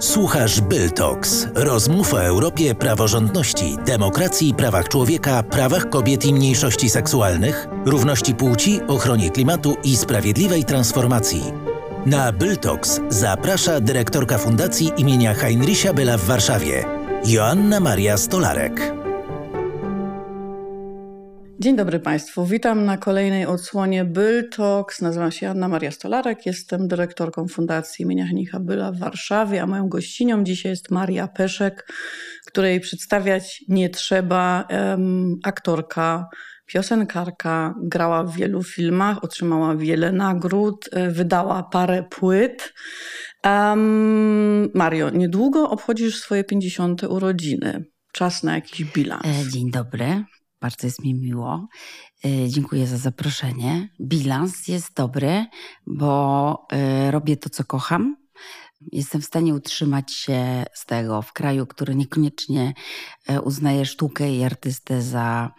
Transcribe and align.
Słuchasz 0.00 0.60
Byltox. 0.60 1.46
Rozmów 1.54 2.14
o 2.14 2.22
Europie, 2.22 2.74
praworządności, 2.74 3.76
demokracji, 3.86 4.54
prawach 4.54 4.88
człowieka, 4.88 5.42
prawach 5.42 5.90
kobiet 5.90 6.24
i 6.24 6.34
mniejszości 6.34 6.90
seksualnych, 6.90 7.68
równości 7.84 8.34
płci, 8.34 8.80
ochronie 8.88 9.30
klimatu 9.30 9.76
i 9.84 9.96
sprawiedliwej 9.96 10.64
transformacji. 10.64 11.42
Na 12.06 12.32
Byltox 12.32 13.00
zaprasza 13.08 13.80
dyrektorka 13.80 14.38
Fundacji 14.38 14.92
imienia 14.96 15.34
Heinricha 15.34 15.92
Byla 15.94 16.18
w 16.18 16.24
Warszawie, 16.24 16.84
Joanna 17.26 17.80
Maria 17.80 18.16
Stolarek. 18.16 18.95
Dzień 21.60 21.76
dobry 21.76 22.00
Państwu. 22.00 22.46
Witam 22.46 22.84
na 22.84 22.96
kolejnej 22.96 23.46
odsłonie 23.46 24.04
Byl 24.04 24.48
Talks. 24.48 25.00
Nazywam 25.00 25.32
się 25.32 25.48
Anna 25.48 25.68
Maria 25.68 25.90
Stolarek, 25.90 26.46
jestem 26.46 26.88
dyrektorką 26.88 27.48
Fundacji 27.48 28.02
imienia 28.02 28.26
Henicha 28.26 28.60
Byla 28.60 28.92
w 28.92 28.98
Warszawie, 28.98 29.62
a 29.62 29.66
moją 29.66 29.88
gościnią 29.88 30.44
dzisiaj 30.44 30.72
jest 30.72 30.90
Maria 30.90 31.28
Peszek, 31.28 31.92
której 32.46 32.80
przedstawiać 32.80 33.64
nie 33.68 33.90
trzeba. 33.90 34.68
Um, 34.70 35.34
aktorka, 35.44 36.28
piosenkarka, 36.66 37.74
grała 37.82 38.24
w 38.24 38.36
wielu 38.36 38.62
filmach, 38.62 39.24
otrzymała 39.24 39.76
wiele 39.76 40.12
nagród, 40.12 40.88
e, 40.92 41.10
wydała 41.10 41.62
parę 41.62 42.02
płyt. 42.10 42.74
Um, 43.44 44.68
Mario, 44.74 45.10
niedługo 45.10 45.70
obchodzisz 45.70 46.20
swoje 46.20 46.44
50. 46.44 47.02
urodziny. 47.04 47.84
Czas 48.12 48.42
na 48.42 48.54
jakiś 48.54 48.84
bilans. 48.84 49.26
E, 49.26 49.50
dzień 49.50 49.70
dobry. 49.70 50.24
Bardzo 50.66 50.86
jest 50.86 51.04
mi 51.04 51.14
miło. 51.14 51.68
E, 52.24 52.48
dziękuję 52.48 52.86
za 52.86 52.96
zaproszenie. 52.96 53.88
Bilans 54.00 54.68
jest 54.68 54.94
dobry, 54.94 55.46
bo 55.86 56.66
e, 56.72 57.10
robię 57.10 57.36
to, 57.36 57.50
co 57.50 57.64
kocham. 57.64 58.16
Jestem 58.92 59.20
w 59.20 59.24
stanie 59.24 59.54
utrzymać 59.54 60.12
się 60.12 60.64
z 60.74 60.86
tego 60.86 61.22
w 61.22 61.32
kraju, 61.32 61.66
który 61.66 61.94
niekoniecznie 61.94 62.74
e, 63.26 63.40
uznaje 63.40 63.86
sztukę 63.86 64.34
i 64.34 64.44
artystę 64.44 65.02
za 65.02 65.50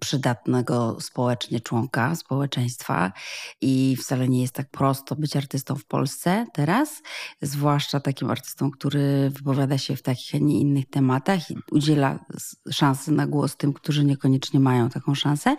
przydatnego 0.00 0.96
społecznie 1.00 1.60
członka 1.60 2.16
społeczeństwa 2.16 3.12
i 3.60 3.96
wcale 4.00 4.28
nie 4.28 4.40
jest 4.42 4.54
tak 4.54 4.70
prosto 4.70 5.16
być 5.16 5.36
artystą 5.36 5.74
w 5.74 5.84
Polsce 5.84 6.46
teraz, 6.52 7.02
zwłaszcza 7.42 8.00
takim 8.00 8.30
artystą, 8.30 8.70
który 8.70 9.30
wypowiada 9.30 9.78
się 9.78 9.96
w 9.96 10.02
takich, 10.02 10.34
a 10.34 10.38
nie 10.38 10.60
innych 10.60 10.90
tematach 10.90 11.50
i 11.50 11.56
udziela 11.70 12.24
szansy 12.70 13.12
na 13.12 13.26
głos 13.26 13.56
tym, 13.56 13.72
którzy 13.72 14.04
niekoniecznie 14.04 14.60
mają 14.60 14.88
taką 14.88 15.14
szansę. 15.14 15.56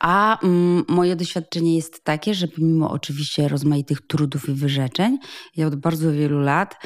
A 0.00 0.42
mm, 0.42 0.84
moje 0.88 1.16
doświadczenie 1.16 1.76
jest 1.76 2.04
takie, 2.04 2.34
że 2.34 2.48
pomimo 2.48 2.90
oczywiście 2.90 3.48
rozmaitych 3.48 4.06
trudów 4.06 4.48
i 4.48 4.52
wyrzeczeń, 4.52 5.18
ja 5.56 5.66
od 5.66 5.76
bardzo 5.76 6.12
wielu 6.12 6.40
lat 6.40 6.76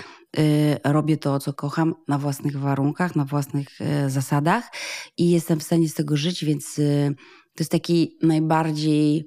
robię 0.85 1.17
to, 1.17 1.39
co 1.39 1.53
kocham, 1.53 1.95
na 2.09 2.19
własnych 2.19 2.59
warunkach, 2.59 3.17
na 3.17 3.25
własnych 3.25 3.81
y, 3.81 4.11
zasadach 4.11 4.71
i 5.19 5.31
jestem 5.31 5.61
w 5.61 5.63
stanie 5.63 5.89
z 5.89 5.95
tego 5.95 6.17
żyć, 6.17 6.45
więc 6.45 6.79
y, 6.79 7.15
to 7.55 7.63
jest 7.63 7.71
taki 7.71 8.19
najbardziej 8.23 9.25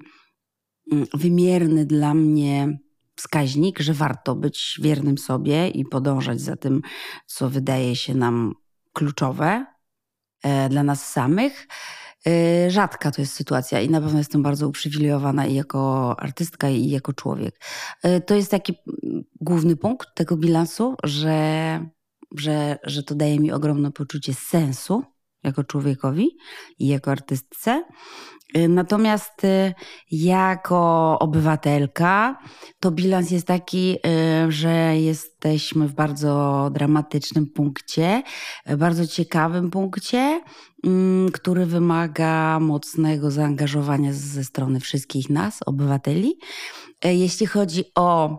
mm, 0.92 1.06
wymierny 1.14 1.86
dla 1.86 2.14
mnie 2.14 2.78
wskaźnik, 3.16 3.80
że 3.80 3.92
warto 3.92 4.34
być 4.34 4.78
wiernym 4.82 5.18
sobie 5.18 5.68
i 5.68 5.84
podążać 5.84 6.40
za 6.40 6.56
tym, 6.56 6.82
co 7.26 7.50
wydaje 7.50 7.96
się 7.96 8.14
nam 8.14 8.54
kluczowe 8.92 9.66
e, 10.42 10.68
dla 10.68 10.82
nas 10.82 11.12
samych. 11.12 11.68
E, 12.26 12.70
rzadka 12.70 13.10
to 13.10 13.22
jest 13.22 13.34
sytuacja 13.34 13.80
i 13.80 13.90
na 13.90 14.00
pewno 14.00 14.18
jestem 14.18 14.42
bardzo 14.42 14.68
uprzywilejowana 14.68 15.46
i 15.46 15.54
jako 15.54 16.14
artystka, 16.20 16.68
i 16.68 16.90
jako 16.90 17.12
człowiek. 17.12 17.60
E, 18.02 18.20
to 18.20 18.34
jest 18.34 18.50
taki 18.50 18.74
główny 19.40 19.76
punkt 19.76 20.14
tego 20.14 20.36
bilansu, 20.36 20.96
że, 21.04 21.80
że, 22.36 22.78
że 22.82 23.02
to 23.02 23.14
daje 23.14 23.40
mi 23.40 23.52
ogromne 23.52 23.92
poczucie 23.92 24.34
sensu 24.34 25.04
jako 25.46 25.64
człowiekowi 25.64 26.28
i 26.78 26.86
jako 26.86 27.10
artystce. 27.10 27.84
Y, 28.56 28.68
natomiast 28.68 29.44
y, 29.44 29.74
jako 30.10 31.18
obywatelka 31.18 32.38
to 32.80 32.90
bilans 32.90 33.30
jest 33.30 33.46
taki, 33.46 33.96
y, 33.96 34.52
że 34.52 34.96
jesteśmy 34.96 35.88
w 35.88 35.94
bardzo 35.94 36.70
dramatycznym 36.72 37.46
punkcie, 37.46 38.22
bardzo 38.78 39.06
ciekawym 39.06 39.70
punkcie, 39.70 40.40
który 41.32 41.66
wymaga 41.66 42.60
mocnego 42.60 43.30
zaangażowania 43.30 44.12
ze 44.12 44.44
strony 44.44 44.80
wszystkich 44.80 45.30
nas, 45.30 45.58
obywateli. 45.66 46.38
Jeśli 47.04 47.46
chodzi 47.46 47.84
o 47.94 48.38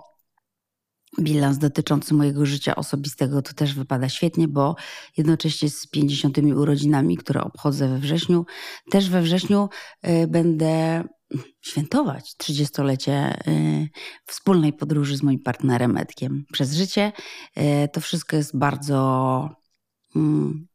bilans 1.22 1.58
dotyczący 1.58 2.14
mojego 2.14 2.46
życia 2.46 2.76
osobistego 2.76 3.42
to 3.42 3.54
też 3.54 3.74
wypada 3.74 4.10
świetnie, 4.10 4.48
bo 4.48 4.76
jednocześnie 5.18 5.70
z 5.70 5.88
50 5.88 6.38
urodzinami, 6.38 7.18
które 7.18 7.44
obchodzę 7.44 7.88
we 7.88 8.00
wrześniu, 8.00 8.46
też 8.92 9.10
we 9.10 9.22
wrześniu 9.22 9.70
y, 10.08 10.28
będę 10.28 11.04
świętować 11.62 12.36
30-lecie 12.44 13.40
y, 13.48 13.90
wspólnej 14.26 14.74
podróży 14.74 15.18
z 15.18 15.24
moim 15.24 15.40
partnerem 15.40 15.98
Edkiem 15.98 16.46
przez 16.54 16.74
życie. 16.74 17.12
Y, 17.58 17.90
to 17.94 18.02
wszystko 18.02 18.36
jest 18.36 18.58
bardzo 18.58 19.50
mm, 20.16 20.68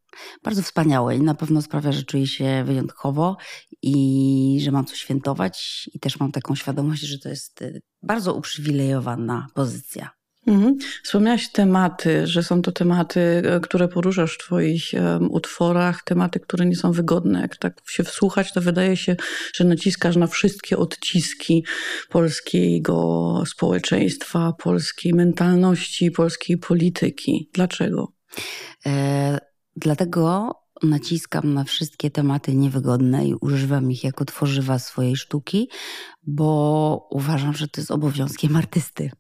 bardzo 0.44 0.62
wspaniałe 0.62 1.16
i 1.16 1.20
na 1.20 1.34
pewno 1.34 1.62
sprawia, 1.62 1.92
że 1.92 2.02
czuję 2.02 2.26
się 2.26 2.64
wyjątkowo 2.66 3.36
i 3.82 4.58
że 4.62 4.70
mam 4.70 4.84
co 4.84 4.96
świętować 4.96 5.88
i 5.94 6.00
też 6.00 6.20
mam 6.20 6.32
taką 6.32 6.54
świadomość, 6.54 7.02
że 7.02 7.18
to 7.18 7.28
jest 7.28 7.64
bardzo 8.02 8.34
uprzywilejowana 8.34 9.46
pozycja. 9.54 10.21
Mhm. 10.46 10.76
Wspomniałaś 11.04 11.48
tematy, 11.52 12.26
że 12.26 12.42
są 12.42 12.62
to 12.62 12.72
tematy, 12.72 13.20
e, 13.20 13.60
które 13.60 13.88
poruszasz 13.88 14.34
w 14.34 14.38
Twoich 14.38 14.84
um, 14.94 15.30
utworach, 15.30 16.04
tematy, 16.04 16.40
które 16.40 16.66
nie 16.66 16.76
są 16.76 16.92
wygodne. 16.92 17.40
Jak 17.40 17.56
tak 17.56 17.80
się 17.88 18.04
wsłuchać, 18.04 18.52
to 18.52 18.60
wydaje 18.60 18.96
się, 18.96 19.16
że 19.54 19.64
naciskasz 19.64 20.16
na 20.16 20.26
wszystkie 20.26 20.78
odciski 20.78 21.64
polskiego 22.08 23.42
społeczeństwa, 23.46 24.52
polskiej 24.58 25.14
mentalności, 25.14 26.10
polskiej 26.10 26.58
polityki. 26.58 27.50
Dlaczego? 27.54 28.12
E, 28.86 29.38
dlatego 29.76 30.52
naciskam 30.82 31.54
na 31.54 31.64
wszystkie 31.64 32.10
tematy 32.10 32.54
niewygodne 32.54 33.26
i 33.26 33.34
używam 33.34 33.90
ich 33.90 34.04
jako 34.04 34.24
tworzywa 34.24 34.78
swojej 34.78 35.16
sztuki, 35.16 35.68
bo 36.22 37.08
uważam, 37.10 37.54
że 37.54 37.68
to 37.68 37.80
jest 37.80 37.90
obowiązkiem 37.90 38.56
artysty 38.56 39.10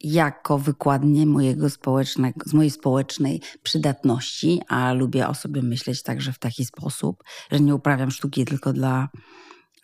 jako 0.00 0.58
wykładnie 0.58 1.26
mojego 1.26 1.70
społecznego, 1.70 2.40
z 2.46 2.54
mojej 2.54 2.70
społecznej 2.70 3.40
przydatności, 3.62 4.60
a 4.68 4.92
lubię 4.92 5.28
o 5.28 5.34
sobie 5.34 5.62
myśleć 5.62 6.02
także 6.02 6.32
w 6.32 6.38
taki 6.38 6.64
sposób, 6.64 7.24
że 7.50 7.60
nie 7.60 7.74
uprawiam 7.74 8.10
sztuki 8.10 8.44
tylko 8.44 8.72
dla 8.72 9.08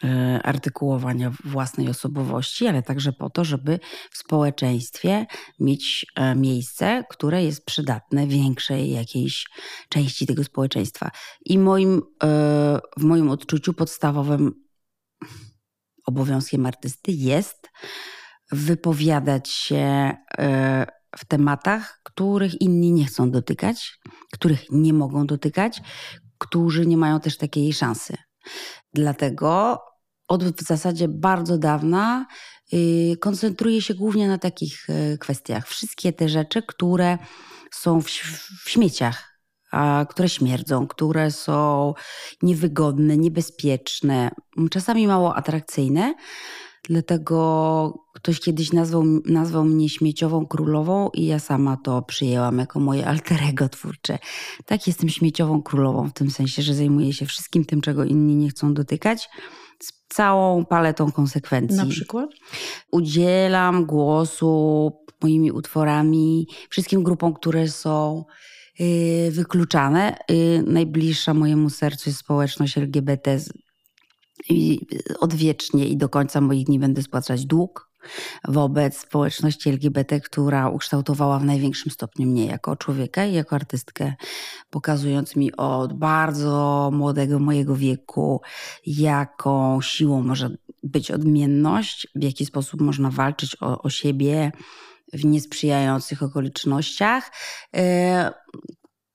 e, 0.05 0.41
artykułowania 0.43 1.33
własnej 1.45 1.89
osobowości, 1.89 2.67
ale 2.67 2.83
także 2.83 3.13
po 3.13 3.31
to, 3.31 3.45
żeby 3.45 3.81
w 4.11 4.19
społeczeństwie 4.19 5.27
mieć 5.61 6.07
e, 6.15 6.35
miejsce, 6.35 7.05
które 7.11 7.45
jest 7.45 7.65
przydatne 7.65 8.27
większej 8.27 8.91
jakiejś 8.91 9.47
części 9.89 10.27
tego 10.27 10.45
społeczeństwa. 10.45 11.11
I 11.45 11.59
moim, 11.59 12.03
e, 12.23 12.81
w 12.97 13.05
moim 13.05 13.31
odczuciu 13.31 13.75
podstawowym 13.75 14.69
obowiązkiem 16.07 16.67
artysty 16.67 17.13
jest 17.13 17.69
wypowiadać 18.53 19.49
się 19.49 20.17
e, 20.39 20.87
w 21.17 21.25
tematach, 21.25 22.01
których 22.03 22.61
inni 22.61 22.93
nie 22.93 23.05
chcą 23.05 23.31
dotykać, 23.31 23.99
których 24.33 24.65
nie 24.71 24.93
mogą 24.93 25.27
dotykać, 25.27 25.83
którzy 26.39 26.87
nie 26.87 26.97
mają 26.97 27.21
też 27.21 27.37
takiej 27.37 27.73
szansy. 27.73 28.17
Dlatego 28.95 29.79
od 30.29 30.45
w 30.45 30.63
zasadzie 30.63 31.09
bardzo 31.09 31.59
dawna 31.59 32.27
y, 32.73 33.17
koncentruję 33.21 33.83
się 33.83 33.95
głównie 33.95 34.29
na 34.29 34.39
takich 34.39 34.87
e, 34.91 35.19
kwestiach. 35.19 35.69
Wszystkie 35.69 36.13
te 36.13 36.29
rzeczy, 36.29 36.63
które 36.63 37.19
są 37.71 38.01
w, 38.01 38.07
w 38.65 38.71
śmieciach, 38.71 39.41
a, 39.73 40.07
które 40.11 40.29
śmierdzą, 40.29 40.87
które 40.87 41.31
są 41.31 41.95
niewygodne, 42.43 43.17
niebezpieczne, 43.17 44.31
czasami 44.71 45.07
mało 45.07 45.37
atrakcyjne, 45.37 46.15
Dlatego 46.89 48.08
ktoś 48.19 48.41
kiedyś 48.41 48.73
nazwał, 48.73 49.05
nazwał 49.25 49.65
mnie 49.65 49.89
śmieciową 49.89 50.47
królową 50.47 51.11
i 51.15 51.27
ja 51.27 51.39
sama 51.39 51.77
to 51.77 52.03
przyjęłam 52.03 52.59
jako 52.59 52.81
moje 52.81 53.07
alterego 53.07 53.69
twórcze. 53.69 54.19
Tak, 54.67 54.87
jestem 54.87 55.09
śmieciową 55.09 55.63
królową 55.63 56.09
w 56.09 56.13
tym 56.13 56.31
sensie, 56.31 56.63
że 56.63 56.75
zajmuję 56.75 57.13
się 57.13 57.27
wszystkim 57.27 57.65
tym, 57.65 57.81
czego 57.81 58.05
inni 58.05 58.37
nie 58.37 58.49
chcą 58.49 58.75
dotykać, 58.75 59.29
z 59.83 59.93
całą 60.09 60.65
paletą 60.65 61.13
konsekwencji. 61.13 61.77
Na 61.77 61.87
przykład? 61.87 62.31
Udzielam 62.93 63.87
głosu 63.87 64.93
moimi 65.23 65.53
utworami 65.53 66.47
wszystkim 66.71 67.03
grupom, 67.03 67.35
które 67.35 67.69
są 67.69 68.25
y, 68.81 69.31
wykluczane. 69.31 70.17
Y, 70.31 70.63
najbliższa 70.67 71.35
mojemu 71.35 71.71
sercu 71.71 72.11
jest 72.11 72.21
społeczność 72.21 72.79
LGBT 72.79 73.41
i 74.49 74.81
odwiecznie 75.21 75.89
i 75.89 75.97
do 75.97 76.09
końca 76.09 76.41
moich 76.41 76.67
dni 76.67 76.79
będę 76.79 77.03
spłacać 77.03 77.47
dług. 77.47 77.88
Wobec 78.49 78.99
społeczności 78.99 79.69
LGBT, 79.69 80.21
która 80.21 80.69
ukształtowała 80.69 81.39
w 81.39 81.45
największym 81.45 81.93
stopniu 81.93 82.27
mnie 82.27 82.47
jako 82.47 82.77
człowieka 82.77 83.25
i 83.25 83.33
jako 83.33 83.57
artystkę, 83.57 84.15
pokazując 84.71 85.37
mi 85.37 85.57
od 85.57 85.93
bardzo 85.93 86.91
młodego 86.93 87.39
mojego 87.39 87.77
wieku, 87.77 88.41
jaką 88.87 89.81
siłą 89.83 90.23
może 90.23 90.51
być 90.83 91.11
odmienność, 91.11 92.09
w 92.15 92.23
jaki 92.23 92.47
sposób 92.47 92.81
można 92.81 93.11
walczyć 93.11 93.57
o, 93.61 93.83
o 93.83 93.91
siebie 93.91 94.53
w 95.13 95.25
niesprzyjających 95.25 96.23
okolicznościach. 96.23 97.33
E, 97.77 98.33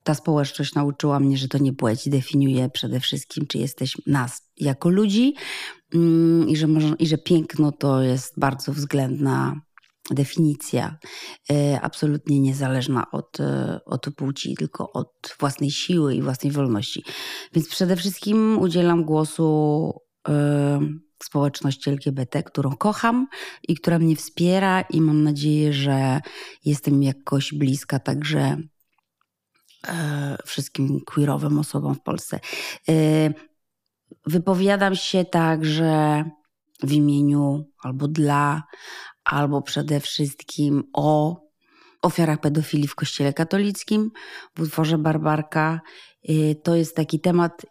ta 0.04 0.14
społeczność 0.14 0.74
nauczyła 0.74 1.20
mnie, 1.20 1.38
że 1.38 1.48
to 1.48 1.58
nie 1.58 1.72
płeć 1.72 2.08
definiuje 2.08 2.70
przede 2.70 3.00
wszystkim, 3.00 3.46
czy 3.46 3.58
jesteś 3.58 3.96
nas 4.06 4.50
jako 4.56 4.88
ludzi 4.88 5.34
i 6.48 6.56
że, 6.56 6.66
i 6.98 7.06
że 7.06 7.18
piękno 7.18 7.72
to 7.72 8.02
jest 8.02 8.40
bardzo 8.40 8.72
względna 8.72 9.60
definicja, 10.10 10.98
e, 11.50 11.80
absolutnie 11.80 12.40
niezależna 12.40 13.10
od, 13.10 13.40
e, 13.40 13.80
od 13.86 14.06
płci, 14.16 14.54
tylko 14.54 14.92
od 14.92 15.36
własnej 15.40 15.70
siły 15.70 16.14
i 16.14 16.22
własnej 16.22 16.52
wolności. 16.52 17.04
Więc 17.52 17.68
przede 17.68 17.96
wszystkim 17.96 18.58
udzielam 18.58 19.04
głosu 19.04 19.92
społeczności 21.22 21.90
LGBT, 21.90 22.42
którą 22.42 22.70
kocham 22.76 23.26
i 23.68 23.74
która 23.74 23.98
mnie 23.98 24.16
wspiera, 24.16 24.80
i 24.80 25.00
mam 25.00 25.22
nadzieję, 25.22 25.72
że 25.72 26.20
jestem 26.64 27.02
jakoś 27.02 27.54
bliska 27.54 27.98
także 27.98 28.56
e, 29.88 30.36
wszystkim 30.46 31.00
queerowym 31.00 31.58
osobom 31.58 31.94
w 31.94 32.02
Polsce. 32.02 32.40
Wypowiadam 34.26 34.96
się 34.96 35.24
także 35.24 36.24
w 36.82 36.92
imieniu 36.92 37.64
albo 37.82 38.08
dla, 38.08 38.62
albo 39.24 39.62
przede 39.62 40.00
wszystkim 40.00 40.84
o 40.92 41.36
ofiarach 42.02 42.40
pedofilii 42.40 42.88
w 42.88 42.94
Kościele 42.94 43.32
katolickim 43.32 44.10
w 44.56 44.60
utworze 44.60 44.98
Barbarka. 44.98 45.80
E, 46.28 46.54
to 46.54 46.76
jest 46.76 46.96
taki 46.96 47.20
temat 47.20 47.66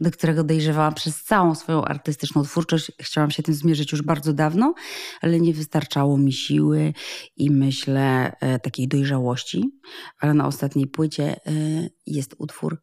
do 0.00 0.10
którego 0.10 0.44
dojrzewałam 0.44 0.94
przez 0.94 1.24
całą 1.24 1.54
swoją 1.54 1.84
artystyczną 1.84 2.42
twórczość. 2.42 2.92
Chciałam 3.00 3.30
się 3.30 3.42
tym 3.42 3.54
zmierzyć 3.54 3.92
już 3.92 4.02
bardzo 4.02 4.32
dawno, 4.32 4.74
ale 5.20 5.40
nie 5.40 5.54
wystarczało 5.54 6.18
mi 6.18 6.32
siły 6.32 6.92
i 7.36 7.50
myślę 7.50 8.36
e, 8.40 8.58
takiej 8.58 8.88
dojrzałości. 8.88 9.70
Ale 10.20 10.34
na 10.34 10.46
ostatniej 10.46 10.86
płycie 10.86 11.24
e, 11.24 11.50
jest 12.06 12.34
utwór 12.38 12.82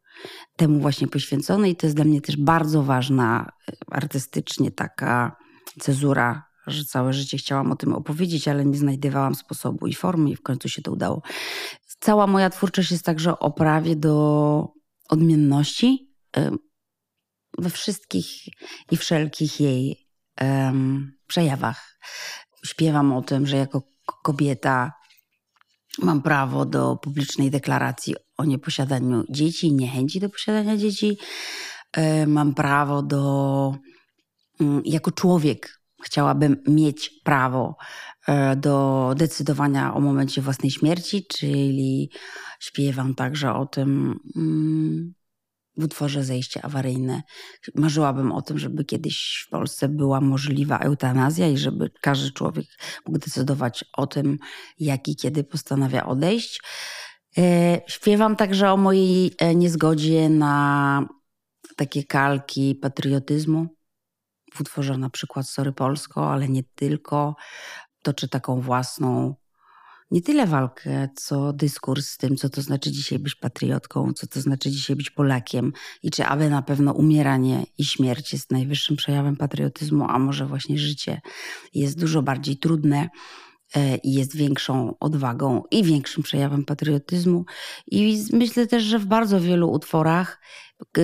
temu 0.56 0.80
właśnie 0.80 1.08
poświęcony 1.08 1.70
i 1.70 1.76
to 1.76 1.86
jest 1.86 1.96
dla 1.96 2.04
mnie 2.04 2.20
też 2.20 2.36
bardzo 2.36 2.82
ważna 2.82 3.52
e, 3.68 3.72
artystycznie 3.90 4.70
taka 4.70 5.36
cezura, 5.80 6.42
że 6.66 6.84
całe 6.84 7.12
życie 7.12 7.38
chciałam 7.38 7.72
o 7.72 7.76
tym 7.76 7.94
opowiedzieć, 7.94 8.48
ale 8.48 8.64
nie 8.64 8.78
znajdowałam 8.78 9.34
sposobu 9.34 9.86
i 9.86 9.94
formy 9.94 10.30
i 10.30 10.36
w 10.36 10.42
końcu 10.42 10.68
się 10.68 10.82
to 10.82 10.92
udało. 10.92 11.22
Cała 12.00 12.26
moja 12.26 12.50
twórczość 12.50 12.90
jest 12.90 13.04
także 13.04 13.38
o 13.38 13.50
prawie 13.50 13.96
do 13.96 14.68
odmienności 15.08 16.12
we 17.58 17.70
wszystkich 17.70 18.26
i 18.90 18.96
wszelkich 18.96 19.60
jej 19.60 20.08
um, 20.40 21.12
przejawach. 21.26 21.98
Śpiewam 22.64 23.12
o 23.12 23.22
tym, 23.22 23.46
że 23.46 23.56
jako 23.56 23.82
kobieta 24.22 24.92
mam 25.98 26.22
prawo 26.22 26.64
do 26.64 26.96
publicznej 26.96 27.50
deklaracji 27.50 28.14
o 28.36 28.44
nieposiadaniu 28.44 29.24
dzieci, 29.30 29.72
niechęci 29.72 30.20
do 30.20 30.28
posiadania 30.28 30.76
dzieci. 30.76 31.18
E, 31.92 32.26
mam 32.26 32.54
prawo 32.54 33.02
do, 33.02 33.74
um, 34.60 34.82
jako 34.84 35.12
człowiek, 35.12 35.80
chciałabym 36.04 36.62
mieć 36.68 37.10
prawo 37.24 37.76
e, 38.28 38.56
do 38.56 39.14
decydowania 39.16 39.94
o 39.94 40.00
momencie 40.00 40.42
własnej 40.42 40.70
śmierci, 40.70 41.26
czyli 41.26 42.10
śpiewam 42.60 43.14
także 43.14 43.54
o 43.54 43.66
tym, 43.66 44.20
um, 44.34 45.14
w 45.76 45.84
utworze 45.84 46.24
Zejście 46.24 46.64
awaryjne. 46.64 47.22
Marzyłabym 47.74 48.32
o 48.32 48.42
tym, 48.42 48.58
żeby 48.58 48.84
kiedyś 48.84 49.44
w 49.46 49.50
Polsce 49.50 49.88
była 49.88 50.20
możliwa 50.20 50.78
eutanazja 50.78 51.48
i 51.48 51.58
żeby 51.58 51.90
każdy 52.00 52.30
człowiek 52.30 52.66
mógł 53.06 53.18
decydować 53.18 53.84
o 53.92 54.06
tym, 54.06 54.38
jak 54.78 55.08
i 55.08 55.16
kiedy 55.16 55.44
postanawia 55.44 56.06
odejść. 56.06 56.60
E, 57.38 57.80
śpiewam 57.86 58.36
także 58.36 58.72
o 58.72 58.76
mojej 58.76 59.34
e, 59.38 59.54
niezgodzie 59.54 60.28
na 60.28 61.06
takie 61.76 62.04
kalki 62.04 62.74
patriotyzmu. 62.74 63.66
W 64.54 64.60
utworze 64.60 64.98
na 64.98 65.10
przykład 65.10 65.48
Sory 65.48 65.72
Polsko, 65.72 66.32
ale 66.32 66.48
nie 66.48 66.62
tylko. 66.74 67.34
Toczę 68.02 68.28
taką 68.28 68.60
własną 68.60 69.34
nie 70.10 70.22
tyle 70.22 70.46
walkę, 70.46 71.08
co 71.16 71.52
dyskurs 71.52 72.08
z 72.08 72.16
tym, 72.16 72.36
co 72.36 72.50
to 72.50 72.62
znaczy 72.62 72.92
dzisiaj 72.92 73.18
być 73.18 73.34
patriotką, 73.34 74.12
co 74.12 74.26
to 74.26 74.40
znaczy 74.40 74.70
dzisiaj 74.70 74.96
być 74.96 75.10
Polakiem 75.10 75.72
i 76.02 76.10
czy 76.10 76.24
aby 76.24 76.50
na 76.50 76.62
pewno 76.62 76.92
umieranie 76.92 77.64
i 77.78 77.84
śmierć 77.84 78.32
jest 78.32 78.50
najwyższym 78.50 78.96
przejawem 78.96 79.36
patriotyzmu, 79.36 80.06
a 80.08 80.18
może 80.18 80.46
właśnie 80.46 80.78
życie 80.78 81.20
jest 81.74 82.00
dużo 82.00 82.22
bardziej 82.22 82.56
trudne 82.56 83.08
e, 83.76 83.96
i 83.96 84.12
jest 84.12 84.36
większą 84.36 84.94
odwagą 85.00 85.62
i 85.70 85.84
większym 85.84 86.22
przejawem 86.22 86.64
patriotyzmu. 86.64 87.44
I 87.86 88.24
myślę 88.32 88.66
też, 88.66 88.82
że 88.82 88.98
w 88.98 89.06
bardzo 89.06 89.40
wielu 89.40 89.70
utworach 89.70 90.40
e, 90.98 91.02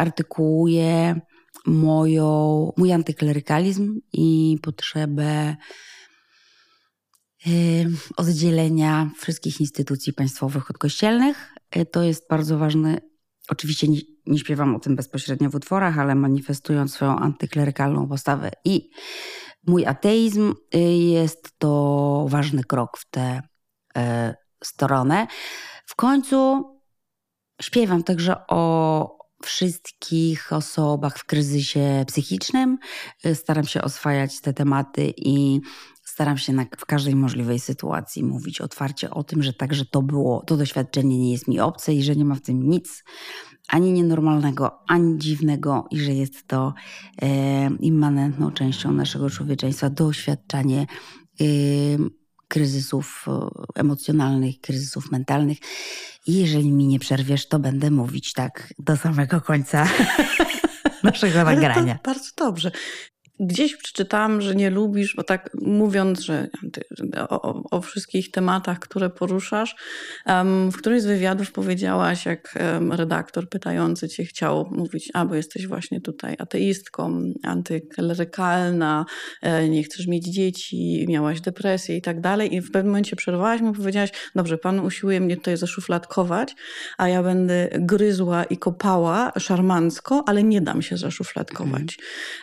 artykułuje 0.00 1.20
moją, 1.66 2.72
mój 2.76 2.92
antyklerykalizm 2.92 4.00
i 4.12 4.58
potrzebę 4.62 5.56
oddzielenia 8.16 9.10
wszystkich 9.18 9.60
instytucji 9.60 10.12
państwowych 10.12 10.70
od 10.70 10.78
kościelnych. 10.78 11.54
Y, 11.76 11.86
to 11.86 12.02
jest 12.02 12.28
bardzo 12.28 12.58
ważne. 12.58 13.00
Oczywiście 13.48 13.88
nie, 13.88 14.00
nie 14.26 14.38
śpiewam 14.38 14.76
o 14.76 14.80
tym 14.80 14.96
bezpośrednio 14.96 15.50
w 15.50 15.54
utworach, 15.54 15.98
ale 15.98 16.14
manifestując 16.14 16.92
swoją 16.92 17.16
antyklerykalną 17.16 18.08
postawę 18.08 18.50
i 18.64 18.90
mój 19.66 19.86
ateizm, 19.86 20.54
y, 20.74 20.78
jest 20.96 21.58
to 21.58 22.26
ważny 22.28 22.64
krok 22.64 22.98
w 22.98 23.10
tę 23.10 23.42
e, 23.96 24.34
stronę. 24.64 25.26
W 25.86 25.94
końcu 25.94 26.64
śpiewam 27.62 28.02
także 28.02 28.46
o 28.48 29.18
wszystkich 29.42 30.52
osobach 30.52 31.18
w 31.18 31.24
kryzysie 31.24 32.04
psychicznym. 32.06 32.78
Y, 33.26 33.34
staram 33.34 33.64
się 33.64 33.82
oswajać 33.82 34.40
te 34.40 34.52
tematy 34.52 35.12
i 35.16 35.60
staram 36.14 36.38
się 36.38 36.52
na, 36.52 36.66
w 36.78 36.86
każdej 36.86 37.16
możliwej 37.16 37.60
sytuacji 37.60 38.24
mówić 38.24 38.60
otwarcie 38.60 39.10
o 39.10 39.24
tym, 39.24 39.42
że 39.42 39.52
także 39.52 39.84
to 39.84 40.02
było, 40.02 40.42
to 40.46 40.56
doświadczenie 40.56 41.18
nie 41.18 41.32
jest 41.32 41.48
mi 41.48 41.60
obce 41.60 41.94
i 41.94 42.02
że 42.02 42.16
nie 42.16 42.24
ma 42.24 42.34
w 42.34 42.40
tym 42.40 42.68
nic 42.68 43.04
ani 43.68 43.92
nienormalnego, 43.92 44.78
ani 44.86 45.18
dziwnego 45.18 45.86
i 45.90 46.00
że 46.00 46.12
jest 46.12 46.46
to 46.46 46.74
e, 47.22 47.70
immanentną 47.80 48.50
częścią 48.52 48.92
naszego 48.92 49.30
człowieczeństwa, 49.30 49.90
doświadczanie 49.90 50.86
e, 51.40 51.44
kryzysów 52.48 53.26
e, 53.28 53.48
emocjonalnych, 53.74 54.60
kryzysów 54.60 55.10
mentalnych. 55.10 55.58
I 56.26 56.34
jeżeli 56.34 56.72
mi 56.72 56.86
nie 56.86 56.98
przerwiesz, 56.98 57.48
to 57.48 57.58
będę 57.58 57.90
mówić 57.90 58.32
tak 58.32 58.74
do 58.78 58.96
samego 58.96 59.40
końca 59.40 59.88
naszego 61.02 61.44
nagrania. 61.44 61.98
bardzo 62.04 62.30
dobrze. 62.36 62.70
Gdzieś 63.40 63.76
przeczytałam, 63.76 64.40
że 64.40 64.54
nie 64.54 64.70
lubisz, 64.70 65.14
bo 65.16 65.22
tak 65.22 65.50
mówiąc, 65.62 66.20
że 66.20 66.48
o, 67.28 67.62
o 67.70 67.80
wszystkich 67.80 68.30
tematach, 68.30 68.78
które 68.78 69.10
poruszasz, 69.10 69.76
w 70.72 70.76
którymś 70.76 71.02
z 71.02 71.06
wywiadów 71.06 71.52
powiedziałaś, 71.52 72.26
jak 72.26 72.58
redaktor 72.90 73.48
pytający 73.48 74.08
cię 74.08 74.24
chciał 74.24 74.68
mówić, 74.70 75.10
a 75.14 75.24
bo 75.24 75.34
jesteś 75.34 75.66
właśnie 75.66 76.00
tutaj 76.00 76.36
ateistką, 76.38 77.32
antyklerykalna, 77.42 79.04
e, 79.42 79.68
nie 79.68 79.82
chcesz 79.82 80.06
mieć 80.06 80.24
dzieci, 80.24 81.06
miałaś 81.08 81.40
depresję 81.40 81.96
i 81.96 82.02
tak 82.02 82.20
dalej. 82.20 82.54
I 82.54 82.60
w 82.60 82.70
pewnym 82.70 82.86
momencie 82.86 83.16
przerwałaś 83.16 83.60
mu 83.60 83.70
i 83.72 83.76
powiedziałaś, 83.76 84.10
dobrze, 84.34 84.58
pan 84.58 84.80
usiłuje 84.80 85.20
mnie 85.20 85.36
tutaj 85.36 85.56
zaszufladkować, 85.56 86.54
a 86.98 87.08
ja 87.08 87.22
będę 87.22 87.68
gryzła 87.72 88.44
i 88.44 88.56
kopała 88.56 89.32
szarmancko, 89.38 90.24
ale 90.26 90.42
nie 90.42 90.60
dam 90.60 90.82
się 90.82 90.96
zaszufladkować. 90.96 91.98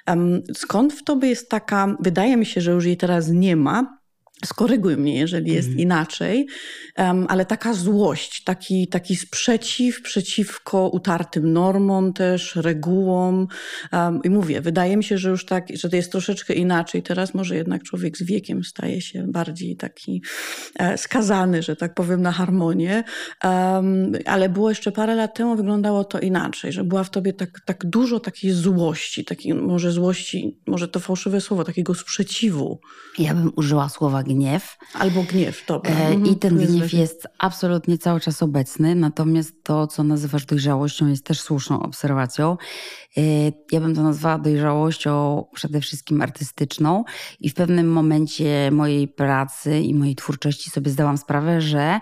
Um, 0.07 0.41
skąd 0.53 0.80
w 0.89 1.03
tobie 1.03 1.29
jest 1.29 1.49
taka, 1.49 1.95
wydaje 1.99 2.37
mi 2.37 2.45
się, 2.45 2.61
że 2.61 2.71
już 2.71 2.85
jej 2.85 2.97
teraz 2.97 3.29
nie 3.29 3.55
ma, 3.55 4.00
skoryguj 4.45 4.97
mnie, 4.97 5.19
jeżeli 5.19 5.51
jest 5.53 5.67
Mhm. 5.67 5.79
inaczej, 5.79 6.47
em, 6.95 7.25
ale 7.29 7.45
taka 7.45 7.73
złość, 7.73 8.43
taki, 8.43 8.87
taki 8.87 9.15
sprzeciw 9.15 10.01
przeciwko 10.01 10.89
utartym 10.89 11.53
normom 11.53 12.13
też, 12.13 12.55
regułom. 12.55 13.47
em, 13.91 14.19
I 14.23 14.29
mówię, 14.29 14.61
wydaje 14.61 14.97
mi 14.97 15.03
się, 15.03 15.17
że 15.17 15.29
już 15.29 15.45
tak, 15.45 15.65
że 15.73 15.89
to 15.89 15.95
jest 15.95 16.11
troszeczkę 16.11 16.53
inaczej. 16.53 17.03
Teraz 17.03 17.33
może 17.33 17.55
jednak 17.55 17.83
człowiek 17.83 18.17
z 18.17 18.23
wiekiem 18.23 18.63
staje 18.63 19.01
się 19.01 19.25
bardziej 19.27 19.75
taki 19.77 20.21
e, 20.79 20.97
skazany, 20.97 21.63
że 21.63 21.75
tak 21.75 21.93
powiem, 21.93 22.21
na 22.21 22.31
harmonię. 22.31 23.03
Em, 23.43 24.11
ale 24.25 24.49
było 24.49 24.69
jeszcze 24.69 24.91
parę 24.91 25.15
lat 25.15 25.35
temu, 25.35 25.55
wyglądało 25.55 26.03
to 26.03 26.19
inaczej, 26.19 26.71
że 26.71 26.83
była 26.83 27.03
w 27.03 27.09
tobie 27.09 27.33
tak, 27.33 27.49
tak 27.65 27.85
dużo 27.85 28.19
takiej 28.19 28.51
złości, 28.51 29.25
takiej 29.25 29.53
może 29.53 29.91
złości, 29.91 30.59
może 30.67 30.87
to 30.87 30.99
fałszywe 30.99 31.41
słowo, 31.41 31.63
takiego 31.63 31.95
sprzeciwu. 31.95 32.79
Ja 33.19 33.33
bym 33.33 33.51
użyła 33.55 33.89
słowa 33.89 34.23
gniew. 34.35 34.77
Albo 34.93 35.23
gniew, 35.23 35.65
dobra. 35.67 35.91
E, 35.91 35.95
Mhm, 36.07 36.25
I 36.25 36.35
ten 36.35 36.59
jest 36.59 36.71
gniew 36.71 36.83
lepiej. 36.83 36.99
jest 36.99 37.27
absolutnie 37.39 37.97
cały 37.97 38.19
czas 38.19 38.43
obecny, 38.43 38.95
natomiast 38.95 39.63
to, 39.63 39.87
co 39.87 40.03
nazywasz 40.03 40.45
dojrzałością, 40.45 41.07
jest 41.07 41.25
też 41.25 41.41
słuszną 41.41 41.83
obserwacją. 41.83 42.57
E, 43.17 43.21
Ja 43.71 43.79
bym 43.79 43.95
to 43.95 44.03
nazwała 44.03 44.37
dojrzałością 44.37 45.45
przede 45.53 45.81
wszystkim 45.81 46.21
artystyczną 46.21 47.03
i 47.39 47.49
w 47.49 47.53
pewnym 47.53 47.91
momencie 47.91 48.69
mojej 48.71 49.07
pracy 49.07 49.79
i 49.79 49.93
mojej 49.93 50.15
twórczości 50.15 50.69
sobie 50.69 50.91
zdałam 50.91 51.17
sprawę, 51.17 51.61
że 51.61 51.99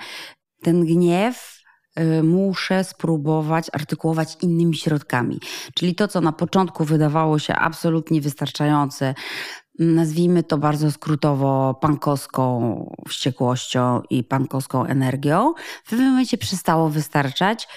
ten 0.62 0.86
gniew 0.86 1.60
e, 1.96 2.24
muszę 2.24 2.84
spróbować 2.84 3.68
artykułować 3.74 4.38
innymi 4.42 4.76
środkami. 4.76 5.40
Czyli 5.76 5.96
to, 5.96 6.08
co 6.08 6.22
na 6.22 6.32
początku 6.32 6.86
wydawało 6.86 7.40
się 7.40 7.56
absolutnie 7.56 8.22
wystarczające, 8.22 9.16
nazwijmy 9.80 10.44
to 10.44 10.58
bardzo 10.58 10.92
skrótowo 10.92 11.74
pankowską 11.82 12.96
wściekłością 13.08 14.02
i 14.10 14.24
pankowską 14.24 14.86
energią, 14.86 15.54
w 15.84 15.90
pewnym 15.90 16.10
momencie 16.10 16.38
przestało 16.38 16.90
wystarczać 16.90 17.68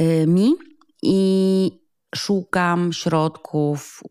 y, 0.00 0.26
mi 0.26 0.54
i 1.02 1.80
szukam 2.14 2.92
środków 2.92 4.02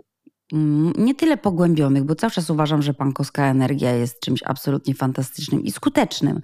mm, 0.53 0.94
nie 0.98 1.15
tyle 1.15 1.38
pogłębionych, 1.38 2.03
bo 2.03 2.15
cały 2.15 2.32
czas 2.32 2.50
uważam, 2.50 2.82
że 2.82 2.94
pankowska 2.94 3.46
energia 3.46 3.91
jest 3.91 4.20
czymś 4.20 4.44
absolutnie 4.44 4.94
fantastycznym 4.94 5.63
i 5.63 5.72
skutecznym, 5.72 6.41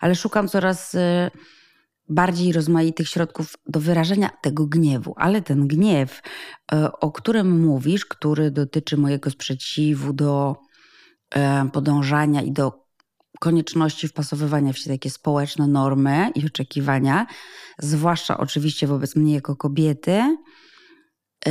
ale 0.00 0.14
szukam 0.14 0.48
coraz 0.48 0.94
y, 0.94 1.30
bardziej 2.08 2.52
rozmaitych 2.52 3.08
środków 3.08 3.54
do 3.66 3.80
wyrażenia 3.80 4.30
tego 4.42 4.66
gniewu. 4.66 5.14
Ale 5.16 5.42
ten 5.42 5.66
gniew, 5.66 6.22
e, 6.72 6.92
o 6.92 7.12
którym 7.12 7.60
mówisz, 7.60 8.06
który 8.06 8.50
dotyczy 8.50 8.96
mojego 8.96 9.30
sprzeciwu 9.30 10.12
do 10.12 10.56
e, 11.34 11.68
podążania 11.72 12.42
i 12.42 12.52
do 12.52 12.86
konieczności 13.40 14.08
wpasowywania 14.08 14.72
w 14.72 14.78
się 14.78 14.90
takie 14.90 15.10
społeczne 15.10 15.66
normy 15.66 16.30
i 16.34 16.46
oczekiwania, 16.46 17.26
zwłaszcza 17.78 18.38
oczywiście 18.38 18.86
wobec 18.86 19.16
mnie 19.16 19.34
jako 19.34 19.56
kobiety, 19.56 20.36
e, 21.46 21.50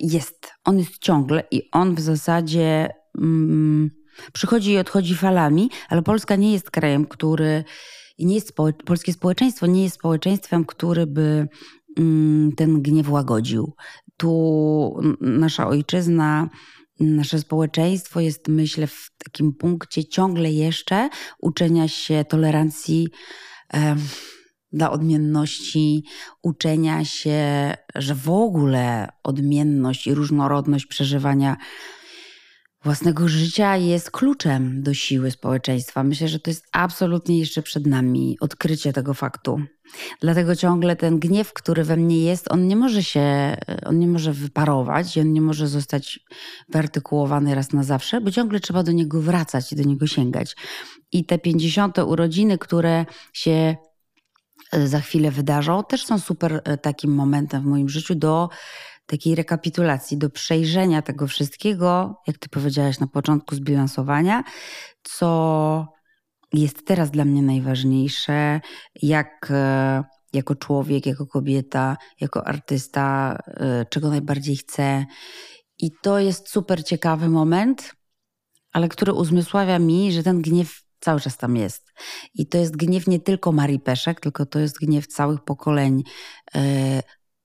jest. 0.00 0.50
On 0.64 0.78
jest 0.78 0.98
ciągle 0.98 1.44
i 1.50 1.68
on 1.72 1.94
w 1.94 2.00
zasadzie 2.00 2.88
mm, 3.18 3.90
przychodzi 4.32 4.70
i 4.70 4.78
odchodzi 4.78 5.14
falami, 5.14 5.70
ale 5.88 6.02
Polska 6.02 6.36
nie 6.36 6.52
jest 6.52 6.70
krajem, 6.70 7.06
który 7.06 7.64
i 8.22 8.26
nie 8.26 8.34
jest 8.34 8.52
polskie 8.84 9.12
społeczeństwo 9.12 9.66
nie 9.66 9.82
jest 9.82 9.94
społeczeństwem, 9.94 10.64
który 10.64 11.06
by 11.06 11.48
mm, 11.98 12.52
ten 12.52 12.82
gniew 12.82 13.10
łagodził. 13.10 13.74
Tu 14.16 15.00
nasza 15.20 15.66
ojczyzna, 15.66 16.50
nasze 17.00 17.38
społeczeństwo 17.38 18.20
jest, 18.20 18.48
myślę, 18.48 18.86
w 18.86 19.10
takim 19.24 19.54
punkcie 19.54 20.04
ciągle 20.04 20.52
jeszcze 20.52 21.08
uczenia 21.38 21.88
się 21.88 22.24
tolerancji 22.28 23.08
em, 23.68 23.98
dla 24.72 24.90
odmienności, 24.90 26.04
uczenia 26.42 27.04
się, 27.04 27.74
że 27.94 28.14
w 28.14 28.30
ogóle 28.30 29.08
odmienność 29.24 30.06
i 30.06 30.14
różnorodność 30.14 30.86
przeżywania 30.86 31.56
własnego 32.84 33.28
życia 33.28 33.76
jest 33.76 34.10
kluczem 34.10 34.82
do 34.82 34.94
siły 34.94 35.30
społeczeństwa. 35.30 36.04
Myślę, 36.04 36.28
że 36.28 36.40
to 36.40 36.50
jest 36.50 36.66
absolutnie 36.72 37.38
jeszcze 37.38 37.62
przed 37.62 37.86
nami 37.86 38.36
odkrycie 38.40 38.92
tego 38.92 39.14
faktu. 39.14 39.60
Dlatego 40.20 40.56
ciągle 40.56 40.96
ten 40.96 41.18
gniew, 41.18 41.52
który 41.52 41.84
we 41.84 41.96
mnie 41.96 42.24
jest, 42.24 42.52
on 42.52 42.66
nie 42.66 42.76
może 42.76 43.02
się, 43.02 43.56
on 43.84 43.98
nie 43.98 44.06
może 44.06 44.32
wyparować 44.32 45.16
i 45.16 45.20
on 45.20 45.32
nie 45.32 45.40
może 45.40 45.68
zostać 45.68 46.20
wyartykułowany 46.68 47.54
raz 47.54 47.72
na 47.72 47.82
zawsze, 47.82 48.20
bo 48.20 48.30
ciągle 48.30 48.60
trzeba 48.60 48.82
do 48.82 48.92
niego 48.92 49.20
wracać 49.20 49.72
i 49.72 49.76
do 49.76 49.82
niego 49.82 50.06
sięgać. 50.06 50.56
I 51.12 51.24
te 51.24 51.38
50. 51.38 51.98
urodziny, 51.98 52.58
które 52.58 53.06
się 53.32 53.76
e, 54.72 54.86
za 54.86 55.00
chwilę 55.00 55.30
wydarzą, 55.30 55.84
też 55.84 56.06
są 56.06 56.18
super 56.18 56.62
e, 56.64 56.78
takim 56.78 57.14
momentem 57.14 57.62
w 57.62 57.66
moim 57.66 57.88
życiu 57.88 58.14
do 58.14 58.48
takiej 59.06 59.34
rekapitulacji, 59.34 60.18
do 60.18 60.30
przejrzenia 60.30 61.02
tego 61.02 61.26
wszystkiego, 61.26 62.20
jak 62.26 62.38
ty 62.38 62.48
powiedziałaś 62.48 63.00
na 63.00 63.06
początku, 63.06 63.54
zbilansowania, 63.54 64.44
co 65.02 65.86
jest 66.52 66.86
teraz 66.86 67.10
dla 67.10 67.24
mnie 67.24 67.42
najważniejsze, 67.42 68.60
jak 69.02 69.48
e, 69.50 70.04
jako 70.32 70.54
człowiek, 70.54 71.06
jako 71.06 71.26
kobieta, 71.26 71.96
jako 72.20 72.46
artysta, 72.46 73.38
e, 73.46 73.86
czego 73.90 74.08
najbardziej 74.08 74.56
chcę. 74.56 75.06
I 75.78 75.90
to 76.02 76.18
jest 76.18 76.48
super 76.48 76.84
ciekawy 76.84 77.28
moment, 77.28 77.92
ale 78.72 78.88
który 78.88 79.12
uzmysławia 79.12 79.78
mi, 79.78 80.12
że 80.12 80.22
ten 80.22 80.42
gniew 80.42 80.82
cały 81.00 81.20
czas 81.20 81.36
tam 81.36 81.56
jest. 81.56 81.92
I 82.34 82.46
to 82.46 82.58
jest 82.58 82.76
gniew 82.76 83.06
nie 83.06 83.20
tylko 83.20 83.52
Marii 83.52 83.80
Peszek, 83.80 84.20
tylko 84.20 84.46
to 84.46 84.58
jest 84.58 84.78
gniew 84.78 85.06
całych 85.06 85.40
pokoleń 85.44 86.02
e, 86.54 87.02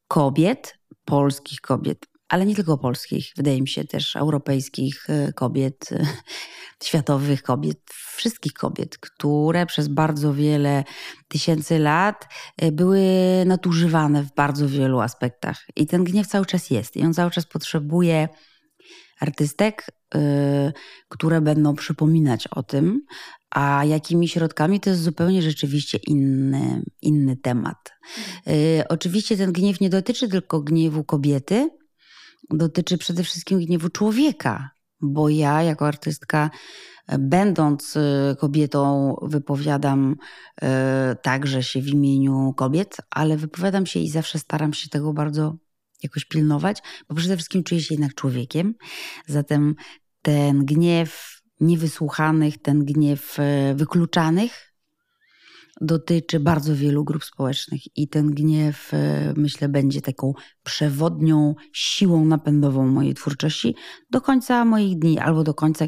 kobiet, 0.08 0.78
polskich 1.08 1.62
kobiet, 1.62 2.06
ale 2.30 2.46
nie 2.46 2.56
tylko 2.56 2.78
polskich, 2.78 3.34
wydaje 3.38 3.62
mi 3.62 3.68
się 3.68 3.84
też 3.84 4.16
europejskich 4.16 5.10
e, 5.10 5.34
kobiet, 5.34 5.90
e, 5.92 6.06
światowych 6.88 7.44
kobiet, 7.44 7.80
wszystkich 8.16 8.54
kobiet, 8.54 8.98
które 8.98 9.66
przez 9.66 9.88
bardzo 9.88 10.34
wiele 10.34 10.84
tysięcy 11.28 11.80
lat 11.80 12.28
e, 12.58 12.72
były 12.72 13.02
nadużywane 13.46 14.24
w 14.24 14.34
bardzo 14.36 14.70
wielu 14.70 15.00
aspektach. 15.00 15.66
I 15.76 15.88
ten 15.88 16.04
gniew 16.04 16.28
cały 16.28 16.46
czas 16.46 16.70
jest 16.70 16.98
i 16.98 17.06
on 17.06 17.14
cały 17.14 17.32
czas 17.32 17.46
potrzebuje 17.46 18.28
artystek, 19.20 19.86
y, 20.16 20.20
które 21.10 21.42
będą 21.42 21.76
przypominać 21.76 22.48
o 22.48 22.64
tym, 22.64 23.02
a 23.50 23.86
jakimi 23.86 24.28
środkami 24.28 24.80
to 24.80 24.90
jest 24.90 25.02
zupełnie 25.02 25.42
rzeczywiście 25.42 25.98
inny, 26.08 26.82
inny 27.02 27.38
temat. 27.38 27.94
Y, 28.48 28.84
Oczywiście 28.90 29.38
ten 29.38 29.52
gniew 29.52 29.82
nie 29.82 29.90
dotyczy 29.90 30.30
tylko 30.30 30.62
gniewu 30.62 31.04
kobiety, 31.04 31.70
dotyczy 32.50 32.98
przede 32.98 33.24
wszystkim 33.24 33.60
gniewu 33.60 33.90
człowieka, 33.90 34.70
bo 35.02 35.30
ja 35.30 35.64
jako 35.64 35.88
artystka, 35.88 36.50
e, 37.08 37.18
będąc 37.18 37.98
e, 37.98 38.36
kobietą, 38.40 39.16
wypowiadam 39.22 40.16
e, 40.62 41.16
także 41.22 41.64
się 41.64 41.82
w 41.82 41.88
imieniu 41.88 42.54
kobiet, 42.58 42.98
ale 43.10 43.38
wypowiadam 43.38 43.86
się 43.86 44.00
i 44.00 44.10
zawsze 44.10 44.40
staram 44.40 44.74
się 44.74 44.90
tego 44.90 45.14
bardzo 45.14 45.56
jakoś 46.04 46.26
pilnować, 46.26 46.84
bo 47.10 47.16
przede 47.16 47.38
wszystkim 47.38 47.64
czuję 47.64 47.82
się 47.82 47.94
jednak 47.94 48.14
człowiekiem. 48.14 48.76
Zatem 49.28 49.76
ten 50.22 50.66
gniew 50.66 51.37
niewysłuchanych, 51.60 52.58
ten 52.58 52.86
gniew 52.86 53.40
e, 53.40 53.76
wykluczanych 53.76 54.68
dotyczy 55.82 56.40
bardzo 56.40 56.76
wielu 56.76 57.04
grup 57.04 57.24
społecznych 57.24 57.98
i 57.98 58.08
ten 58.08 58.32
gniew, 58.32 58.94
e, 58.94 59.34
myślę, 59.38 59.70
będzie 59.70 60.02
taką 60.02 60.34
przewodnią 60.64 61.56
siłą 61.74 62.26
napędową 62.26 62.88
mojej 62.88 63.14
twórczości 63.14 63.76
do 64.10 64.22
końca 64.22 64.66
moich 64.66 65.00
dni 65.00 65.20
albo 65.20 65.44
do 65.44 65.54
końca 65.54 65.86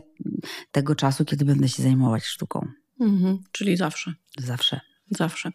tego 0.71 0.95
czasu, 0.95 1.25
kiedy 1.25 1.45
będę 1.45 1.69
się 1.69 1.83
zajmować 1.83 2.25
sztuką. 2.25 2.67
Mhm, 2.99 3.39
czyli 3.51 3.77
zawsze. 3.77 4.13
Zawsze. 4.39 4.79
Zawsze. 5.11 5.51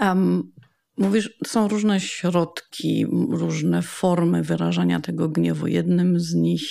Um, 0.00 0.52
mówisz, 0.98 1.30
są 1.46 1.68
różne 1.68 2.00
środki, 2.00 3.06
różne 3.30 3.82
formy 3.82 4.42
wyrażania 4.42 5.00
tego 5.00 5.28
gniewu. 5.28 5.66
Jednym 5.66 6.20
z 6.20 6.34
nich 6.34 6.62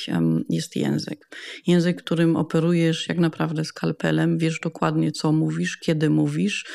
jest 0.50 0.76
język. 0.76 1.38
Język, 1.68 1.98
którym 2.04 2.36
operujesz 2.36 3.10
jak 3.10 3.18
naprawdę 3.18 3.66
skalpelem, 3.66 4.38
wiesz 4.38 4.60
dokładnie, 4.60 5.12
co 5.12 5.32
mówisz, 5.32 5.78
kiedy 5.78 6.10
mówisz, 6.10 6.66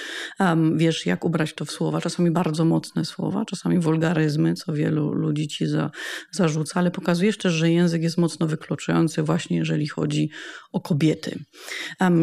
wiesz, 0.76 1.06
jak 1.06 1.24
ubrać 1.24 1.54
to 1.54 1.64
w 1.64 1.70
słowa. 1.70 2.00
Czasami 2.00 2.30
bardzo 2.30 2.64
mocne 2.64 3.04
słowa, 3.04 3.44
czasami 3.44 3.78
wulgaryzmy, 3.78 4.54
co 4.54 4.72
wielu 4.72 5.12
ludzi 5.12 5.48
ci 5.48 5.66
za, 5.66 5.90
zarzuca, 6.30 6.80
ale 6.80 6.90
pokazujesz 6.90 7.38
też, 7.38 7.52
że 7.52 7.70
język 7.70 8.02
jest 8.02 8.18
mocno 8.18 8.46
wykluczający, 8.46 9.22
właśnie 9.22 9.56
jeżeli 9.56 9.86
chodzi 9.86 10.30
o 10.72 10.80
kobiety. 10.80 11.38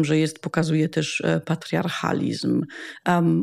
Że 0.02 0.18
jest, 0.18 0.38
pokazuje 0.38 0.88
też 0.88 1.20
e, 1.20 1.40
patriarchalizm. 1.40 2.62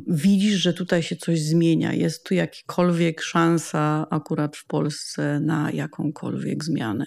Widzisz, 0.07 0.55
że 0.55 0.73
tutaj 0.73 1.03
się 1.03 1.15
coś 1.15 1.41
zmienia 1.41 1.76
zmienia? 1.77 1.93
Jest 1.93 2.23
tu 2.23 2.33
jakakolwiek 2.33 3.21
szansa 3.21 4.07
akurat 4.09 4.57
w 4.57 4.65
Polsce 4.65 5.39
na 5.39 5.71
jakąkolwiek 5.71 6.63
zmianę? 6.63 7.05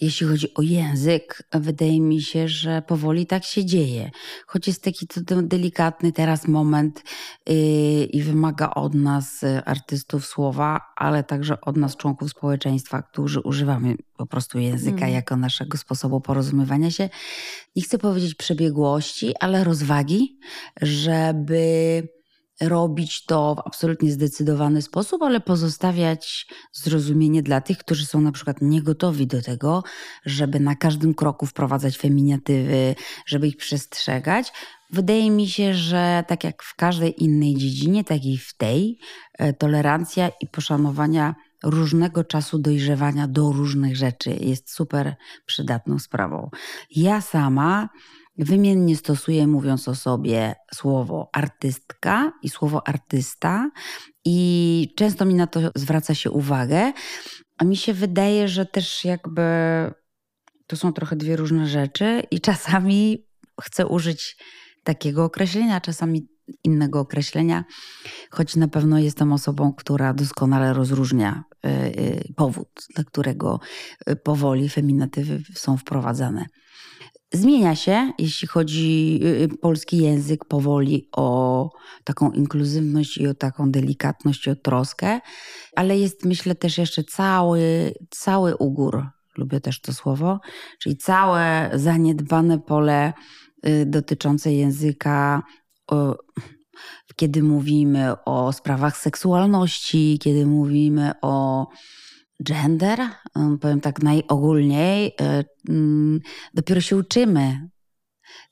Jeśli 0.00 0.26
chodzi 0.26 0.54
o 0.54 0.62
język, 0.62 1.42
wydaje 1.54 2.00
mi 2.00 2.22
się, 2.22 2.48
że 2.48 2.82
powoli 2.82 3.26
tak 3.26 3.44
się 3.44 3.64
dzieje. 3.64 4.10
Choć 4.46 4.66
jest 4.66 4.82
taki 4.82 5.06
to 5.06 5.42
delikatny 5.42 6.12
teraz 6.12 6.48
moment 6.48 7.02
yy, 7.46 7.54
i 8.04 8.22
wymaga 8.22 8.70
od 8.70 8.94
nas, 8.94 9.42
y, 9.42 9.64
artystów, 9.64 10.26
słowa, 10.26 10.80
ale 10.96 11.24
także 11.24 11.60
od 11.60 11.76
nas, 11.76 11.96
członków 11.96 12.30
społeczeństwa, 12.30 13.02
którzy 13.02 13.40
używamy 13.40 13.96
po 14.16 14.26
prostu 14.26 14.58
języka 14.58 15.04
mm. 15.06 15.12
jako 15.12 15.36
naszego 15.36 15.78
sposobu 15.78 16.20
porozumiewania 16.20 16.90
się. 16.90 17.08
Nie 17.76 17.82
chcę 17.82 17.98
powiedzieć 17.98 18.34
przebiegłości, 18.34 19.34
ale 19.40 19.64
rozwagi, 19.64 20.38
żeby 20.82 22.02
robić 22.60 23.24
to 23.24 23.54
w 23.54 23.58
absolutnie 23.66 24.12
zdecydowany 24.12 24.82
sposób, 24.82 25.22
ale 25.22 25.40
pozostawiać 25.40 26.46
zrozumienie 26.72 27.42
dla 27.42 27.60
tych, 27.60 27.78
którzy 27.78 28.06
są 28.06 28.20
na 28.20 28.32
przykład 28.32 28.56
niegotowi 28.60 29.26
do 29.26 29.42
tego, 29.42 29.82
żeby 30.26 30.60
na 30.60 30.76
każdym 30.76 31.14
kroku 31.14 31.46
wprowadzać 31.46 31.98
feminatywy, 31.98 32.94
żeby 33.26 33.48
ich 33.48 33.56
przestrzegać. 33.56 34.52
Wydaje 34.90 35.30
mi 35.30 35.48
się, 35.48 35.74
że 35.74 36.24
tak 36.28 36.44
jak 36.44 36.62
w 36.62 36.74
każdej 36.74 37.24
innej 37.24 37.56
dziedzinie, 37.56 38.04
tak 38.04 38.24
i 38.24 38.38
w 38.38 38.56
tej, 38.56 38.98
e, 39.38 39.52
tolerancja 39.52 40.30
i 40.40 40.46
poszanowania 40.46 41.34
różnego 41.64 42.24
czasu 42.24 42.58
dojrzewania 42.58 43.28
do 43.28 43.52
różnych 43.52 43.96
rzeczy 43.96 44.36
jest 44.40 44.70
super 44.70 45.16
przydatną 45.46 45.98
sprawą. 45.98 46.50
Ja 46.90 47.20
sama 47.20 47.88
Wymiennie 48.38 48.96
stosuję, 48.96 49.46
mówiąc 49.46 49.88
o 49.88 49.94
sobie, 49.94 50.54
słowo 50.74 51.30
artystka 51.32 52.32
i 52.42 52.48
słowo 52.48 52.88
artysta, 52.88 53.70
i 54.24 54.88
często 54.96 55.24
mi 55.24 55.34
na 55.34 55.46
to 55.46 55.60
zwraca 55.74 56.14
się 56.14 56.30
uwagę. 56.30 56.92
A 57.58 57.64
mi 57.64 57.76
się 57.76 57.92
wydaje, 57.92 58.48
że 58.48 58.66
też 58.66 59.04
jakby 59.04 59.42
to 60.66 60.76
są 60.76 60.92
trochę 60.92 61.16
dwie 61.16 61.36
różne 61.36 61.66
rzeczy, 61.66 62.22
i 62.30 62.40
czasami 62.48 63.26
chcę 63.62 63.86
użyć 63.86 64.36
takiego 64.84 65.24
określenia, 65.24 65.80
czasami 65.80 66.28
innego 66.64 67.00
określenia, 67.00 67.64
choć 68.30 68.56
na 68.56 68.68
pewno 68.68 68.98
jestem 68.98 69.32
osobą, 69.32 69.72
która 69.72 70.14
doskonale 70.14 70.72
rozróżnia 70.72 71.44
y, 71.66 71.68
y, 71.68 72.32
powód, 72.36 72.68
dla 72.94 73.04
którego 73.04 73.60
y, 74.10 74.16
powoli 74.16 74.68
feminatywy 74.68 75.42
są 75.54 75.76
wprowadzane. 75.76 76.46
Zmienia 77.32 77.76
się, 77.76 78.12
jeśli 78.18 78.48
chodzi 78.48 79.20
y, 79.22 79.26
y, 79.42 79.48
polski 79.48 79.98
język 79.98 80.44
powoli 80.44 81.08
o 81.12 81.70
taką 82.04 82.30
inkluzywność 82.30 83.16
i 83.16 83.26
o 83.26 83.34
taką 83.34 83.70
delikatność 83.70 84.46
i 84.46 84.50
o 84.50 84.56
troskę, 84.56 85.20
ale 85.76 85.98
jest 85.98 86.24
myślę 86.24 86.54
też 86.54 86.78
jeszcze 86.78 87.04
cały, 87.04 87.94
cały 88.10 88.56
ugór, 88.56 89.06
lubię 89.36 89.60
też 89.60 89.80
to 89.80 89.92
słowo, 89.92 90.40
czyli 90.78 90.96
całe 90.96 91.70
zaniedbane 91.74 92.58
pole 92.58 93.12
y, 93.66 93.86
dotyczące 93.86 94.52
języka, 94.52 95.42
kiedy 97.16 97.42
mówimy 97.42 98.24
o 98.24 98.52
sprawach 98.52 98.96
seksualności, 98.96 100.18
kiedy 100.22 100.46
mówimy 100.46 101.12
o 101.22 101.66
gender, 102.44 102.98
powiem 103.60 103.80
tak 103.80 104.02
najogólniej, 104.02 105.14
e, 105.20 105.44
mm, 105.68 106.20
dopiero 106.54 106.80
się 106.80 106.96
uczymy, 106.96 107.68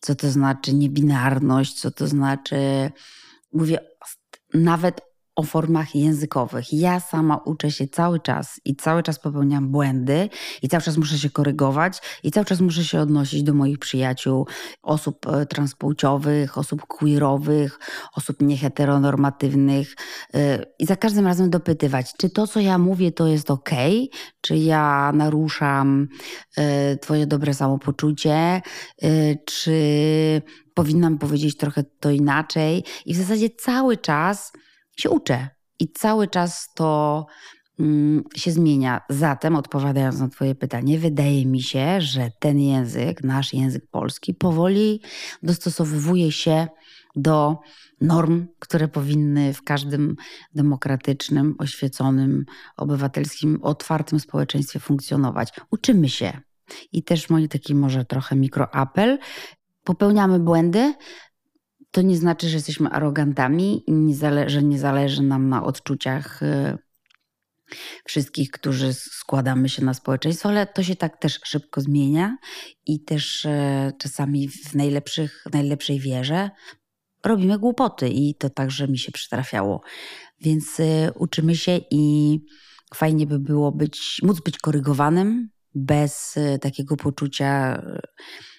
co 0.00 0.14
to 0.14 0.30
znaczy 0.30 0.74
niebinarność, 0.74 1.80
co 1.80 1.90
to 1.90 2.06
znaczy, 2.06 2.90
mówię 3.52 3.78
nawet 4.54 5.00
o 5.36 5.42
formach 5.42 5.94
językowych. 5.94 6.72
Ja 6.72 7.00
sama 7.00 7.36
uczę 7.36 7.70
się 7.70 7.88
cały 7.88 8.20
czas 8.20 8.60
i 8.64 8.76
cały 8.76 9.02
czas 9.02 9.18
popełniam 9.18 9.68
błędy 9.68 10.28
i 10.62 10.68
cały 10.68 10.82
czas 10.82 10.96
muszę 10.96 11.18
się 11.18 11.30
korygować 11.30 11.98
i 12.22 12.30
cały 12.30 12.46
czas 12.46 12.60
muszę 12.60 12.84
się 12.84 13.00
odnosić 13.00 13.42
do 13.42 13.54
moich 13.54 13.78
przyjaciół, 13.78 14.46
osób 14.82 15.26
e, 15.26 15.46
transpłciowych, 15.46 16.58
osób 16.58 16.86
queerowych, 16.86 17.78
osób 18.14 18.42
nieheteronormatywnych 18.42 19.96
e, 20.34 20.64
i 20.78 20.86
za 20.86 20.96
każdym 20.96 21.26
razem 21.26 21.50
dopytywać, 21.50 22.12
czy 22.18 22.30
to, 22.30 22.46
co 22.46 22.60
ja 22.60 22.78
mówię, 22.78 23.12
to 23.12 23.26
jest 23.26 23.50
ok, 23.50 23.70
czy 24.40 24.56
ja 24.56 25.12
naruszam 25.14 26.08
e, 26.56 26.96
twoje 26.96 27.26
dobre 27.26 27.54
samopoczucie, 27.54 28.62
czy 29.44 29.76
powinnam 30.74 31.18
powiedzieć 31.18 31.56
trochę 31.56 31.84
to 32.00 32.10
inaczej? 32.10 32.84
I 33.06 33.14
w 33.14 33.16
zasadzie 33.16 33.50
cały 33.50 33.96
czas 33.96 34.52
się 34.96 35.10
uczę 35.10 35.48
i 35.78 35.92
cały 35.92 36.28
czas 36.28 36.68
to 36.74 37.26
mm, 37.80 38.24
się 38.36 38.50
zmienia. 38.50 39.00
Zatem, 39.10 39.56
odpowiadając 39.56 40.20
na 40.20 40.28
Twoje 40.28 40.54
pytanie, 40.54 40.98
wydaje 40.98 41.46
mi 41.46 41.62
się, 41.62 42.00
że 42.00 42.30
ten 42.40 42.58
język, 42.58 43.24
nasz 43.24 43.52
język 43.52 43.86
polski, 43.90 44.34
powoli 44.34 45.00
dostosowuje 45.42 46.32
się 46.32 46.68
do 47.16 47.58
norm, 48.00 48.46
które 48.58 48.88
powinny 48.88 49.54
w 49.54 49.62
każdym 49.62 50.16
demokratycznym, 50.54 51.54
oświeconym, 51.58 52.44
obywatelskim, 52.76 53.58
otwartym 53.62 54.20
społeczeństwie 54.20 54.80
funkcjonować. 54.80 55.52
Uczymy 55.70 56.08
się. 56.08 56.40
I 56.92 57.02
też 57.02 57.30
mój 57.30 57.48
taki 57.48 57.74
może 57.74 58.04
trochę 58.04 58.36
mikroapel. 58.36 59.18
Popełniamy 59.84 60.38
błędy, 60.38 60.94
to 61.96 62.02
nie 62.02 62.16
znaczy, 62.16 62.48
że 62.48 62.56
jesteśmy 62.56 62.90
arogantami 62.90 63.82
i 63.86 63.92
nie 63.92 64.14
że 64.46 64.62
nie 64.62 64.78
zależy 64.78 65.22
nam 65.22 65.48
na 65.48 65.64
odczuciach 65.64 66.42
y, 66.42 66.78
wszystkich, 68.04 68.50
którzy 68.50 68.94
składamy 68.94 69.68
się 69.68 69.84
na 69.84 69.94
społeczeństwo, 69.94 70.48
ale 70.48 70.66
to 70.66 70.82
się 70.82 70.96
tak 70.96 71.16
też 71.16 71.40
szybko 71.44 71.80
zmienia 71.80 72.36
i 72.86 73.04
też 73.04 73.44
y, 73.44 73.48
czasami 73.98 74.48
w 74.48 74.74
najlepszych, 74.74 75.44
najlepszej 75.52 76.00
wierze 76.00 76.50
robimy 77.24 77.58
głupoty 77.58 78.08
i 78.08 78.34
to 78.34 78.50
także 78.50 78.88
mi 78.88 78.98
się 78.98 79.12
przytrafiało. 79.12 79.80
Więc 80.40 80.80
y, 80.80 81.10
uczymy 81.14 81.56
się 81.56 81.80
i 81.90 82.38
fajnie 82.94 83.26
by 83.26 83.38
było 83.38 83.72
być, 83.72 84.20
móc 84.22 84.40
być 84.40 84.58
korygowanym 84.58 85.48
bez 85.74 86.38
takiego 86.60 86.96
poczucia 86.96 87.82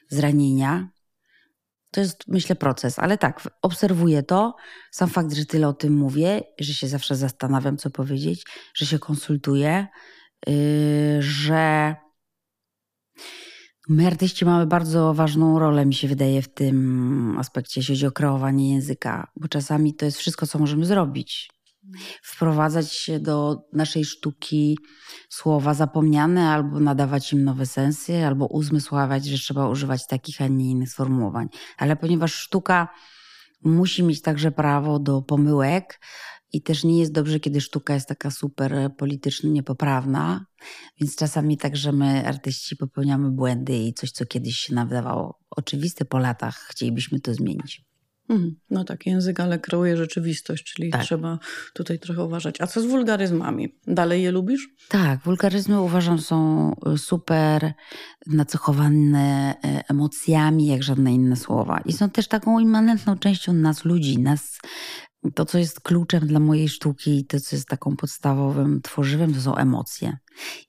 zranienia, 0.10 0.90
to 1.92 2.02
jest, 2.02 2.28
myślę, 2.28 2.56
proces, 2.56 3.00
ale 3.00 3.18
tak, 3.18 3.48
obserwuję 3.62 4.24
to. 4.24 4.56
Sam 4.92 5.10
fakt, 5.10 5.34
że 5.34 5.46
tyle 5.46 5.68
o 5.68 5.74
tym 5.74 5.94
mówię, 5.94 6.42
że 6.60 6.74
się 6.74 6.88
zawsze 6.88 7.16
zastanawiam, 7.16 7.78
co 7.78 7.90
powiedzieć, 7.90 8.46
że 8.76 8.86
się 8.86 9.00
konsultuję, 9.00 9.88
yy, 10.48 10.54
że 11.22 11.96
my 13.90 14.08
artyści 14.08 14.46
mamy 14.46 14.66
bardzo 14.66 15.14
ważną 15.14 15.60
rolę, 15.60 15.86
mi 15.86 15.94
się 15.94 16.08
wydaje, 16.08 16.42
w 16.42 16.54
tym 16.54 17.38
aspekcie, 17.40 17.80
jeśli 17.80 17.96
chodzi 17.96 18.08
o 18.08 18.12
kreowanie 18.12 18.74
języka, 18.74 19.32
bo 19.36 19.48
czasami 19.48 19.94
to 19.94 20.06
jest 20.06 20.18
wszystko, 20.18 20.48
co 20.48 20.60
możemy 20.60 20.86
zrobić 20.86 21.57
wprowadzać 22.24 22.94
się 22.94 23.20
do 23.20 23.58
naszej 23.74 24.06
sztuki 24.06 24.78
słowa 25.30 25.74
zapomniane, 25.74 26.50
albo 26.50 26.80
nadawać 26.80 27.34
im 27.34 27.44
nowe 27.44 27.66
sensy, 27.66 28.26
albo 28.26 28.46
uzmysławiać, 28.46 29.26
że 29.26 29.38
trzeba 29.38 29.70
używać 29.70 30.08
takich, 30.08 30.42
a 30.42 30.48
nie 30.48 30.72
innych 30.72 30.90
sformułowań. 30.90 31.48
Ale 31.78 31.96
ponieważ 31.96 32.34
sztuka 32.34 32.88
musi 33.64 34.04
mieć 34.04 34.22
także 34.22 34.52
prawo 34.52 35.00
do 35.00 35.22
pomyłek, 35.22 36.00
i 36.54 36.62
też 36.62 36.84
nie 36.84 37.00
jest 37.00 37.12
dobrze, 37.12 37.40
kiedy 37.40 37.62
sztuka 37.62 37.94
jest 37.94 38.08
taka 38.08 38.32
super 38.32 38.90
politycznie 38.98 39.50
niepoprawna, 39.50 40.46
więc 41.00 41.16
czasami 41.16 41.58
także 41.58 41.92
my, 41.92 42.28
artyści, 42.28 42.76
popełniamy 42.76 43.32
błędy 43.32 43.78
i 43.78 43.94
coś, 43.94 44.12
co 44.12 44.26
kiedyś 44.26 44.58
się 44.58 44.76
nam 44.76 44.88
wydawało 44.88 45.40
oczywiste 45.50 46.06
po 46.06 46.18
latach, 46.18 46.56
chcielibyśmy 46.56 47.20
to 47.20 47.34
zmienić. 47.34 47.87
Mhm. 48.30 48.56
No 48.70 48.84
tak, 48.84 49.06
język 49.06 49.40
ale 49.40 49.60
kreuje 49.60 49.98
rzeczywistość, 49.98 50.64
czyli 50.64 50.90
tak. 50.90 51.04
trzeba 51.04 51.40
tutaj 51.74 52.00
trochę 52.00 52.24
uważać. 52.24 52.62
A 52.62 52.68
co 52.68 52.82
z 52.82 52.86
wulgaryzmami? 52.86 53.76
Dalej 53.88 54.24
je 54.24 54.32
lubisz? 54.32 54.70
Tak, 54.90 55.20
wulgaryzmy 55.24 55.82
uważam 55.82 56.20
są 56.20 56.72
y, 56.94 56.98
super 56.98 57.74
nacechowane 58.28 59.56
y, 59.56 59.84
emocjami, 59.90 60.68
jak 60.68 60.84
żadne 60.84 61.14
inne 61.14 61.36
słowa. 61.36 61.82
I 61.86 61.94
są 61.94 62.10
też 62.10 62.28
taką 62.28 62.60
immanentną 62.60 63.18
częścią 63.18 63.54
nas, 63.54 63.86
ludzi, 63.86 64.20
nas 64.20 64.60
to, 65.36 65.46
co 65.46 65.58
jest 65.58 65.82
kluczem 65.82 66.28
dla 66.28 66.40
mojej 66.40 66.70
sztuki, 66.70 67.26
to, 67.26 67.40
co 67.40 67.56
jest 67.56 67.68
taką 67.68 67.96
podstawowym 67.96 68.82
tworzywem, 68.82 69.34
to 69.34 69.42
są 69.42 69.56
emocje. 69.56 70.18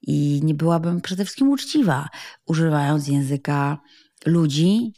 I 0.03 0.41
nie 0.45 0.55
byłabym 0.55 1.01
przede 1.01 1.25
wszystkim 1.25 1.49
uczciwa, 1.49 2.09
używając 2.47 3.09
języka 3.09 3.79
ludzi, 4.27 4.93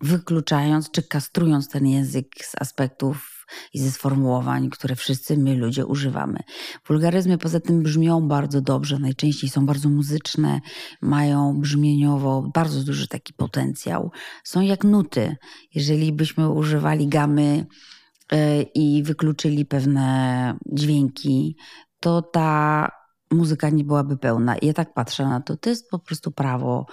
wykluczając 0.00 0.90
czy 0.90 1.02
kastrując 1.02 1.68
ten 1.68 1.86
język 1.86 2.26
z 2.42 2.54
aspektów 2.60 3.46
i 3.74 3.80
ze 3.80 3.90
sformułowań, 3.90 4.70
które 4.70 4.96
wszyscy 4.96 5.38
my 5.38 5.54
ludzie 5.54 5.86
używamy. 5.86 6.38
Wulgaryzmy 6.86 7.38
poza 7.38 7.60
tym 7.60 7.82
brzmią 7.82 8.28
bardzo 8.28 8.60
dobrze, 8.60 8.98
najczęściej 8.98 9.50
są 9.50 9.66
bardzo 9.66 9.88
muzyczne, 9.88 10.60
mają 11.02 11.60
brzmieniowo 11.60 12.50
bardzo 12.54 12.84
duży 12.84 13.08
taki 13.08 13.32
potencjał. 13.32 14.10
Są 14.44 14.60
jak 14.60 14.84
nuty. 14.84 15.36
Jeżeli 15.74 16.12
byśmy 16.12 16.50
używali 16.50 17.08
gamy 17.08 17.66
i 18.74 19.02
wykluczyli 19.02 19.66
pewne 19.66 20.58
dźwięki, 20.66 21.56
to 22.00 22.22
ta 22.22 22.90
muzyka 23.30 23.70
nie 23.70 23.84
byłaby 23.84 24.16
pełna. 24.16 24.56
Ja 24.62 24.72
tak 24.72 24.94
patrzę 24.94 25.28
na 25.28 25.40
to. 25.40 25.56
To 25.56 25.70
jest 25.70 25.90
po 25.90 25.98
prostu 25.98 26.30
prawo 26.32 26.86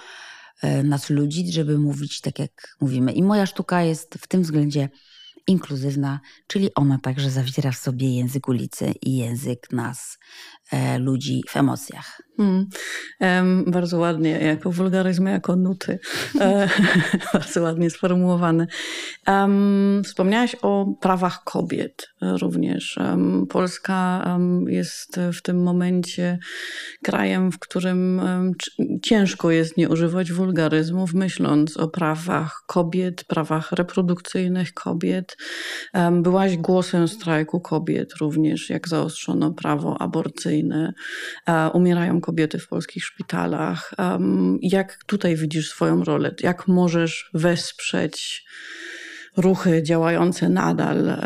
nas 0.84 1.10
ludzi, 1.10 1.52
żeby 1.52 1.78
mówić 1.78 2.21
tak, 2.21 2.39
jak 2.39 2.76
mówimy. 2.82 3.12
I 3.12 3.24
moja 3.24 3.45
sztuka 3.45 3.82
jest 3.82 4.15
w 4.15 4.28
tym 4.28 4.41
względzie 4.41 4.89
inkluzywna, 5.47 6.19
czyli 6.47 6.74
ona 6.76 7.00
także 7.00 7.30
zawiera 7.30 7.71
w 7.71 7.78
sobie 7.78 8.15
język 8.15 8.47
ulicy 8.47 8.93
i 9.02 9.17
język 9.17 9.71
nas, 9.71 10.17
e, 10.17 10.61
ludzi 10.99 11.41
w 11.49 11.57
emocjach. 11.57 12.21
Hmm. 12.38 12.67
Bardzo 13.67 13.97
ładnie, 13.97 14.29
jako 14.29 14.71
wulgaryzmy, 14.71 15.31
jako 15.31 15.55
nuty. 15.55 15.99
E, 16.39 16.69
bardzo 17.34 17.62
ładnie 17.62 17.89
sformułowane. 17.89 18.67
Um, 19.27 20.01
wspomniałaś 20.05 20.55
o 20.62 20.86
prawach 21.01 21.43
kobiet 21.43 22.07
również. 22.21 22.97
Um, 22.97 23.47
Polska 23.49 24.25
jest 24.67 25.19
w 25.34 25.41
tym 25.41 25.63
momencie 25.63 26.39
krajem, 27.03 27.51
w 27.51 27.60
którym 27.60 28.21
ciężko 29.03 29.51
jest 29.51 29.77
nie 29.77 29.89
używać 29.89 30.31
wulgaryzmów, 30.31 31.13
myśląc 31.13 31.77
o 31.77 31.88
prawach 31.88 32.63
kobiet, 32.67 33.23
prawach 33.23 33.71
reprodukcyjnych 33.71 34.73
kobiet. 34.73 35.38
Byłaś 36.12 36.57
głosem 36.57 37.07
strajku 37.07 37.60
kobiet 37.60 38.13
również, 38.21 38.69
jak 38.69 38.88
zaostrzono 38.88 39.51
prawo 39.51 40.01
aborcyjne. 40.01 40.61
Umierają 41.74 42.21
kobiety 42.21 42.60
w 42.60 42.67
polskich 42.67 43.06
szpitalach. 43.06 43.93
Jak 44.62 45.04
tutaj 45.06 45.36
widzisz 45.36 45.69
swoją 45.69 46.04
rolę? 46.04 46.36
Jak 46.43 46.67
możesz 46.67 47.30
wesprzeć 47.34 48.45
ruchy 49.38 49.84
działające 49.84 50.50
nadal 50.50 51.17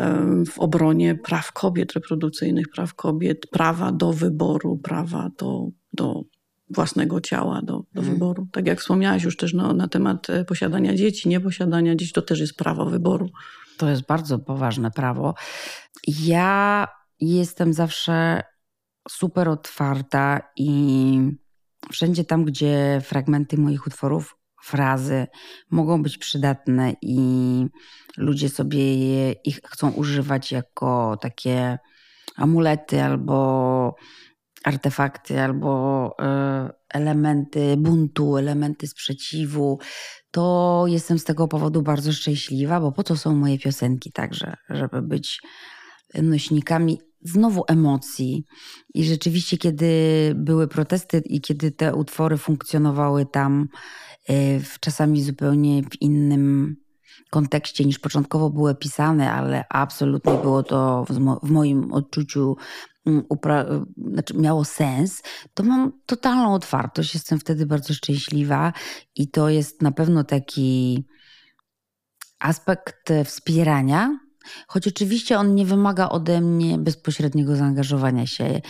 w 0.50 0.58
obronie 0.58 1.14
praw 1.14 1.52
kobiet, 1.52 1.92
reprodukcyjnych 1.92 2.68
praw 2.68 2.94
kobiet, 2.94 3.46
prawa 3.50 3.92
do 3.92 4.12
wyboru, 4.12 4.78
prawa 4.78 5.30
do, 5.38 5.68
do 5.92 6.22
własnego 6.70 7.20
ciała, 7.20 7.62
do, 7.62 7.84
do 7.94 8.00
hmm. 8.00 8.14
wyboru. 8.14 8.46
Tak 8.52 8.66
jak 8.66 8.80
wspomniałaś 8.80 9.22
już 9.22 9.36
też 9.36 9.54
no, 9.54 9.72
na 9.72 9.88
temat 9.88 10.30
e, 10.30 10.44
posiadania 10.44 10.94
dzieci, 10.94 11.28
nieposiadania 11.28 11.96
dzieci, 11.96 12.12
to 12.12 12.22
też 12.22 12.40
jest 12.40 12.56
prawo 12.56 12.86
wyboru. 12.86 13.30
To 13.76 13.88
jest 13.88 14.06
bardzo 14.06 14.38
poważne 14.38 14.90
prawo. 14.90 15.34
Ja 16.08 16.88
jestem 17.20 17.72
zawsze 17.72 18.42
super 19.08 19.48
otwarta 19.48 20.40
i 20.56 21.20
wszędzie 21.92 22.24
tam, 22.24 22.44
gdzie 22.44 23.00
fragmenty 23.04 23.58
moich 23.58 23.86
utworów, 23.86 24.36
frazy 24.62 25.26
mogą 25.70 26.02
być 26.02 26.18
przydatne 26.18 26.94
i 27.02 27.18
ludzie 28.16 28.48
sobie 28.48 28.96
je, 28.96 29.32
ich 29.32 29.60
chcą 29.64 29.90
używać 29.90 30.52
jako 30.52 31.16
takie 31.20 31.78
amulety 32.36 33.02
albo 33.02 33.94
artefakty, 34.64 35.40
albo 35.40 36.14
e, 36.20 36.70
elementy 36.88 37.76
buntu, 37.76 38.36
elementy 38.36 38.86
sprzeciwu, 38.86 39.78
to 40.30 40.84
jestem 40.86 41.18
z 41.18 41.24
tego 41.24 41.48
powodu 41.48 41.82
bardzo 41.82 42.12
szczęśliwa, 42.12 42.80
bo 42.80 42.92
po 42.92 43.02
to 43.02 43.16
są 43.16 43.34
moje 43.34 43.58
piosenki 43.58 44.12
także, 44.12 44.56
żeby 44.70 45.02
być 45.02 45.40
nośnikami 46.14 47.00
znowu 47.22 47.64
emocji. 47.68 48.44
I 48.94 49.04
rzeczywiście, 49.04 49.58
kiedy 49.58 49.86
były 50.36 50.68
protesty 50.68 51.22
i 51.24 51.40
kiedy 51.40 51.70
te 51.70 51.94
utwory 51.94 52.36
funkcjonowały 52.36 53.26
tam 53.26 53.68
e, 54.28 54.60
w 54.60 54.80
czasami 54.80 55.22
zupełnie 55.22 55.82
w 55.82 56.02
innym 56.02 56.76
kontekście 57.30 57.84
niż 57.84 57.98
początkowo 57.98 58.50
były 58.50 58.74
pisane, 58.74 59.32
ale 59.32 59.64
absolutnie 59.70 60.32
było 60.32 60.62
to 60.62 61.06
w 61.42 61.50
moim 61.50 61.92
odczuciu 61.92 62.56
mm, 63.06 63.24
znaczy 64.12 64.34
miało 64.34 64.64
sens, 64.64 65.22
to 65.54 65.62
mam 65.62 65.92
totalną 66.06 66.54
otwartość. 66.54 67.14
Jestem 67.14 67.38
wtedy 67.38 67.66
bardzo 67.66 67.94
szczęśliwa 67.94 68.72
i 69.16 69.30
to 69.30 69.48
jest 69.48 69.82
na 69.82 69.92
pewno 69.92 70.24
taki 70.24 71.04
aspekt 72.38 73.12
wspierania 73.24 74.25
Choć 74.68 74.88
oczywiście 74.88 75.38
on 75.38 75.54
nie 75.54 75.66
wymaga 75.66 76.08
ode 76.08 76.40
mnie 76.40 76.78
bezpośredniego 76.78 77.56
zaangażowania 77.56 78.26
się. 78.26 78.60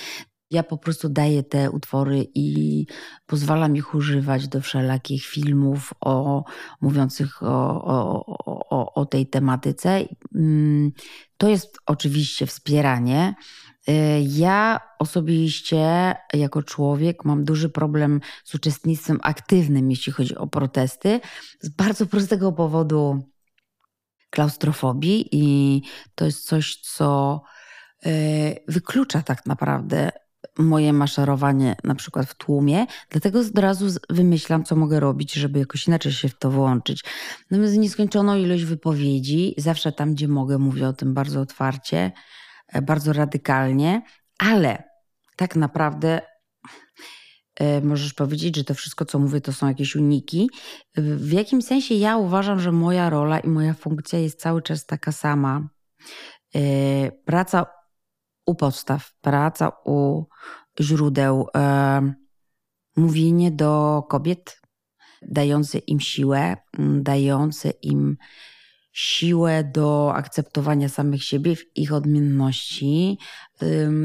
Ja 0.50 0.62
po 0.62 0.78
prostu 0.78 1.08
daję 1.08 1.42
te 1.42 1.70
utwory 1.70 2.26
i 2.34 2.86
pozwalam 3.26 3.76
ich 3.76 3.94
używać 3.94 4.48
do 4.48 4.60
wszelakich 4.60 5.24
filmów 5.24 5.94
o, 6.00 6.44
mówiących 6.80 7.42
o, 7.42 7.84
o, 7.84 8.24
o, 8.70 8.94
o 8.94 9.06
tej 9.06 9.26
tematyce. 9.26 10.04
Mm, 10.34 10.92
to 11.36 11.48
jest 11.48 11.78
oczywiście 11.86 12.46
wspieranie. 12.46 13.34
Y, 13.88 13.92
ja 14.20 14.80
osobiście, 14.98 16.14
jako 16.34 16.62
człowiek, 16.62 17.24
mam 17.24 17.44
duży 17.44 17.68
problem 17.68 18.20
z 18.44 18.54
uczestnictwem 18.54 19.18
aktywnym, 19.22 19.90
jeśli 19.90 20.12
chodzi 20.12 20.36
o 20.36 20.46
protesty, 20.46 21.20
z 21.60 21.68
bardzo 21.68 22.06
prostego 22.06 22.52
powodu 22.52 23.22
klaustrofobii 24.36 25.28
i 25.32 25.82
to 26.14 26.24
jest 26.24 26.46
coś, 26.46 26.76
co 26.76 27.40
e, 28.06 28.10
wyklucza 28.68 29.22
tak 29.22 29.46
naprawdę 29.46 30.10
moje 30.58 30.92
maszerowanie 30.92 31.76
na 31.84 31.94
przykład 31.94 32.26
w 32.26 32.34
tłumie, 32.34 32.86
dlatego 33.10 33.40
od 33.40 33.58
razu 33.58 33.86
wymyślam, 34.10 34.64
co 34.64 34.76
mogę 34.76 35.00
robić, 35.00 35.34
żeby 35.34 35.58
jakoś 35.58 35.88
inaczej 35.88 36.12
się 36.12 36.28
w 36.28 36.38
to 36.38 36.50
włączyć. 36.50 37.04
Natomiast 37.50 37.76
nieskończoną 37.76 38.36
ilość 38.36 38.64
wypowiedzi, 38.64 39.54
zawsze 39.58 39.92
tam, 39.92 40.14
gdzie 40.14 40.28
mogę, 40.28 40.58
mówię 40.58 40.88
o 40.88 40.92
tym 40.92 41.14
bardzo 41.14 41.40
otwarcie, 41.40 42.12
e, 42.68 42.82
bardzo 42.82 43.12
radykalnie, 43.12 44.02
ale 44.38 44.82
tak 45.36 45.56
naprawdę 45.56 46.20
możesz 47.82 48.14
powiedzieć, 48.14 48.56
że 48.56 48.64
to 48.64 48.74
wszystko, 48.74 49.04
co 49.04 49.18
mówię, 49.18 49.40
to 49.40 49.52
są 49.52 49.68
jakieś 49.68 49.96
uniki. 49.96 50.50
W 50.96 51.32
jakim 51.32 51.62
sensie 51.62 51.94
ja 51.94 52.16
uważam, 52.16 52.60
że 52.60 52.72
moja 52.72 53.10
rola 53.10 53.40
i 53.40 53.48
moja 53.48 53.74
funkcja 53.74 54.18
jest 54.18 54.40
cały 54.40 54.62
czas 54.62 54.86
taka 54.86 55.12
sama. 55.12 55.68
E, 56.54 56.60
praca 57.12 57.66
u 58.46 58.54
podstaw, 58.54 59.12
praca 59.20 59.72
u 59.84 60.24
źródeł, 60.80 61.46
e, 61.56 62.14
mówienie 62.96 63.50
do 63.50 64.02
kobiet, 64.08 64.60
dające 65.22 65.78
im 65.78 66.00
siłę, 66.00 66.56
dające 67.00 67.70
im 67.70 68.16
siłę 68.92 69.64
do 69.64 70.14
akceptowania 70.14 70.88
samych 70.88 71.24
siebie 71.24 71.56
w 71.56 71.76
ich 71.76 71.92
odmienności, 71.92 73.18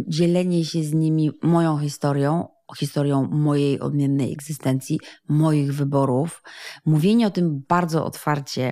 dzielenie 0.07 0.65
się 0.65 0.83
z 0.83 0.93
nimi 0.93 1.31
moją 1.41 1.79
historią, 1.79 2.47
historią 2.77 3.27
mojej 3.31 3.79
odmiennej 3.79 4.33
egzystencji, 4.33 4.99
moich 5.29 5.73
wyborów, 5.73 6.43
mówienie 6.85 7.27
o 7.27 7.31
tym 7.31 7.63
bardzo 7.67 8.05
otwarcie 8.05 8.71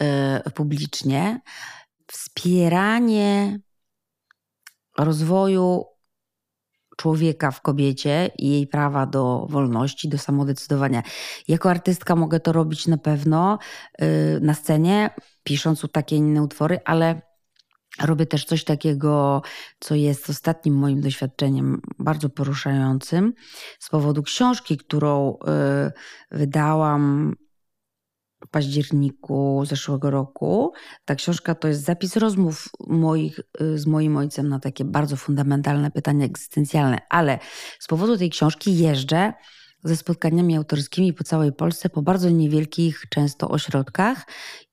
yy, 0.00 0.50
publicznie, 0.54 1.40
wspieranie 2.06 3.58
rozwoju 4.98 5.84
człowieka 6.96 7.50
w 7.50 7.60
kobiecie 7.60 8.30
i 8.38 8.50
jej 8.50 8.66
prawa 8.66 9.06
do 9.06 9.46
wolności, 9.50 10.08
do 10.08 10.18
samodecydowania. 10.18 11.02
Jako 11.48 11.70
artystka 11.70 12.16
mogę 12.16 12.40
to 12.40 12.52
robić 12.52 12.86
na 12.86 12.98
pewno 12.98 13.58
yy, 13.98 14.06
na 14.40 14.54
scenie, 14.54 15.10
pisząc 15.42 15.86
takie 15.92 16.16
inne 16.16 16.42
utwory, 16.42 16.80
ale 16.84 17.22
Robię 18.02 18.26
też 18.26 18.44
coś 18.44 18.64
takiego, 18.64 19.42
co 19.80 19.94
jest 19.94 20.30
ostatnim 20.30 20.74
moim 20.74 21.00
doświadczeniem 21.00 21.80
bardzo 21.98 22.28
poruszającym 22.28 23.32
z 23.78 23.88
powodu 23.88 24.22
książki, 24.22 24.76
którą 24.76 25.34
y, 25.34 26.36
wydałam 26.38 27.34
w 28.44 28.48
październiku 28.50 29.64
zeszłego 29.66 30.10
roku. 30.10 30.72
Ta 31.04 31.14
książka 31.14 31.54
to 31.54 31.68
jest 31.68 31.84
zapis 31.84 32.16
rozmów 32.16 32.68
moich 32.86 33.40
y, 33.60 33.78
z 33.78 33.86
moim 33.86 34.16
ojcem 34.16 34.48
na 34.48 34.60
takie 34.60 34.84
bardzo 34.84 35.16
fundamentalne 35.16 35.90
pytania 35.90 36.26
egzystencjalne, 36.26 36.98
ale 37.10 37.38
z 37.78 37.86
powodu 37.86 38.16
tej 38.16 38.30
książki 38.30 38.78
jeżdżę 38.78 39.32
ze 39.84 39.96
spotkaniami 39.96 40.56
autorskimi 40.56 41.12
po 41.12 41.24
całej 41.24 41.52
Polsce, 41.52 41.88
po 41.88 42.02
bardzo 42.02 42.30
niewielkich 42.30 43.04
często 43.10 43.48
ośrodkach 43.48 44.26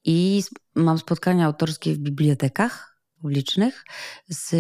i 0.03 0.43
mam 0.75 0.97
spotkania 0.97 1.45
autorskie 1.45 1.93
w 1.93 1.97
bibliotekach 1.97 2.92
publicznych 3.23 3.85
z 4.27 4.55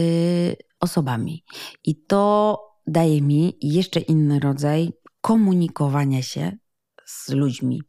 osobami. 0.79 1.43
I 1.83 2.05
to 2.05 2.59
daje 2.87 3.21
mi 3.21 3.57
jeszcze 3.61 3.99
inny 3.99 4.39
rodzaj 4.39 4.93
komunikowania 5.21 6.21
się 6.21 6.57
z 7.05 7.29
ludźmi. 7.29 7.83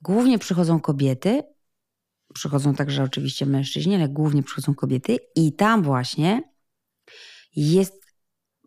Głównie 0.00 0.38
przychodzą 0.38 0.80
kobiety, 0.80 1.42
przychodzą 2.34 2.74
także 2.74 3.02
oczywiście 3.02 3.46
mężczyźni, 3.46 3.94
ale 3.94 4.08
głównie 4.08 4.42
przychodzą 4.42 4.74
kobiety, 4.74 5.18
i 5.36 5.52
tam 5.52 5.82
właśnie 5.82 6.42
jest 7.56 8.06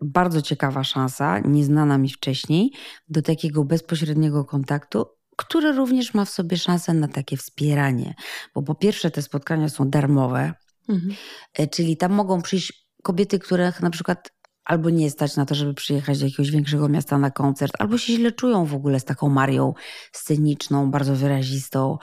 bardzo 0.02 0.42
ciekawa 0.42 0.84
szansa, 0.84 1.40
nieznana 1.40 1.98
mi 1.98 2.10
wcześniej, 2.10 2.72
do 3.08 3.22
takiego 3.22 3.64
bezpośredniego 3.64 4.46
kontaktu, 4.46 5.06
który 5.38 5.72
również 5.72 6.14
ma 6.14 6.26
w 6.26 6.30
sobie 6.30 6.58
szansę 6.58 6.94
na 6.94 7.08
takie 7.08 7.38
wspieranie. 7.38 8.16
Bo 8.56 8.64
po 8.64 8.76
pierwsze, 8.76 9.12
te 9.12 9.22
spotkania 9.22 9.70
są 9.70 9.90
darmowe, 9.90 10.54
Mhm. 10.90 11.16
E, 11.54 11.68
czyli 11.68 11.98
tam 11.98 12.12
mogą 12.12 12.42
przyjść 12.42 12.90
kobiety, 13.04 13.40
których 13.40 13.82
na 13.82 13.90
przykład 13.90 14.30
albo 14.66 14.90
nie 14.90 15.10
stać 15.10 15.36
na 15.36 15.46
to, 15.46 15.56
żeby 15.56 15.74
przyjechać 15.74 16.20
do 16.20 16.26
jakiegoś 16.26 16.52
większego 16.52 16.90
miasta 16.90 17.18
na 17.18 17.32
koncert, 17.32 17.74
albo 17.80 17.98
się 17.98 18.14
źle 18.14 18.32
czują 18.32 18.66
w 18.66 18.76
ogóle 18.76 19.00
z 19.00 19.06
taką 19.06 19.30
Marią 19.30 19.74
sceniczną, 20.12 20.92
bardzo 20.92 21.16
wyrazistą, 21.16 21.98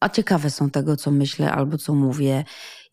a 0.00 0.08
ciekawe 0.08 0.50
są 0.50 0.70
tego, 0.70 0.96
co 0.96 1.10
myślę 1.10 1.52
albo 1.52 1.78
co 1.78 1.94
mówię. 1.94 2.44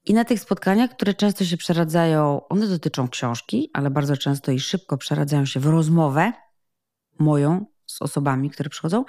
I 0.06 0.14
na 0.14 0.26
tych 0.26 0.40
spotkaniach, 0.40 0.92
które 0.92 1.14
często 1.14 1.46
się 1.46 1.58
przeradzają, 1.58 2.48
one 2.48 2.68
dotyczą 2.68 3.08
książki, 3.08 3.70
ale 3.74 3.90
bardzo 3.90 4.18
często 4.18 4.52
i 4.52 4.60
szybko 4.60 4.98
przeradzają 4.98 5.46
się 5.46 5.60
w 5.60 5.66
rozmowę 5.66 6.34
moją 7.20 7.66
z 7.86 8.02
osobami, 8.02 8.50
które 8.50 8.70
przychodzą, 8.70 9.06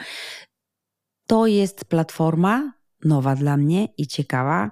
to 1.26 1.46
jest 1.46 1.84
platforma 1.84 2.72
nowa 3.04 3.36
dla 3.36 3.56
mnie 3.56 3.88
i 3.98 4.06
ciekawa 4.06 4.70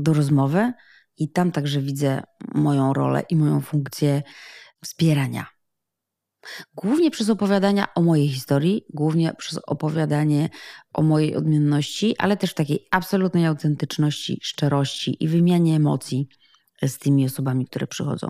do 0.00 0.14
rozmowy. 0.14 0.72
I 1.16 1.32
tam 1.32 1.52
także 1.52 1.80
widzę 1.80 2.22
moją 2.54 2.92
rolę 2.92 3.22
i 3.30 3.36
moją 3.36 3.60
funkcję 3.60 4.22
wspierania. 4.84 5.46
Głównie 6.74 7.10
przez 7.10 7.30
opowiadania 7.30 7.94
o 7.94 8.02
mojej 8.02 8.28
historii, 8.28 8.84
głównie 8.94 9.34
przez 9.38 9.60
opowiadanie 9.66 10.48
o 10.92 11.02
mojej 11.02 11.36
odmienności, 11.36 12.14
ale 12.18 12.36
też 12.36 12.50
w 12.50 12.54
takiej 12.54 12.86
absolutnej 12.90 13.46
autentyczności, 13.46 14.38
szczerości 14.42 15.24
i 15.24 15.28
wymianie 15.28 15.76
emocji 15.76 16.28
z 16.82 16.98
tymi 16.98 17.26
osobami, 17.26 17.66
które 17.66 17.86
przychodzą. 17.86 18.28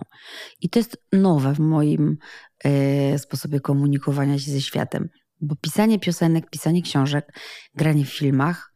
I 0.61 0.70
to 0.70 0.78
jest 0.78 1.04
nowe 1.12 1.54
w 1.54 1.59
moim 1.59 2.16
y, 3.14 3.18
sposobie 3.18 3.61
komunikowania 3.61 4.38
się 4.38 4.50
ze 4.50 4.61
światem, 4.61 5.09
bo 5.40 5.56
pisanie 5.56 5.98
piosenek, 5.98 6.50
pisanie 6.50 6.83
książek, 6.83 7.38
granie 7.74 8.04
w 8.04 8.12
filmach, 8.12 8.69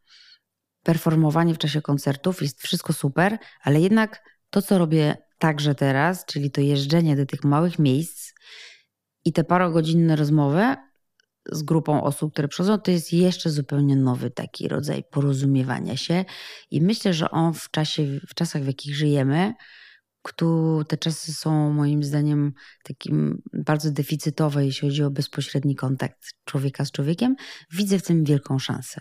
performowanie 0.84 1.54
w 1.54 1.58
czasie 1.58 1.82
koncertów 1.82 2.42
jest 2.42 2.62
wszystko 2.62 2.92
super, 2.92 3.38
ale 3.62 3.80
jednak 3.80 4.22
to, 4.50 4.62
co 4.62 4.78
robię 4.78 5.16
także 5.38 5.74
teraz, 5.74 6.24
czyli 6.24 6.50
to 6.50 6.60
jeżdżenie 6.60 7.16
do 7.16 7.26
tych 7.26 7.44
małych 7.44 7.78
miejsc 7.78 8.32
i 9.24 9.32
te 9.32 9.44
parogodzinne 9.44 10.16
rozmowy 10.16 10.76
z 11.52 11.62
grupą 11.62 12.02
osób, 12.02 12.32
które 12.32 12.48
przychodzą, 12.48 12.78
to 12.78 12.90
jest 12.90 13.12
jeszcze 13.12 13.50
zupełnie 13.50 13.96
nowy 13.96 14.30
taki 14.30 14.68
rodzaj 14.68 15.04
porozumiewania 15.10 15.96
się. 15.96 16.24
I 16.70 16.82
myślę, 16.82 17.14
że 17.14 17.30
on 17.30 17.54
w, 17.54 17.70
czasie, 17.70 18.20
w 18.28 18.34
czasach, 18.34 18.62
w 18.62 18.66
jakich 18.66 18.96
żyjemy, 18.96 19.54
te 20.88 20.96
czasy 20.96 21.34
są 21.34 21.72
moim 21.72 22.04
zdaniem 22.04 22.52
takim 22.82 23.42
bardzo 23.52 23.90
deficytowe, 23.90 24.64
jeśli 24.64 24.88
chodzi 24.88 25.02
o 25.02 25.10
bezpośredni 25.10 25.74
kontakt 25.74 26.18
człowieka 26.44 26.84
z 26.84 26.90
człowiekiem, 26.90 27.36
widzę 27.70 27.98
w 27.98 28.02
tym 28.02 28.24
wielką 28.24 28.58
szansę. 28.58 29.00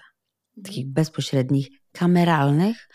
Takich 0.64 0.88
bezpośrednich, 0.88 1.68
kameralnych, 1.92 2.90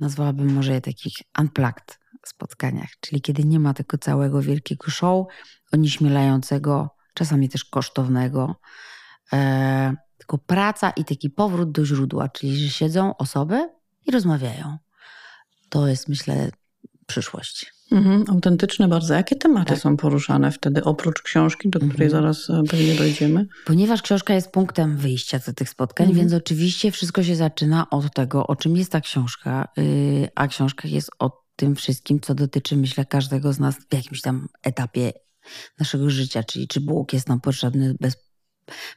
nazwałabym 0.00 0.52
może 0.52 0.72
je 0.72 0.80
takich 0.80 1.14
unplugged 1.38 1.98
spotkaniach, 2.28 2.90
czyli 3.00 3.22
kiedy 3.22 3.44
nie 3.44 3.60
ma 3.60 3.74
tego 3.74 3.98
całego 3.98 4.42
wielkiego 4.42 4.90
show, 4.90 5.26
onieśmielającego, 5.72 6.96
czasami 7.14 7.48
też 7.48 7.64
kosztownego, 7.64 8.56
e, 9.32 9.94
tylko 10.18 10.38
praca 10.38 10.90
i 10.90 11.04
taki 11.04 11.30
powrót 11.30 11.72
do 11.72 11.86
źródła, 11.86 12.28
czyli 12.28 12.56
że 12.56 12.68
siedzą 12.68 13.16
osoby 13.16 13.70
i 14.06 14.10
rozmawiają. 14.10 14.78
To 15.68 15.88
jest, 15.88 16.08
myślę, 16.08 16.50
przyszłość. 17.06 17.72
Mhm, 17.94 18.24
autentyczne 18.28 18.88
bardzo. 18.88 19.14
Jakie 19.14 19.36
tematy 19.36 19.72
tak. 19.72 19.78
są 19.78 19.96
poruszane 19.96 20.52
wtedy, 20.52 20.84
oprócz 20.84 21.22
książki, 21.22 21.70
do 21.70 21.78
której 21.78 22.06
mhm. 22.06 22.10
zaraz 22.10 22.50
e, 22.50 22.62
pewnie 22.70 22.94
dojdziemy? 22.94 23.46
Ponieważ 23.64 24.02
książka 24.02 24.34
jest 24.34 24.50
punktem 24.50 24.96
wyjścia 24.96 25.38
do 25.46 25.52
tych 25.52 25.68
spotkań, 25.68 26.06
mhm. 26.06 26.20
więc 26.20 26.42
oczywiście 26.42 26.90
wszystko 26.90 27.22
się 27.22 27.36
zaczyna 27.36 27.90
od 27.90 28.14
tego, 28.14 28.46
o 28.46 28.56
czym 28.56 28.76
jest 28.76 28.92
ta 28.92 29.00
książka, 29.00 29.68
y, 29.78 30.28
a 30.34 30.48
książka 30.48 30.88
jest 30.88 31.10
o 31.18 31.44
tym 31.56 31.76
wszystkim, 31.76 32.20
co 32.20 32.34
dotyczy, 32.34 32.76
myślę, 32.76 33.04
każdego 33.04 33.52
z 33.52 33.58
nas 33.58 33.74
w 33.90 33.94
jakimś 33.94 34.20
tam 34.20 34.48
etapie 34.62 35.12
naszego 35.78 36.10
życia, 36.10 36.42
czyli 36.42 36.68
czy 36.68 36.80
Bóg 36.80 37.12
jest 37.12 37.28
nam 37.28 37.40
potrzebny 37.40 37.94
bez, 38.00 38.16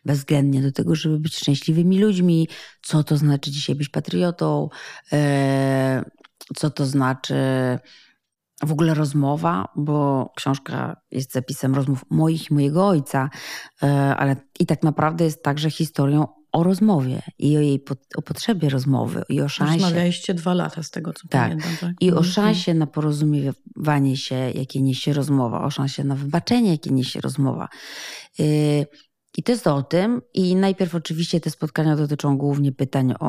bezwzględnie 0.05 0.61
do 0.61 0.71
tego, 0.71 0.95
żeby 0.95 1.19
być 1.19 1.35
szczęśliwymi 1.35 1.99
ludźmi, 1.99 2.47
co 2.81 3.03
to 3.03 3.17
znaczy 3.17 3.51
dzisiaj 3.51 3.75
być 3.75 3.89
patriotą, 3.89 4.69
e, 5.13 6.03
co 6.55 6.69
to 6.69 6.85
znaczy 6.85 7.35
w 8.63 8.71
ogóle 8.71 8.93
rozmowa, 8.93 9.67
bo 9.75 10.29
książka 10.35 11.01
jest 11.11 11.33
zapisem 11.33 11.75
rozmów 11.75 12.05
moich 12.09 12.51
i 12.51 12.53
mojego 12.53 12.87
ojca, 12.87 13.29
e, 13.83 14.15
ale 14.15 14.35
i 14.59 14.65
tak 14.65 14.83
naprawdę 14.83 15.25
jest 15.25 15.43
także 15.43 15.69
historią 15.69 16.27
o 16.51 16.63
rozmowie 16.63 17.21
i 17.39 17.57
o 17.57 17.59
jej 17.59 17.83
o 18.15 18.21
potrzebie 18.21 18.69
rozmowy 18.69 19.23
i 19.29 19.41
o 19.41 19.49
szansie. 19.49 19.73
Rozmawialiście 19.73 20.33
dwa 20.33 20.53
lata 20.53 20.83
z 20.83 20.91
tego, 20.91 21.13
co 21.13 21.27
tak. 21.27 21.49
pamiętam. 21.49 21.71
Tak? 21.81 21.91
I 22.01 22.11
o 22.11 22.17
mhm. 22.17 22.33
szansie 22.33 22.73
na 22.73 22.87
porozumiewanie 22.87 24.17
się, 24.17 24.35
jakie 24.35 24.81
niesie 24.81 25.13
rozmowa, 25.13 25.63
o 25.63 25.69
szansie 25.69 26.03
na 26.03 26.15
wybaczenie, 26.15 26.71
jakie 26.71 26.91
niesie 26.91 27.21
rozmowa. 27.21 27.67
Y, 28.39 28.85
i 29.37 29.43
to 29.43 29.51
jest 29.51 29.67
o 29.67 29.83
tym. 29.83 30.21
I 30.33 30.55
najpierw 30.55 30.95
oczywiście 30.95 31.39
te 31.39 31.49
spotkania 31.49 31.95
dotyczą 31.95 32.37
głównie 32.37 32.71
pytań 32.71 33.13
o, 33.19 33.27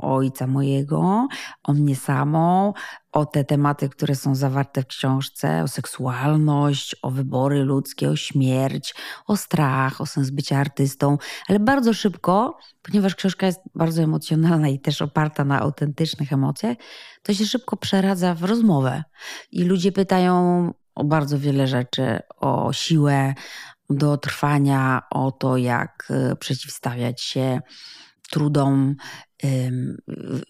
o 0.00 0.14
ojca 0.14 0.46
mojego, 0.46 1.28
o 1.62 1.72
mnie 1.72 1.96
samą, 1.96 2.72
o 3.12 3.26
te 3.26 3.44
tematy, 3.44 3.88
które 3.88 4.14
są 4.14 4.34
zawarte 4.34 4.82
w 4.82 4.86
książce, 4.86 5.62
o 5.62 5.68
seksualność, 5.68 6.96
o 7.02 7.10
wybory 7.10 7.64
ludzkie, 7.64 8.10
o 8.10 8.16
śmierć, 8.16 8.94
o 9.26 9.36
strach, 9.36 10.00
o 10.00 10.06
sens 10.06 10.30
bycia 10.30 10.58
artystą, 10.58 11.18
ale 11.48 11.60
bardzo 11.60 11.94
szybko, 11.94 12.58
ponieważ 12.82 13.14
książka 13.14 13.46
jest 13.46 13.60
bardzo 13.74 14.02
emocjonalna 14.02 14.68
i 14.68 14.80
też 14.80 15.02
oparta 15.02 15.44
na 15.44 15.60
autentycznych 15.60 16.32
emocjach, 16.32 16.76
to 17.22 17.34
się 17.34 17.46
szybko 17.46 17.76
przeradza 17.76 18.34
w 18.34 18.44
rozmowę. 18.44 19.04
I 19.52 19.64
ludzie 19.64 19.92
pytają 19.92 20.34
o 20.94 21.04
bardzo 21.04 21.38
wiele 21.38 21.66
rzeczy, 21.66 22.18
o 22.36 22.72
siłę, 22.72 23.34
do 23.90 24.16
trwania, 24.16 25.02
o 25.10 25.32
to, 25.32 25.56
jak 25.56 26.08
e, 26.10 26.36
przeciwstawiać 26.36 27.22
się 27.22 27.60
trudom 28.30 28.96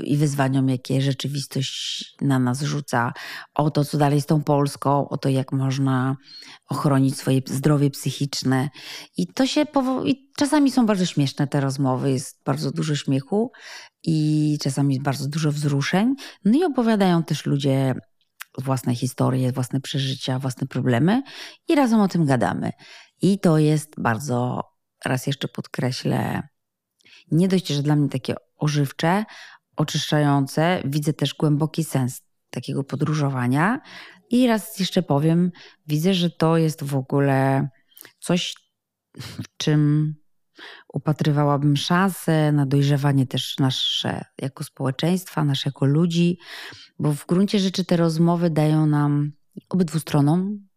i 0.04 0.16
wyzwaniom, 0.16 0.68
jakie 0.68 1.02
rzeczywistość 1.02 2.04
na 2.20 2.38
nas 2.38 2.62
rzuca, 2.62 3.12
o 3.54 3.70
to, 3.70 3.84
co 3.84 3.98
dalej 3.98 4.20
z 4.20 4.26
tą 4.26 4.42
Polską, 4.42 5.08
o 5.08 5.16
to, 5.16 5.28
jak 5.28 5.52
można 5.52 6.16
ochronić 6.68 7.16
swoje 7.16 7.40
zdrowie 7.46 7.90
psychiczne. 7.90 8.68
I 9.16 9.26
to 9.26 9.46
się 9.46 9.64
i 10.04 10.30
czasami 10.36 10.70
są 10.70 10.86
bardzo 10.86 11.06
śmieszne 11.06 11.46
te 11.46 11.60
rozmowy, 11.60 12.10
jest 12.10 12.44
bardzo 12.44 12.70
dużo 12.70 12.94
śmiechu 12.94 13.52
i 14.04 14.58
czasami 14.62 15.00
bardzo 15.00 15.28
dużo 15.28 15.52
wzruszeń. 15.52 16.14
No 16.44 16.58
i 16.58 16.64
opowiadają 16.64 17.24
też 17.24 17.46
ludzie 17.46 17.94
własne 18.58 18.94
historie, 18.94 19.52
własne 19.52 19.80
przeżycia, 19.80 20.38
własne 20.38 20.66
problemy 20.66 21.22
i 21.68 21.74
razem 21.74 22.00
o 22.00 22.08
tym 22.08 22.24
gadamy. 22.24 22.70
I 23.22 23.38
to 23.38 23.58
jest 23.58 23.94
bardzo, 23.98 24.62
raz 25.04 25.26
jeszcze 25.26 25.48
podkreślę, 25.48 26.42
nie 27.30 27.48
dość, 27.48 27.68
że 27.68 27.82
dla 27.82 27.96
mnie 27.96 28.08
takie 28.08 28.34
ożywcze, 28.56 29.24
oczyszczające, 29.76 30.82
widzę 30.84 31.12
też 31.12 31.34
głęboki 31.34 31.84
sens 31.84 32.22
takiego 32.50 32.84
podróżowania. 32.84 33.80
I 34.30 34.46
raz 34.46 34.78
jeszcze 34.78 35.02
powiem, 35.02 35.50
widzę, 35.86 36.14
że 36.14 36.30
to 36.30 36.56
jest 36.56 36.84
w 36.84 36.96
ogóle 36.96 37.68
coś, 38.20 38.54
w 39.18 39.56
czym 39.56 40.14
upatrywałabym 40.92 41.76
szansę 41.76 42.52
na 42.52 42.66
dojrzewanie 42.66 43.26
też 43.26 43.58
nasze 43.58 44.24
jako 44.38 44.64
społeczeństwa, 44.64 45.44
nasze 45.44 45.68
jako 45.68 45.86
ludzi, 45.86 46.38
bo 46.98 47.12
w 47.12 47.26
gruncie 47.26 47.58
rzeczy 47.58 47.84
te 47.84 47.96
rozmowy 47.96 48.50
dają 48.50 48.86
nam 48.86 49.32
obydwu 49.68 49.98
stronom 49.98 50.70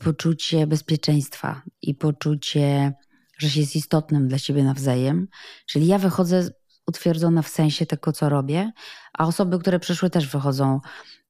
poczucie 0.00 0.66
bezpieczeństwa 0.66 1.62
i 1.82 1.94
poczucie, 1.94 2.92
że 3.38 3.50
się 3.50 3.60
jest 3.60 3.76
istotnym 3.76 4.28
dla 4.28 4.38
siebie 4.38 4.64
nawzajem. 4.64 5.28
Czyli 5.66 5.86
ja 5.86 5.98
wychodzę 5.98 6.48
utwierdzona 6.86 7.42
w 7.42 7.48
sensie 7.48 7.86
tego, 7.86 8.12
co 8.12 8.28
robię, 8.28 8.72
a 9.12 9.26
osoby, 9.26 9.58
które 9.58 9.78
przyszły, 9.78 10.10
też 10.10 10.26
wychodzą 10.26 10.80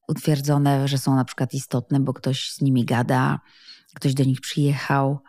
utwierdzone, 0.07 0.87
że 0.87 0.97
są 0.97 1.15
na 1.15 1.25
przykład 1.25 1.53
istotne, 1.53 1.99
bo 1.99 2.13
ktoś 2.13 2.51
z 2.51 2.61
nimi 2.61 2.85
gada, 2.85 3.39
ktoś 3.93 4.13
do 4.13 4.23
nich 4.23 4.41
przyjechał. 4.41 5.19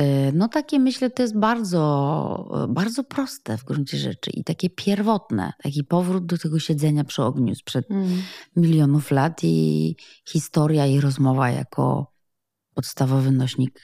Y, 0.00 0.32
no 0.34 0.48
takie 0.48 0.78
myślę, 0.78 1.10
to 1.10 1.22
jest 1.22 1.38
bardzo, 1.38 2.66
bardzo 2.68 3.04
proste 3.04 3.58
w 3.58 3.64
gruncie 3.64 3.98
rzeczy 3.98 4.30
i 4.30 4.44
takie 4.44 4.70
pierwotne, 4.70 5.52
taki 5.62 5.84
powrót 5.84 6.26
do 6.26 6.38
tego 6.38 6.58
siedzenia 6.58 7.04
przy 7.04 7.22
ogniu 7.22 7.54
sprzed 7.54 7.90
mm. 7.90 8.22
milionów 8.56 9.10
lat 9.10 9.40
i 9.44 9.96
historia 10.28 10.86
i 10.86 11.00
rozmowa 11.00 11.50
jako 11.50 12.12
podstawowy 12.74 13.30
nośnik 13.30 13.80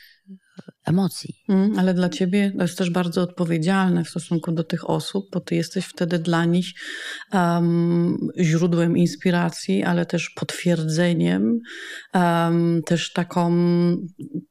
emocji. 0.84 1.34
Mm, 1.48 1.78
ale 1.78 1.94
dla 1.94 2.08
ciebie 2.08 2.52
to 2.56 2.62
jest 2.62 2.78
też 2.78 2.90
bardzo 2.90 3.22
odpowiedzialne 3.22 4.04
w 4.04 4.08
stosunku 4.08 4.52
do 4.52 4.64
tych 4.64 4.90
osób, 4.90 5.24
bo 5.32 5.40
ty 5.40 5.54
jesteś 5.54 5.84
wtedy 5.84 6.18
dla 6.18 6.44
nich 6.44 6.66
um, 7.32 8.18
źródłem 8.40 8.96
inspiracji, 8.96 9.82
ale 9.82 10.06
też 10.06 10.30
potwierdzeniem, 10.30 11.58
um, 12.14 12.82
też 12.86 13.12
taką, 13.12 13.50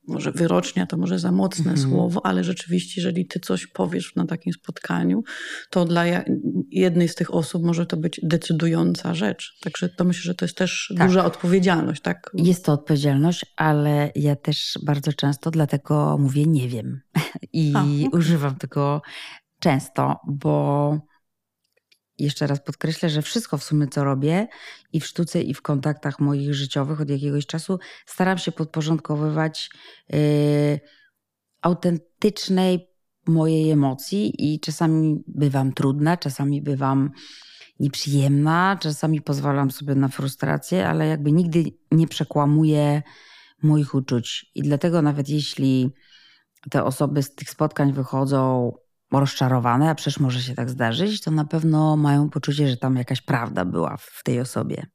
może 0.07 0.31
wyrocznia 0.31 0.85
to 0.85 0.97
może 0.97 1.19
za 1.19 1.31
mocne 1.31 1.71
mhm. 1.71 1.89
słowo, 1.89 2.25
ale 2.25 2.43
rzeczywiście, 2.43 3.01
jeżeli 3.01 3.27
ty 3.27 3.39
coś 3.39 3.67
powiesz 3.67 4.15
na 4.15 4.25
takim 4.25 4.53
spotkaniu, 4.53 5.23
to 5.69 5.85
dla 5.85 6.05
jednej 6.71 7.07
z 7.07 7.15
tych 7.15 7.33
osób 7.33 7.63
może 7.63 7.85
to 7.85 7.97
być 7.97 8.19
decydująca 8.23 9.13
rzecz. 9.13 9.57
Także 9.61 9.89
to 9.89 10.03
myślę, 10.05 10.21
że 10.21 10.35
to 10.35 10.45
jest 10.45 10.57
też 10.57 10.93
tak. 10.97 11.07
duża 11.07 11.25
odpowiedzialność. 11.25 12.01
Tak? 12.01 12.31
Jest 12.33 12.65
to 12.65 12.73
odpowiedzialność, 12.73 13.45
ale 13.57 14.11
ja 14.15 14.35
też 14.35 14.79
bardzo 14.83 15.13
często 15.13 15.51
dlatego 15.51 15.98
mówię 16.19 16.45
nie 16.45 16.67
wiem. 16.69 17.01
I 17.53 17.73
używam 18.11 18.55
tego 18.55 19.01
często, 19.59 20.19
bo 20.27 20.97
jeszcze 22.17 22.47
raz 22.47 22.63
podkreślę, 22.63 23.09
że 23.09 23.21
wszystko 23.21 23.57
w 23.57 23.63
sumie, 23.63 23.87
co 23.87 24.03
robię 24.03 24.47
i 24.93 24.99
w 24.99 25.05
sztuce, 25.05 25.41
i 25.41 25.53
w 25.53 25.61
kontaktach 25.61 26.19
moich 26.19 26.53
życiowych 26.53 27.01
od 27.01 27.09
jakiegoś 27.09 27.45
czasu, 27.45 27.79
staram 28.05 28.37
się 28.37 28.51
podporządkowywać 28.51 29.69
yy, 30.09 30.79
autentycznej 31.61 32.89
mojej 33.27 33.71
emocji 33.71 34.53
i 34.53 34.59
czasami 34.59 35.23
bywam 35.27 35.73
trudna, 35.73 36.17
czasami 36.17 36.61
bywam 36.61 37.11
nieprzyjemna, 37.79 38.77
czasami 38.81 39.21
pozwalam 39.21 39.71
sobie 39.71 39.95
na 39.95 40.07
frustrację, 40.07 40.87
ale 40.87 41.07
jakby 41.07 41.31
nigdy 41.31 41.63
nie 41.91 42.07
przekłamuję 42.07 43.01
moich 43.63 43.95
uczuć. 43.95 44.51
I 44.55 44.61
dlatego 44.61 45.01
nawet 45.01 45.29
jeśli 45.29 45.89
te 46.69 46.83
osoby 46.83 47.23
z 47.23 47.35
tych 47.35 47.49
spotkań 47.49 47.93
wychodzą 47.93 48.71
rozczarowane, 49.11 49.89
a 49.89 49.95
przecież 49.95 50.19
może 50.19 50.41
się 50.41 50.55
tak 50.55 50.69
zdarzyć, 50.69 51.21
to 51.21 51.31
na 51.31 51.45
pewno 51.45 51.97
mają 51.97 52.29
poczucie, 52.29 52.69
że 52.69 52.77
tam 52.77 52.95
jakaś 52.95 53.21
prawda 53.21 53.65
była 53.65 53.97
w 53.97 54.23
tej 54.23 54.39
osobie. 54.39 54.85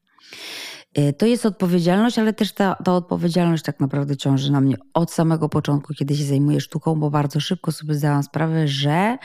Y, 0.99 1.13
to 1.13 1.27
jest 1.27 1.47
odpowiedzialność, 1.47 2.19
ale 2.19 2.33
też 2.33 2.53
ta, 2.53 2.75
ta 2.75 2.93
odpowiedzialność 2.93 3.63
tak 3.63 3.81
naprawdę 3.81 4.17
ciąży 4.17 4.53
na 4.53 4.61
mnie 4.61 4.77
od 4.95 5.13
samego 5.13 5.49
początku, 5.49 5.95
kiedy 5.95 6.17
się 6.17 6.25
zajmuję 6.25 6.61
sztuką, 6.61 7.01
bo 7.01 7.11
bardzo 7.11 7.41
szybko 7.41 7.73
sobie 7.73 7.95
zdałam 7.95 8.23
sprawę, 8.23 8.69
że 8.69 9.19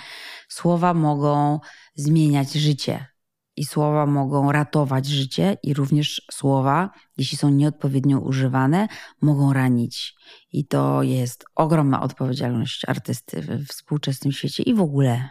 słowa 0.49 0.93
mogą 0.93 1.59
zmieniać 1.95 2.53
życie 2.53 3.05
i 3.59 3.65
słowa 3.65 4.05
mogą 4.05 4.51
ratować 4.51 5.05
życie, 5.05 5.57
i 5.63 5.73
również 5.73 6.21
słowa, 6.31 6.89
jeśli 7.17 7.37
są 7.37 7.49
nieodpowiednio 7.49 8.19
używane, 8.19 8.87
mogą 9.21 9.53
ranić. 9.53 10.15
I 10.51 10.65
to 10.65 11.03
jest 11.03 11.45
ogromna 11.55 12.01
odpowiedzialność 12.01 12.85
artysty 12.87 13.41
we 13.41 13.59
współczesnym 13.59 14.31
świecie 14.31 14.63
i 14.63 14.73
w 14.73 14.81
ogóle 14.81 15.29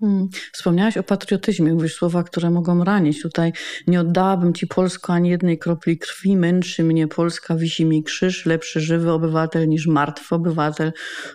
Hmm. 0.00 0.28
Wspomniałaś 0.52 0.96
o 0.96 1.02
patriotyzmie, 1.02 1.74
mówisz 1.74 1.94
słowa, 1.94 2.22
które 2.22 2.50
mogą 2.50 2.84
ranić. 2.84 3.22
Tutaj 3.22 3.52
nie 3.86 4.00
oddałabym 4.00 4.54
ci 4.54 4.66
Polsko 4.66 5.12
ani 5.12 5.30
jednej 5.30 5.58
kropli 5.58 5.98
krwi, 5.98 6.36
męczy 6.36 6.84
mnie 6.84 7.08
Polska, 7.08 7.56
wisi 7.56 7.84
mi 7.84 8.04
krzyż, 8.04 8.46
lepszy 8.46 8.80
żywy 8.80 9.12
obywatel 9.12 9.68
niż 9.68 9.86
martwy 9.86 10.34
obywatel. 10.34 10.92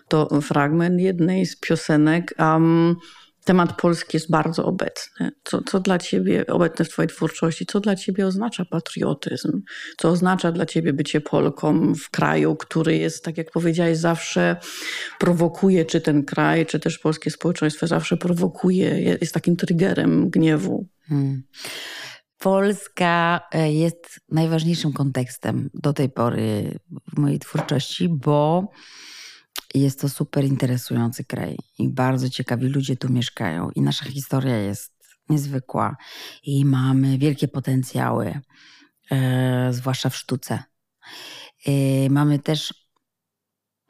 To 0.08 0.41
fragment 0.41 1.02
jednej 1.02 1.46
z 1.46 1.60
piosenek. 1.60 2.36
Um, 2.39 2.96
temat 3.43 3.82
Polski 3.82 4.17
jest 4.17 4.32
bardzo 4.32 4.65
obecny. 4.65 5.32
Co, 5.43 5.62
co 5.62 5.79
dla 5.79 5.97
ciebie, 5.97 6.47
obecny 6.47 6.86
w 6.86 6.89
twojej 6.89 7.10
twórczości, 7.10 7.65
co 7.65 7.79
dla 7.79 7.95
ciebie 7.95 8.27
oznacza 8.27 8.65
patriotyzm? 8.65 9.62
Co 9.97 10.10
oznacza 10.10 10.51
dla 10.51 10.65
ciebie 10.65 10.93
bycie 10.93 11.21
Polką 11.21 11.95
w 11.95 12.10
kraju, 12.10 12.56
który 12.56 12.97
jest, 12.97 13.23
tak 13.23 13.38
jak 13.38 13.51
powiedziałeś, 13.51 13.97
zawsze 13.97 14.56
prowokuje, 15.19 15.86
czy 15.86 16.01
ten 16.01 16.23
kraj, 16.23 16.65
czy 16.65 16.79
też 16.79 16.99
polskie 16.99 17.32
społeczeństwo 17.32 17.88
zawsze 17.88 18.17
prowokuje, 18.17 19.17
jest 19.21 19.34
takim 19.34 19.56
triggerem 19.56 20.29
gniewu. 20.29 20.88
Hmm. 21.08 21.43
Polska 22.38 23.41
e, 23.51 23.73
jest 23.73 24.19
najważniejszym 24.29 24.93
kontekstem 24.93 25.69
do 25.73 25.93
tej 25.93 26.10
pory 26.10 26.79
w 27.15 27.19
mojej 27.19 27.39
twórczości, 27.39 28.10
bo 28.10 28.67
jest 29.73 30.01
to 30.01 30.09
super 30.09 30.45
interesujący 30.45 31.23
kraj 31.23 31.57
i 31.79 31.89
bardzo 31.89 32.29
ciekawi 32.29 32.67
ludzie 32.67 32.97
tu 32.97 33.13
mieszkają 33.13 33.69
i 33.69 33.81
nasza 33.81 34.05
historia 34.05 34.57
jest 34.57 34.93
niezwykła 35.29 35.97
i 36.43 36.65
mamy 36.65 37.17
wielkie 37.17 37.47
potencjały, 37.47 38.39
e, 39.11 39.73
zwłaszcza 39.73 40.09
w 40.09 40.15
sztuce. 40.15 40.63
E, 41.65 41.71
mamy 42.09 42.39
też 42.39 42.73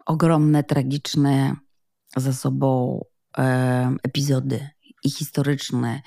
ogromne, 0.06 0.64
tragiczne 0.64 1.56
za 2.16 2.34
sobą 2.34 3.02
e, 3.38 3.96
epizody 4.04 4.70
i 5.04 5.12
historyczne 5.12 6.02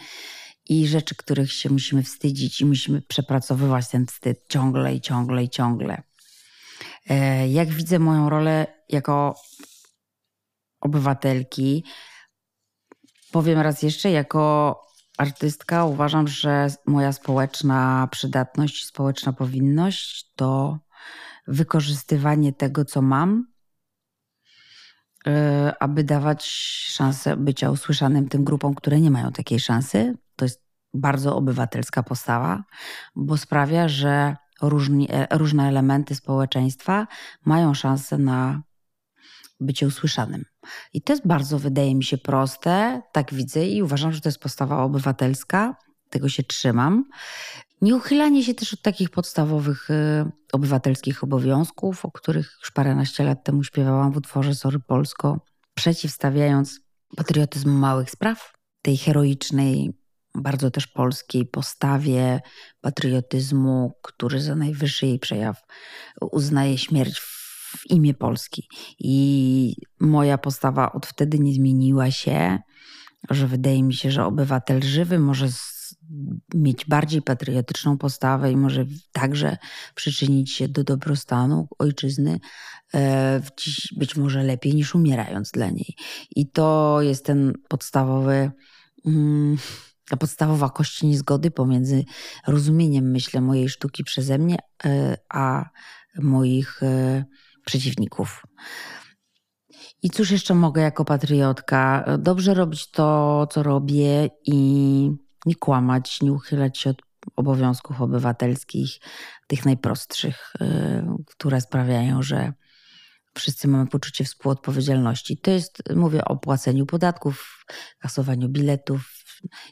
i 0.68 0.86
rzeczy, 0.86 1.14
których 1.14 1.52
się 1.52 1.70
musimy 1.70 2.02
wstydzić 2.02 2.60
i 2.60 2.66
musimy 2.66 3.02
przepracowywać 3.02 3.88
ten 3.88 4.06
wstyd 4.06 4.44
ciągle 4.48 4.94
i 4.94 5.00
ciągle 5.00 5.44
i 5.44 5.48
ciągle. 5.48 6.02
E, 7.08 7.48
jak 7.48 7.68
widzę 7.68 7.98
moją 7.98 8.28
rolę 8.28 8.75
jako 8.88 9.35
obywatelki, 10.81 11.85
powiem 13.33 13.61
raz 13.61 13.83
jeszcze, 13.83 14.11
jako 14.11 14.81
artystka 15.18 15.85
uważam, 15.85 16.29
że 16.29 16.68
moja 16.87 17.12
społeczna 17.12 18.09
przydatność, 18.11 18.87
społeczna 18.87 19.33
powinność 19.33 20.33
to 20.37 20.79
wykorzystywanie 21.49 22.53
tego, 22.53 22.85
co 22.85 23.03
mam, 23.03 23.46
e, 25.27 25.75
aby 25.81 26.05
dawać 26.05 26.44
szansę 26.88 27.37
bycia 27.37 27.70
usłyszanym 27.70 28.29
tym 28.29 28.44
grupom, 28.44 28.75
które 28.75 29.01
nie 29.01 29.11
mają 29.11 29.33
takiej 29.33 29.61
szansy. 29.61 30.14
To 30.37 30.44
jest 30.44 30.62
bardzo 30.94 31.37
obywatelska 31.37 32.03
postawa, 32.03 32.64
bo 33.16 33.37
sprawia, 33.37 33.88
że 33.88 34.37
różni, 34.62 35.09
e, 35.11 35.27
różne 35.31 35.68
elementy 35.68 36.14
społeczeństwa 36.14 37.07
mają 37.44 37.75
szansę 37.75 38.18
na 38.18 38.62
bycie 39.60 39.86
usłyszanym. 39.86 40.44
I 40.92 41.02
to 41.02 41.12
jest 41.12 41.26
bardzo, 41.26 41.58
wydaje 41.58 41.94
mi 41.94 42.04
się, 42.04 42.18
proste, 42.18 43.02
tak 43.12 43.34
widzę 43.34 43.66
i 43.66 43.82
uważam, 43.82 44.12
że 44.12 44.20
to 44.20 44.28
jest 44.28 44.38
postawa 44.38 44.82
obywatelska, 44.82 45.76
tego 46.10 46.28
się 46.28 46.42
trzymam. 46.42 47.04
Nieuchylanie 47.82 48.44
się 48.44 48.54
też 48.54 48.74
od 48.74 48.82
takich 48.82 49.10
podstawowych 49.10 49.90
y, 49.90 50.30
obywatelskich 50.52 51.24
obowiązków, 51.24 52.04
o 52.04 52.10
których 52.10 52.58
już 52.60 52.70
paręnaście 52.70 53.24
lat 53.24 53.44
temu 53.44 53.64
śpiewałam 53.64 54.12
w 54.12 54.16
utworze 54.16 54.54
Sory 54.54 54.78
Polsko, 54.80 55.40
przeciwstawiając 55.74 56.80
patriotyzm 57.16 57.70
małych 57.70 58.10
spraw, 58.10 58.52
tej 58.82 58.96
heroicznej 58.96 59.92
bardzo 60.34 60.70
też 60.70 60.86
polskiej 60.86 61.46
postawie 61.46 62.40
patriotyzmu, 62.80 63.98
który 64.02 64.40
za 64.40 64.54
najwyższy 64.54 65.06
jej 65.06 65.18
przejaw 65.18 65.62
uznaje 66.20 66.78
śmierć 66.78 67.20
w 67.20 67.36
imię 67.86 68.14
Polski. 68.14 68.68
I 68.98 69.74
moja 70.00 70.38
postawa 70.38 70.92
od 70.92 71.06
wtedy 71.06 71.38
nie 71.38 71.54
zmieniła 71.54 72.10
się, 72.10 72.58
że 73.30 73.46
wydaje 73.46 73.82
mi 73.82 73.94
się, 73.94 74.10
że 74.10 74.24
obywatel 74.24 74.82
żywy 74.82 75.18
może 75.18 75.48
mieć 76.54 76.84
bardziej 76.84 77.22
patriotyczną 77.22 77.98
postawę 77.98 78.52
i 78.52 78.56
może 78.56 78.86
także 79.12 79.56
przyczynić 79.94 80.52
się 80.52 80.68
do 80.68 80.84
dobrostanu 80.84 81.68
ojczyzny 81.78 82.40
e, 82.94 83.40
dziś 83.58 83.88
być 83.96 84.16
może 84.16 84.42
lepiej 84.42 84.74
niż 84.74 84.94
umierając 84.94 85.50
dla 85.50 85.70
niej. 85.70 85.94
I 86.36 86.50
to 86.50 86.98
jest 87.02 87.24
ten 87.24 87.52
podstawowy. 87.68 88.50
Mm, 89.06 89.56
ta 90.08 90.16
podstawowa 90.16 90.70
kość 90.70 91.02
niezgody 91.02 91.50
pomiędzy 91.50 92.04
rozumieniem, 92.46 93.10
myślę, 93.10 93.40
mojej 93.40 93.68
sztuki 93.68 94.04
przeze 94.04 94.38
mnie, 94.38 94.56
e, 94.84 95.16
a 95.28 95.64
moich 96.18 96.82
e, 96.82 97.24
przeciwników. 97.66 98.42
I 100.02 100.11
cóż 100.11 100.31
jeszcze 100.31 100.55
mogę 100.55 100.83
jako 100.83 101.05
patriotka? 101.05 102.05
Dobrze 102.18 102.55
robić 102.55 102.90
to, 102.90 103.46
co 103.50 103.62
robię 103.62 104.31
i 104.44 105.11
nie 105.46 105.55
kłamać, 105.55 106.20
nie 106.22 106.33
uchylać 106.33 106.79
się 106.79 106.90
od 106.90 107.02
obowiązków 107.37 108.00
obywatelskich, 108.02 108.98
tych 109.46 109.64
najprostszych, 109.64 110.52
e, 110.61 111.16
które 111.26 111.61
sprawiają, 111.61 112.22
że 112.22 112.52
wszyscy 113.35 113.68
mamy 113.68 113.87
poczucie 113.87 114.24
współodpowiedzialności. 114.24 115.37
To 115.38 115.50
jest, 115.50 115.83
mówię 115.96 116.24
o 116.24 116.37
płaceniu 116.37 116.87
podatków, 116.87 117.64
kasowaniu 117.98 118.48
biletów, 118.48 119.02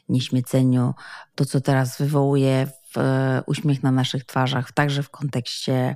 nieśmieceniu, 0.09 0.93
to 1.35 1.45
co 1.45 1.61
teraz 1.61 1.97
wywołuje 1.97 2.67
e, 2.97 3.43
uśmiech 3.47 3.83
na 3.83 3.91
naszych 3.91 4.25
twarzach, 4.25 4.71
także 4.71 5.03
w 5.03 5.09
kontekście 5.09 5.95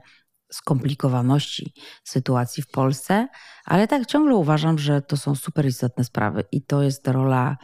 skomplikowaności 0.51 1.73
sytuacji 2.03 2.63
w 2.63 2.67
Polsce, 2.67 3.27
ale 3.65 3.87
tak 3.87 4.05
ciągle 4.05 4.35
uważam, 4.35 4.79
że 4.79 5.01
to 5.01 5.17
są 5.17 5.35
super 5.35 5.65
istotne 5.65 6.03
sprawy 6.03 6.43
i 6.51 6.61
to 6.61 6.83
jest 6.83 7.07
rola 7.07 7.57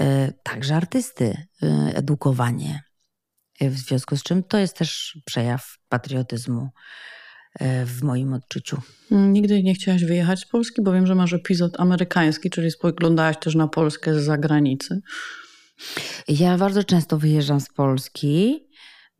y, 0.00 0.04
także 0.42 0.76
artysty, 0.76 1.36
y, 1.62 1.66
edukowanie. 1.94 2.82
W 3.60 3.76
związku 3.76 4.16
z 4.16 4.22
czym 4.22 4.42
to 4.42 4.58
jest 4.58 4.76
też 4.76 5.18
przejaw 5.24 5.76
patriotyzmu. 5.88 6.68
e, 7.60 7.86
w 7.86 8.02
moim 8.02 8.32
odczuciu. 8.32 8.82
Nigdy 9.10 9.62
nie 9.62 9.74
chciałaś 9.74 10.04
wyjechać 10.04 10.40
z 10.40 10.46
Polski, 10.46 10.82
bo 10.82 10.92
wiem, 10.92 11.06
że 11.06 11.14
masz 11.14 11.32
epizod 11.32 11.80
amerykański, 11.80 12.50
czyli 12.50 12.70
spoglądałaś 12.70 13.36
też 13.40 13.54
na 13.54 13.68
Polskę 13.68 14.20
z 14.20 14.24
zagranicy. 14.24 15.00
Ja 16.28 16.58
bardzo 16.58 16.84
często 16.84 17.18
wyjeżdżam 17.18 17.60
z 17.60 17.68
Polski, 17.68 18.66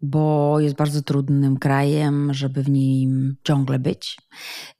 bo 0.02 0.60
jest 0.60 0.76
bardzo 0.76 1.02
trudnym 1.02 1.58
krajem, 1.58 2.34
żeby 2.34 2.62
w 2.62 2.70
nim 2.70 3.36
ciągle 3.44 3.78
być. 3.78 4.18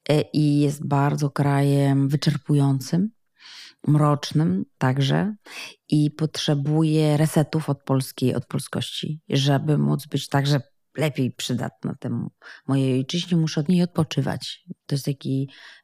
E, 0.09 0.21
I 0.21 0.59
jest 0.59 0.87
bardzo 0.87 1.29
krajem 1.29 2.09
wyczerpującym, 2.09 3.09
mrocznym 3.87 4.65
także. 4.77 5.35
I 5.89 6.11
potrzebuje 6.11 7.17
resetów 7.17 7.69
od 7.69 7.83
Polski, 7.83 8.35
od 8.35 8.45
polskości, 8.45 9.21
żeby 9.29 9.77
móc 9.77 10.07
być 10.07 10.27
także 10.27 10.61
lepiej 10.97 11.31
przydatna 11.31 11.95
temu 11.99 12.31
mojej 12.67 12.93
ojczyźnie, 12.93 13.37
muszę 13.37 13.61
od 13.61 13.69
niej 13.69 13.83
odpoczywać. 13.83 14.63
To 14.85 14.95
jest 14.95 15.05
taka 15.05 15.29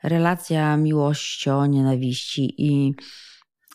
relacja 0.04 0.78
miłością, 0.78 1.66
nienawiści 1.66 2.56
i 2.58 2.94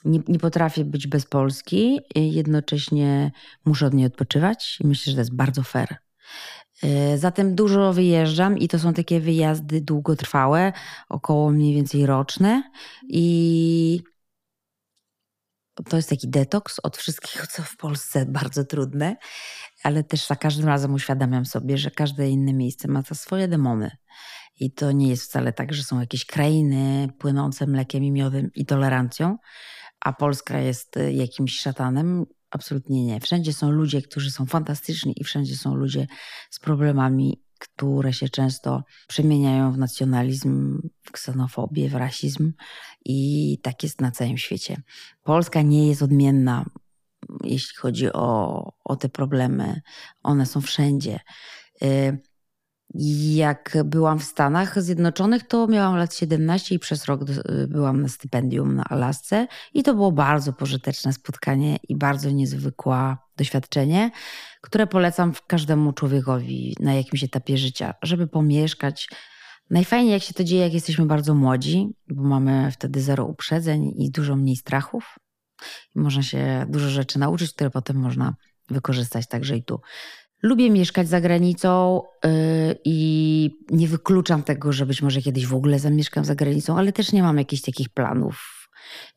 nie, 0.05 0.21
nie 0.29 0.39
potrafię 0.39 0.85
być 0.85 1.07
bez 1.07 1.27
Polski, 1.27 2.01
jednocześnie 2.15 3.33
muszę 3.65 3.87
od 3.87 3.95
niej 3.95 4.07
odpoczywać 4.07 4.79
i 4.81 4.87
myślę, 4.87 5.11
że 5.11 5.15
to 5.15 5.21
jest 5.21 5.37
bardzo 5.37 5.63
fair. 5.63 5.97
E, 6.83 7.19
zatem 7.19 7.55
dużo 7.55 7.93
wyjeżdżam 7.93 8.59
i 8.59 8.69
to 8.69 8.79
są 8.79 8.93
takie 8.93 9.21
wyjazdy 9.21 9.81
długotrwałe, 9.81 10.73
około 11.09 11.51
mniej 11.51 11.75
więcej 11.75 12.07
roczne 12.07 12.63
i 13.09 14.01
to 15.89 15.97
jest 15.97 16.09
taki 16.09 16.29
detoks 16.29 16.81
od 16.83 16.97
wszystkiego, 16.97 17.47
co 17.47 17.63
w 17.63 17.77
Polsce 17.77 18.27
bardzo 18.27 18.65
trudne, 18.65 19.17
ale 19.83 20.05
też 20.05 20.27
za 20.27 20.37
każdym 20.37 20.67
razem 20.67 20.95
uświadamiam 20.95 21.47
sobie, 21.47 21.79
że 21.79 21.91
każde 21.91 22.29
inne 22.29 22.53
miejsce 22.53 22.89
ma 22.89 23.03
swoje 23.03 23.49
demony. 23.49 23.91
I 24.61 24.73
to 24.73 24.93
nie 24.93 25.09
jest 25.09 25.25
wcale 25.25 25.53
tak, 25.53 25.75
że 25.75 25.83
są 25.83 26.01
jakieś 26.01 26.27
krainy 26.27 27.09
płynące 27.19 27.67
mlekiem 27.67 28.05
i 28.05 28.11
miodem 28.11 28.51
i 28.55 28.67
tolerancją, 28.67 29.37
a 30.01 30.13
Polska 30.13 30.59
jest 30.59 30.97
y, 30.97 31.13
jakimś 31.13 31.59
szatanem. 31.59 32.27
Absolutnie 32.51 33.05
nie. 33.05 33.21
Wszędzie 33.21 33.53
są 33.53 33.71
ludzie, 33.71 34.03
którzy 34.03 34.31
są 34.31 34.47
fantastyczni 34.47 35.15
i 35.17 35.25
wszędzie 35.25 35.57
są 35.57 35.75
ludzie 35.75 36.07
z 36.51 36.59
problemami, 36.61 37.43
które 37.59 38.13
się 38.13 38.29
często 38.29 38.83
przemieniają 39.09 39.73
w 39.73 39.79
nacjonalizm, 39.79 40.81
w 41.03 41.13
ksenofobię, 41.13 41.89
w 41.89 41.95
rasizm 41.95 42.53
i 43.05 43.59
tak 43.63 43.83
jest 43.83 44.01
na 44.01 44.11
całym 44.11 44.39
świecie. 44.39 44.83
Polska 45.23 45.63
nie 45.63 45.89
jest 45.89 46.03
odmienna, 46.03 46.65
jeśli 47.45 47.77
chodzi 47.77 48.13
o, 48.13 48.73
o 48.85 48.97
te 48.97 49.09
problemy. 49.09 49.81
One 50.23 50.47
są 50.47 50.61
wszędzie. 50.61 51.21
Y, 52.95 53.35
jak 53.35 53.77
byłam 53.85 54.19
w 54.19 54.25
Stanach 54.25 54.83
Zjednoczonych, 54.83 55.47
to 55.47 55.67
miałam 55.67 55.97
lat 55.97 56.15
17 56.15 56.75
i 56.75 56.79
przez 56.79 57.05
rok 57.05 57.21
byłam 57.69 58.03
na 58.03 58.09
stypendium 58.09 58.77
na 58.77 58.85
Alasce 58.85 59.47
i 59.75 59.83
to 59.83 59.95
było 59.95 60.13
bardzo 60.13 60.53
pożyteczne 60.53 61.13
spotkanie 61.13 61.77
i 61.89 61.97
bardzo 61.97 62.31
niezwykłe 62.31 63.17
doświadczenie, 63.37 64.11
które 64.61 64.87
polecam 64.87 65.33
każdemu 65.47 65.93
człowiekowi 65.93 66.77
na 66.81 66.95
jakimś 66.95 67.25
etapie 67.25 67.59
życia, 67.59 67.95
żeby 68.03 68.27
pomieszkać. 68.27 69.09
Najfajniej 69.71 70.13
jak 70.13 70.23
się 70.23 70.35
to 70.35 70.45
dzieje, 70.45 70.63
jak 70.63 70.75
jesteśmy 70.75 71.07
bardzo 71.07 71.35
młodzi, 71.35 71.89
bo 72.09 72.23
mamy 72.23 72.71
wtedy 72.71 73.01
zero 73.01 73.25
uprzedzeń 73.25 73.93
i 73.97 74.11
dużo 74.11 74.37
mniej 74.37 74.57
strachów. 74.57 75.19
Można 75.95 76.23
się 76.23 76.67
dużo 76.69 76.89
rzeczy 76.89 77.19
nauczyć, 77.19 77.53
które 77.53 77.71
potem 77.71 77.97
można 77.97 78.35
wykorzystać 78.71 79.29
także 79.29 79.57
i 79.57 79.65
tu. 79.65 79.81
Lubię 80.45 80.71
mieszkać 80.71 81.09
za 81.09 81.21
granicą 81.21 82.03
yy, 82.25 82.31
i 82.85 83.51
nie 83.71 83.89
wykluczam 83.89 84.43
tego, 84.43 84.73
że 84.73 84.87
być 84.87 85.03
może 85.03 85.23
kiedyś 85.23 85.47
w 85.47 85.55
ogóle 85.55 85.79
zamieszkam 85.79 86.25
za 86.25 86.35
granicą, 86.35 86.79
ale 86.79 86.93
też 86.93 87.13
nie 87.13 87.23
mam 87.23 87.39
jakichś 87.39 87.63
takich 87.63 87.89
planów 87.89 88.69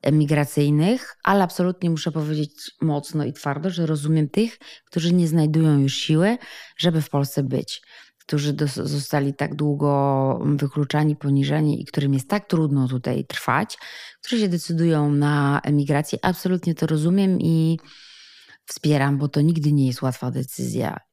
emigracyjnych, 0.02 1.16
ale 1.24 1.44
absolutnie 1.44 1.90
muszę 1.90 2.12
powiedzieć 2.12 2.72
mocno 2.82 3.26
i 3.26 3.34
twardo, 3.34 3.70
że 3.70 3.86
rozumiem 3.86 4.30
tych, 4.30 4.58
którzy 4.86 5.14
nie 5.14 5.28
znajdują 5.28 5.80
już 5.80 5.94
siły, 5.94 6.38
żeby 6.78 7.02
w 7.02 7.10
Polsce 7.10 7.44
być, 7.44 7.82
którzy 8.18 8.56
zostali 8.68 9.34
tak 9.34 9.56
długo 9.56 10.40
wykluczani, 10.46 11.16
poniżeni 11.16 11.82
i 11.82 11.86
którym 11.86 12.14
jest 12.14 12.30
tak 12.30 12.46
trudno 12.46 12.88
tutaj 12.88 13.26
trwać, 13.26 13.78
którzy 14.22 14.42
się 14.42 14.50
decydują 14.50 15.12
na 15.12 15.62
emigrację. 15.64 16.20
Absolutnie 16.22 16.76
to 16.76 16.88
rozumiem 16.88 17.42
i 17.42 17.80
wspieram, 18.66 19.18
bo 19.18 19.28
to 19.28 19.42
nigdy 19.42 19.74
nie 19.74 19.88
jest 19.88 20.02
łatwa 20.02 20.32
decyzja 20.32 21.07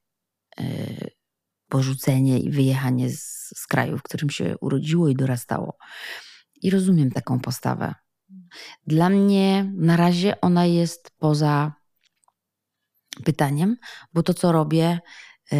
porzucenie 1.69 2.39
i 2.39 2.49
wyjechanie 2.49 3.09
z, 3.09 3.51
z 3.55 3.67
kraju, 3.67 3.97
w 3.97 4.03
którym 4.03 4.29
się 4.29 4.57
urodziło 4.61 5.09
i 5.09 5.15
dorastało. 5.15 5.77
I 6.61 6.69
rozumiem 6.69 7.11
taką 7.11 7.39
postawę. 7.39 7.93
Dla 8.87 9.09
mnie 9.09 9.71
na 9.75 9.97
razie 9.97 10.41
ona 10.41 10.65
jest 10.65 11.11
poza 11.17 11.73
pytaniem, 13.23 13.77
bo 14.13 14.23
to, 14.23 14.33
co 14.33 14.51
robię, 14.51 14.99
yy, 15.51 15.59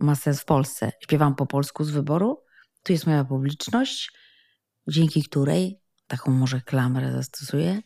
ma 0.00 0.14
sens 0.14 0.40
w 0.40 0.44
Polsce. 0.44 0.92
Śpiewam 1.02 1.34
po 1.34 1.46
polsku 1.46 1.84
z 1.84 1.90
wyboru, 1.90 2.42
tu 2.82 2.92
jest 2.92 3.06
moja 3.06 3.24
publiczność, 3.24 4.12
dzięki 4.88 5.22
której, 5.22 5.80
taką 6.06 6.30
może 6.30 6.60
klamrę 6.60 7.12
zastosuję, 7.12 7.80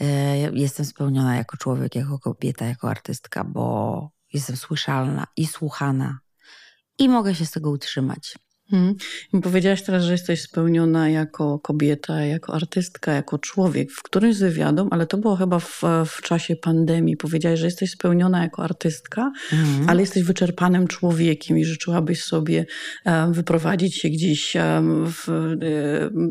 yy, 0.00 0.06
jestem 0.52 0.86
spełniona 0.86 1.36
jako 1.36 1.56
człowiek, 1.56 1.94
jako 1.94 2.18
kobieta, 2.18 2.66
jako 2.66 2.90
artystka, 2.90 3.44
bo 3.44 4.10
jestem 4.32 4.56
słyszalna 4.56 5.26
i 5.36 5.46
słuchana 5.46 6.18
i 6.98 7.08
mogę 7.08 7.34
się 7.34 7.46
z 7.46 7.50
tego 7.50 7.70
utrzymać. 7.70 8.38
Hmm. 8.72 8.94
Powiedziałaś 9.42 9.82
teraz, 9.82 10.04
że 10.04 10.12
jesteś 10.12 10.42
spełniona 10.42 11.08
jako 11.08 11.58
kobieta, 11.58 12.20
jako 12.24 12.54
artystka, 12.54 13.12
jako 13.12 13.38
człowiek. 13.38 13.90
W 13.92 14.02
którymś 14.02 14.36
z 14.36 14.40
wywiadom, 14.40 14.88
ale 14.90 15.06
to 15.06 15.16
było 15.18 15.36
chyba 15.36 15.58
w, 15.58 15.82
w 16.06 16.22
czasie 16.22 16.56
pandemii, 16.56 17.16
powiedziałaś, 17.16 17.58
że 17.58 17.66
jesteś 17.66 17.90
spełniona 17.90 18.42
jako 18.42 18.64
artystka, 18.64 19.32
hmm. 19.48 19.88
ale 19.88 20.00
jesteś 20.00 20.22
wyczerpanym 20.22 20.88
człowiekiem 20.88 21.58
i 21.58 21.64
życzyłabyś 21.64 22.24
sobie 22.24 22.66
um, 23.04 23.32
wyprowadzić 23.32 23.96
się 23.96 24.08
gdzieś 24.08 24.56
um, 24.56 25.06
w, 25.12 25.28
um, 25.28 25.58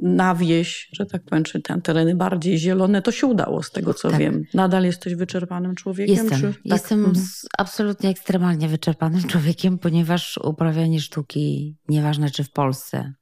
na 0.01 0.35
wieś, 0.35 0.89
że 0.93 1.05
tak 1.05 1.23
powiem, 1.23 1.43
czy 1.43 1.61
te 1.61 1.81
tereny 1.81 2.15
bardziej 2.15 2.57
zielone. 2.57 3.01
To 3.01 3.11
się 3.11 3.27
udało 3.27 3.63
z 3.63 3.71
tego, 3.71 3.93
co 3.93 4.09
tak. 4.09 4.19
wiem. 4.19 4.43
Nadal 4.53 4.83
jesteś 4.83 5.15
wyczerpanym 5.15 5.75
człowiekiem? 5.75 6.15
Jestem. 6.15 6.39
Czy, 6.39 6.47
tak? 6.47 6.65
Jestem 6.65 7.03
hmm. 7.03 7.25
absolutnie 7.57 8.09
ekstremalnie 8.09 8.67
wyczerpanym 8.67 9.23
człowiekiem, 9.23 9.77
ponieważ 9.77 10.39
uprawianie 10.43 11.01
sztuki, 11.01 11.75
nieważne 11.89 12.30
czy 12.31 12.43
w 12.43 12.51
Polsce, 12.51 13.13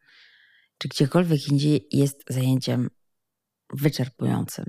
czy 0.78 0.88
gdziekolwiek 0.88 1.48
indziej 1.48 1.88
jest 1.92 2.24
zajęciem 2.30 2.90
wyczerpującym. 3.74 4.66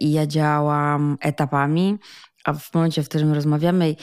I 0.00 0.12
ja 0.12 0.26
działam 0.26 1.16
etapami, 1.20 1.98
a 2.44 2.52
w 2.52 2.74
momencie, 2.74 3.02
w 3.02 3.08
którym 3.08 3.32
rozmawiamy, 3.32 3.96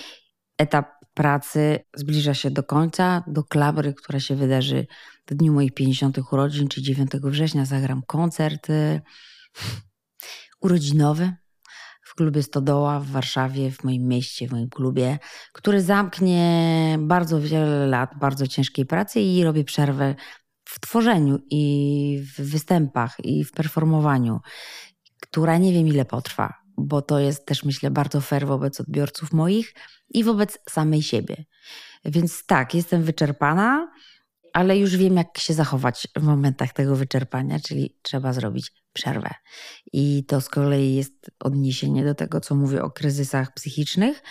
etap 0.58 0.98
pracy 1.14 1.80
zbliża 1.96 2.34
się 2.34 2.52
do 2.52 2.64
końca, 2.64 3.24
do 3.28 3.44
klabry, 3.44 3.94
która 3.94 4.20
się 4.20 4.36
wydarzy 4.36 4.88
w 5.28 5.36
dniu 5.36 5.54
moich 5.54 5.74
50 5.74 6.18
urodzin, 6.32 6.68
czyli 6.68 6.86
9 6.86 7.12
września. 7.24 7.66
Zagram 7.66 8.02
koncert 8.08 8.68
urodzinowy 10.62 11.34
klubie 12.18 12.44
Stodoła 12.44 13.00
w 13.00 13.08
Warszawie, 13.08 13.72
w 13.72 13.84
moim 13.84 14.08
mieście, 14.08 14.48
w 14.48 14.52
moim 14.52 14.70
klubie, 14.70 15.20
który 15.54 15.82
zamknie 15.82 16.98
bardzo 17.00 17.42
wiele 17.42 17.88
lat 17.88 18.10
bardzo 18.20 18.48
ciężkiej 18.48 18.86
pracy 18.86 19.22
i 19.22 19.44
robię 19.44 19.64
przerwę 19.64 20.16
w 20.66 20.80
tworzeniu 20.80 21.40
i 21.50 22.20
w 22.22 22.42
występach 22.42 23.16
i 23.24 23.44
w 23.44 23.52
performowaniu, 23.52 24.40
która 25.22 25.58
nie 25.58 25.74
wiem 25.74 25.88
ile 25.88 26.06
potrwa, 26.06 26.54
bo 26.78 27.02
to 27.02 27.20
jest 27.20 27.46
też 27.46 27.64
myślę 27.64 27.92
bardzo 27.92 28.22
fair 28.22 28.48
wobec 28.48 28.82
odbiorców 28.82 29.34
moich 29.34 29.74
i 30.10 30.24
wobec 30.24 30.60
samej 30.70 31.02
siebie. 31.02 31.46
Więc 32.06 32.46
tak, 32.46 32.74
jestem 32.74 33.04
wyczerpana, 33.04 33.92
ale 34.58 34.78
już 34.78 34.98
wiem, 34.98 35.18
jak 35.18 35.38
się 35.38 35.54
zachować 35.54 36.08
w 36.16 36.24
momentach 36.24 36.74
tego 36.74 36.96
wyczerpania, 36.96 37.60
czyli 37.60 37.98
trzeba 38.02 38.34
zrobić 38.34 38.72
przerwę. 38.94 39.30
I 39.94 40.24
to 40.28 40.42
z 40.42 40.50
kolei 40.50 40.96
jest 40.96 41.32
odniesienie 41.40 42.06
do 42.06 42.16
tego, 42.16 42.42
co 42.42 42.56
mówię 42.56 42.84
o 42.84 42.92
kryzysach 42.92 43.54
psychicznych. 43.54 44.24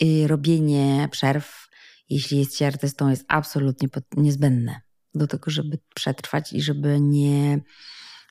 I 0.00 0.26
robienie 0.26 1.08
przerw, 1.10 1.68
jeśli 2.08 2.38
jest 2.38 2.56
się 2.56 2.66
artystą, 2.66 3.08
jest 3.08 3.24
absolutnie 3.28 3.88
niezbędne 4.16 4.80
do 5.14 5.26
tego, 5.26 5.50
żeby 5.50 5.78
przetrwać 5.94 6.52
i 6.52 6.62
żeby 6.62 7.00
nie 7.00 7.60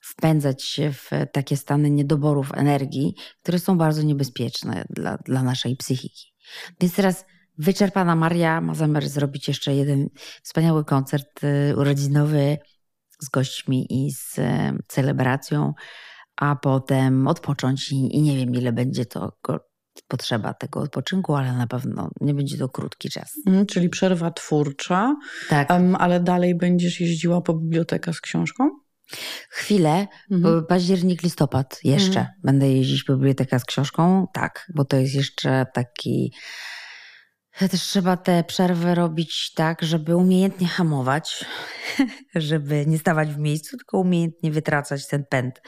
wpędzać 0.03 0.63
się 0.63 0.93
w 0.93 1.09
takie 1.33 1.57
stany 1.57 1.89
niedoborów 1.89 2.51
energii, 2.53 3.15
które 3.41 3.59
są 3.59 3.77
bardzo 3.77 4.01
niebezpieczne 4.01 4.85
dla, 4.89 5.17
dla 5.17 5.43
naszej 5.43 5.75
psychiki. 5.75 6.33
Więc 6.81 6.95
teraz 6.95 7.25
wyczerpana 7.61 8.15
Maria 8.15 8.61
ma 8.61 8.73
zamiar 8.73 9.07
zrobić 9.07 9.47
jeszcze 9.47 9.75
jeden 9.75 10.09
wspaniały 10.43 10.85
koncert 10.85 11.43
y, 11.43 11.73
urodzinowy 11.77 12.57
z 13.19 13.29
gośćmi 13.29 13.87
i 13.89 14.11
z 14.11 14.39
e, 14.39 14.73
celebracją, 14.87 15.73
a 16.35 16.55
potem 16.55 17.27
odpocząć 17.27 17.91
i, 17.91 18.15
i 18.15 18.21
nie 18.21 18.37
wiem, 18.37 18.55
ile 18.55 18.71
będzie 18.73 19.05
to 19.05 19.37
potrzeba 20.07 20.53
tego 20.53 20.79
odpoczynku, 20.79 21.35
ale 21.35 21.53
na 21.53 21.67
pewno 21.67 22.09
nie 22.21 22.33
będzie 22.33 22.57
to 22.57 22.69
krótki 22.69 23.09
czas. 23.09 23.33
Mhm, 23.47 23.65
czyli 23.65 23.89
przerwa 23.89 24.31
twórcza, 24.31 25.15
Tak. 25.49 25.67
ale 25.99 26.19
dalej 26.19 26.55
będziesz 26.55 26.99
jeździła 26.99 27.41
po 27.41 27.53
bibliotekę 27.53 28.13
z 28.13 28.21
książką? 28.21 28.69
Chwilę, 29.49 30.07
Mhm. 30.31 30.45
mhm. 30.45 30.65
październik, 30.65 31.23
listopad 31.23 31.79
jeszcze 31.83 32.19
Mhm. 32.19 32.37
będę 32.43 32.71
jeździć 32.71 33.03
po 33.03 33.13
biblioteka 33.13 33.59
z 33.59 33.65
książką, 33.65 34.27
tak, 34.33 34.67
bo 34.75 34.85
to 34.85 34.97
jest 34.97 35.15
jeszcze 35.15 35.65
taki... 35.73 36.33
Też 37.59 37.81
trzeba 37.81 38.17
te 38.17 38.43
przerwy 38.43 38.95
robić 38.95 39.53
tak, 39.55 39.81
żeby 39.81 40.15
umiejętnie 40.15 40.67
hamować, 40.67 41.45
żeby 42.35 42.85
nie 42.87 42.99
stawać 42.99 43.29
w 43.29 43.37
miejscu, 43.37 43.77
tylko 43.77 43.99
umiejętnie 43.99 44.51
wytracać 44.51 45.07
ten 45.07 45.25
pęd. 45.25 45.61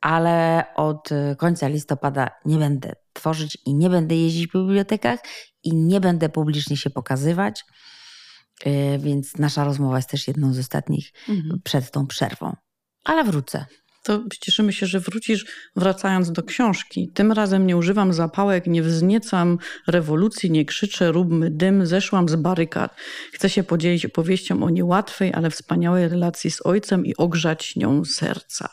Ale 0.00 0.64
od 0.76 1.12
y, 1.12 1.36
końca 1.38 1.68
listopada 1.68 2.30
nie 2.44 2.58
będę 2.58 2.92
tworzyć 3.12 3.58
i 3.66 3.74
nie 3.74 3.90
będę 3.90 4.14
jeździć 4.14 4.46
po 4.46 4.58
bibliotekach 4.58 5.20
i 5.62 5.76
nie 5.76 6.00
będę 6.00 6.28
publicznie 6.28 6.76
się 6.76 6.90
pokazywać, 6.90 7.64
Y, 8.66 8.98
więc 8.98 9.36
nasza 9.36 9.64
rozmowa 9.64 9.96
jest 9.96 10.10
też 10.10 10.28
jedną 10.28 10.52
z 10.52 10.58
ostatnich 10.58 11.12
Mhm. 11.28 11.60
przed 11.64 11.90
tą 11.90 12.06
przerwą. 12.06 12.56
Ale 13.04 13.24
wrócę. 13.24 13.66
To 14.08 14.24
cieszymy 14.40 14.72
się, 14.72 14.86
że 14.86 15.00
wrócisz, 15.00 15.46
wracając 15.76 16.32
do 16.32 16.42
książki. 16.42 17.10
Tym 17.14 17.32
razem 17.32 17.66
nie 17.66 17.76
używam 17.76 18.12
zapałek, 18.12 18.66
nie 18.66 18.82
wzniecam 18.82 19.58
rewolucji, 19.86 20.50
nie 20.50 20.64
krzyczę, 20.64 21.12
róbmy 21.12 21.50
dym, 21.50 21.86
zeszłam 21.86 22.28
z 22.28 22.36
barykad. 22.36 22.96
Chcę 23.32 23.50
się 23.50 23.62
podzielić 23.62 24.06
opowieścią 24.06 24.62
o 24.62 24.70
niełatwej, 24.70 25.34
ale 25.34 25.50
wspaniałej 25.50 26.08
relacji 26.08 26.50
z 26.50 26.66
ojcem 26.66 27.06
i 27.06 27.16
ogrzać 27.16 27.76
nią 27.76 28.04
serca. 28.04 28.68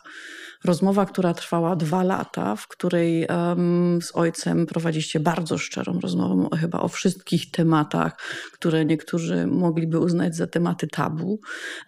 Rozmowa, 0.65 1.05
która 1.05 1.33
trwała 1.33 1.75
dwa 1.75 2.03
lata, 2.03 2.55
w 2.55 2.67
której 2.67 3.25
em, 3.29 3.99
z 4.01 4.15
ojcem 4.15 4.65
prowadziliście 4.65 5.19
bardzo 5.19 5.57
szczerą 5.57 5.99
rozmowę, 5.99 6.57
chyba 6.57 6.79
o 6.79 6.87
wszystkich 6.87 7.51
tematach, 7.51 8.19
które 8.53 8.85
niektórzy 8.85 9.47
mogliby 9.47 9.99
uznać 9.99 10.35
za 10.35 10.47
tematy 10.47 10.87
tabu. 10.87 11.39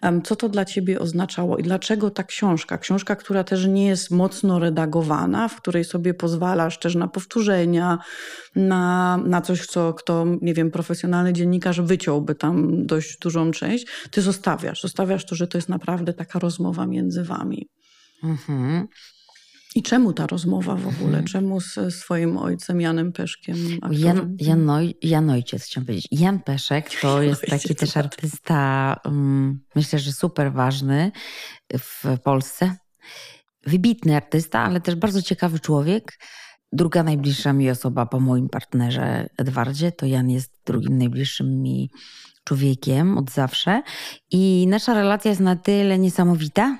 Em, 0.02 0.22
Co 0.22 0.36
to 0.36 0.48
dla 0.48 0.64
ciebie 0.64 1.00
oznaczało 1.00 1.58
i 1.58 1.62
dlaczego 1.62 2.10
ta 2.10 2.24
książka? 2.24 2.78
Książka, 2.78 3.16
która 3.16 3.44
też 3.44 3.66
nie 3.66 3.86
jest 3.86 4.10
mocno 4.10 4.58
redagowana, 4.58 5.48
w 5.48 5.56
której 5.56 5.84
sobie 5.84 6.14
pozwalasz 6.14 6.78
też 6.78 6.94
na 6.94 7.08
powtórzenia, 7.08 7.98
na, 8.56 9.16
na 9.24 9.40
coś, 9.40 9.66
co 9.66 9.94
kto, 9.94 10.26
nie 10.42 10.54
wiem, 10.54 10.70
profesjonalny 10.70 11.32
dziennikarz 11.32 11.80
wyciąłby 11.80 12.34
tam 12.34 12.86
dość 12.86 13.18
dużą 13.18 13.50
część. 13.50 13.86
Ty 14.10 14.22
zostawiasz. 14.22 14.80
Zostawiasz 14.80 15.26
to, 15.26 15.34
że 15.34 15.46
to 15.46 15.58
jest 15.58 15.68
naprawdę 15.68 16.14
taka 16.14 16.38
rozmowa 16.38 16.86
między 16.86 17.24
wami. 17.24 17.68
Mhm. 18.22 18.88
I 19.74 19.82
czemu 19.82 20.12
ta 20.12 20.26
rozmowa 20.26 20.74
w 20.74 20.86
ogóle? 20.86 21.18
Mhm. 21.18 21.24
Czemu 21.24 21.60
z 21.60 21.94
swoim 21.94 22.36
ojcem 22.36 22.80
Janem 22.80 23.12
Peszkiem? 23.12 23.56
aktorem? 23.82 24.00
Jan, 24.00 24.36
Janoj, 24.40 24.94
Janojciec 25.02 25.64
chciałam 25.64 25.86
powiedzieć. 25.86 26.08
Jan 26.10 26.40
Peszek 26.40 26.90
to 27.02 27.22
jest 27.22 27.42
taki 27.46 27.74
też 27.74 27.92
tak. 27.92 28.04
artysta, 28.04 28.96
um, 29.04 29.60
myślę, 29.74 29.98
że 29.98 30.12
super 30.12 30.52
ważny 30.52 31.12
w 31.78 32.04
Polsce. 32.24 32.76
Wybitny 33.66 34.16
artysta, 34.16 34.60
ale 34.60 34.80
też 34.80 34.94
bardzo 34.94 35.22
ciekawy 35.22 35.60
człowiek. 35.60 36.18
Druga 36.72 37.02
najbliższa 37.02 37.52
mi 37.52 37.70
osoba 37.70 38.06
po 38.06 38.20
moim 38.20 38.48
partnerze 38.48 39.28
Edwardzie, 39.36 39.92
to 39.92 40.06
Jan 40.06 40.30
jest 40.30 40.52
drugim 40.66 40.98
najbliższym 40.98 41.62
mi 41.62 41.90
człowiekiem 42.44 43.18
od 43.18 43.30
zawsze. 43.30 43.82
I 44.30 44.66
nasza 44.68 44.94
relacja 44.94 45.28
jest 45.28 45.40
na 45.40 45.56
tyle 45.56 45.98
niesamowita, 45.98 46.78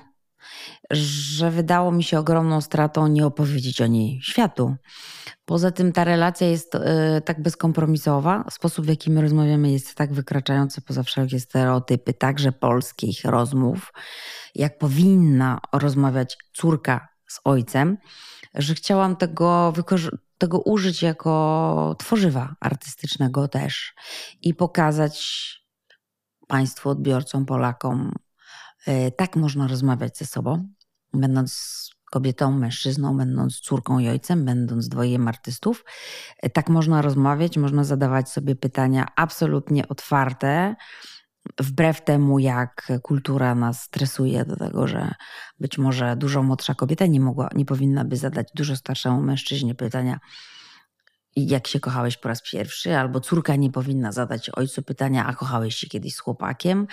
że 0.91 1.51
wydało 1.51 1.91
mi 1.91 2.03
się 2.03 2.19
ogromną 2.19 2.61
stratą 2.61 3.07
nie 3.07 3.25
opowiedzieć 3.25 3.81
o 3.81 3.87
niej 3.87 4.19
światu. 4.23 4.75
Poza 5.45 5.71
tym 5.71 5.91
ta 5.91 6.03
relacja 6.03 6.47
jest 6.47 6.75
e, 6.75 7.21
tak 7.25 7.41
bezkompromisowa, 7.41 8.45
sposób 8.49 8.85
w 8.85 8.89
jaki 8.89 9.11
my 9.11 9.21
rozmawiamy 9.21 9.71
jest 9.71 9.95
tak 9.95 10.13
wykraczający 10.13 10.81
poza 10.81 11.03
wszelkie 11.03 11.39
stereotypy, 11.39 12.13
także 12.13 12.51
polskich 12.51 13.25
rozmów, 13.25 13.93
jak 14.55 14.77
powinna 14.77 15.59
rozmawiać 15.73 16.37
córka 16.53 17.07
z 17.27 17.39
ojcem, 17.43 17.97
że 18.53 18.75
chciałam 18.75 19.15
tego, 19.15 19.73
tego 20.37 20.59
użyć 20.59 21.01
jako 21.01 21.95
tworzywa 21.99 22.55
artystycznego 22.59 23.47
też 23.47 23.93
i 24.41 24.53
pokazać 24.53 25.45
Państwu, 26.47 26.89
odbiorcom, 26.89 27.45
Polakom, 27.45 28.11
e, 28.87 29.11
tak 29.11 29.35
można 29.35 29.67
rozmawiać 29.67 30.17
ze 30.17 30.25
sobą, 30.25 30.67
będąc 31.13 31.89
kobietą, 32.11 32.51
mężczyzną, 32.51 33.17
będąc 33.17 33.59
córką 33.59 33.99
i 33.99 34.07
ojcem, 34.07 34.45
będąc 34.45 34.87
dwojem 34.87 35.27
artystów. 35.27 35.85
Tak 36.53 36.69
można 36.69 37.01
rozmawiać, 37.01 37.57
można 37.57 37.83
zadawać 37.83 38.29
sobie 38.29 38.55
pytania 38.55 39.05
absolutnie 39.15 39.87
otwarte, 39.87 40.75
wbrew 41.59 42.03
temu, 42.03 42.39
jak 42.39 42.91
kultura 43.01 43.55
nas 43.55 43.81
stresuje 43.81 44.45
do 44.45 44.55
tego, 44.55 44.87
że 44.87 45.13
być 45.59 45.77
może 45.77 46.15
dużo 46.15 46.43
młodsza 46.43 46.75
kobieta 46.75 47.05
nie 47.05 47.19
mogła, 47.19 47.49
nie 47.55 47.65
powinna 47.65 48.05
by 48.05 48.17
zadać 48.17 48.47
dużo 48.55 48.75
starszemu 48.75 49.21
mężczyźnie 49.21 49.75
pytania, 49.75 50.19
jak 51.35 51.67
się 51.67 51.79
kochałeś 51.79 52.17
po 52.17 52.29
raz 52.29 52.41
pierwszy, 52.51 52.97
albo 52.97 53.19
córka 53.19 53.55
nie 53.55 53.71
powinna 53.71 54.11
zadać 54.11 54.49
ojcu 54.49 54.83
pytania, 54.83 55.25
a 55.25 55.33
kochałeś 55.33 55.75
się 55.75 55.87
kiedyś 55.87 56.15
z 56.15 56.19
chłopakiem, 56.19 56.87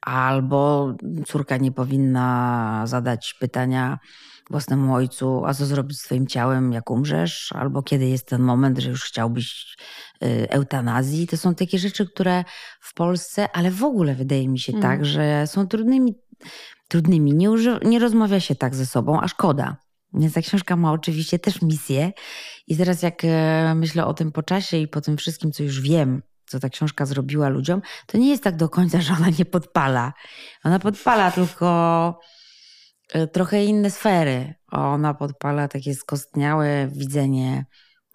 albo 0.00 0.94
córka 1.26 1.56
nie 1.56 1.72
powinna 1.72 2.82
zadać 2.86 3.34
pytania 3.40 3.98
własnemu 4.50 4.94
ojcu, 4.94 5.44
a 5.46 5.54
co 5.54 5.66
zrobić 5.66 5.98
z 5.98 6.02
twoim 6.02 6.26
ciałem, 6.26 6.72
jak 6.72 6.90
umrzesz, 6.90 7.52
albo 7.52 7.82
kiedy 7.82 8.06
jest 8.06 8.26
ten 8.26 8.42
moment, 8.42 8.78
że 8.78 8.90
już 8.90 9.04
chciałbyś 9.04 9.76
y, 10.24 10.50
eutanazji. 10.50 11.26
To 11.26 11.36
są 11.36 11.54
takie 11.54 11.78
rzeczy, 11.78 12.06
które 12.06 12.44
w 12.80 12.94
Polsce, 12.94 13.48
ale 13.52 13.70
w 13.70 13.84
ogóle 13.84 14.14
wydaje 14.14 14.48
mi 14.48 14.58
się 14.58 14.72
Mm. 14.72 14.82
tak, 14.82 15.04
że 15.04 15.46
są 15.46 15.66
trudnymi, 15.66 16.14
trudnymi. 16.88 17.34
Nie, 17.34 17.50
uży, 17.50 17.78
nie 17.84 17.98
rozmawia 17.98 18.40
się 18.40 18.54
tak 18.54 18.74
ze 18.74 18.86
sobą, 18.86 19.20
a 19.20 19.28
szkoda. 19.28 19.76
Więc 20.14 20.34
ta 20.34 20.40
książka 20.40 20.76
ma 20.76 20.92
oczywiście 20.92 21.38
też 21.38 21.62
misję. 21.62 22.12
I 22.66 22.76
teraz 22.76 23.02
jak 23.02 23.24
e, 23.24 23.74
myślę 23.74 24.06
o 24.06 24.14
tym 24.14 24.32
po 24.32 24.42
czasie 24.42 24.76
i 24.76 24.88
po 24.88 25.00
tym 25.00 25.16
wszystkim, 25.16 25.52
co 25.52 25.62
już 25.62 25.80
wiem, 25.80 26.22
co 26.46 26.60
ta 26.60 26.68
książka 26.68 27.06
zrobiła 27.06 27.48
ludziom, 27.48 27.82
to 28.06 28.18
nie 28.18 28.30
jest 28.30 28.42
tak 28.42 28.56
do 28.56 28.68
końca, 28.68 29.00
że 29.00 29.14
ona 29.14 29.28
nie 29.38 29.44
podpala. 29.44 30.12
Ona 30.64 30.78
podpala 30.78 31.30
tylko 31.30 32.20
e, 33.12 33.26
trochę 33.26 33.64
inne 33.64 33.90
sfery. 33.90 34.54
Ona 34.70 35.14
podpala 35.14 35.68
takie 35.68 35.94
skostniałe 35.94 36.88
widzenie 36.88 37.66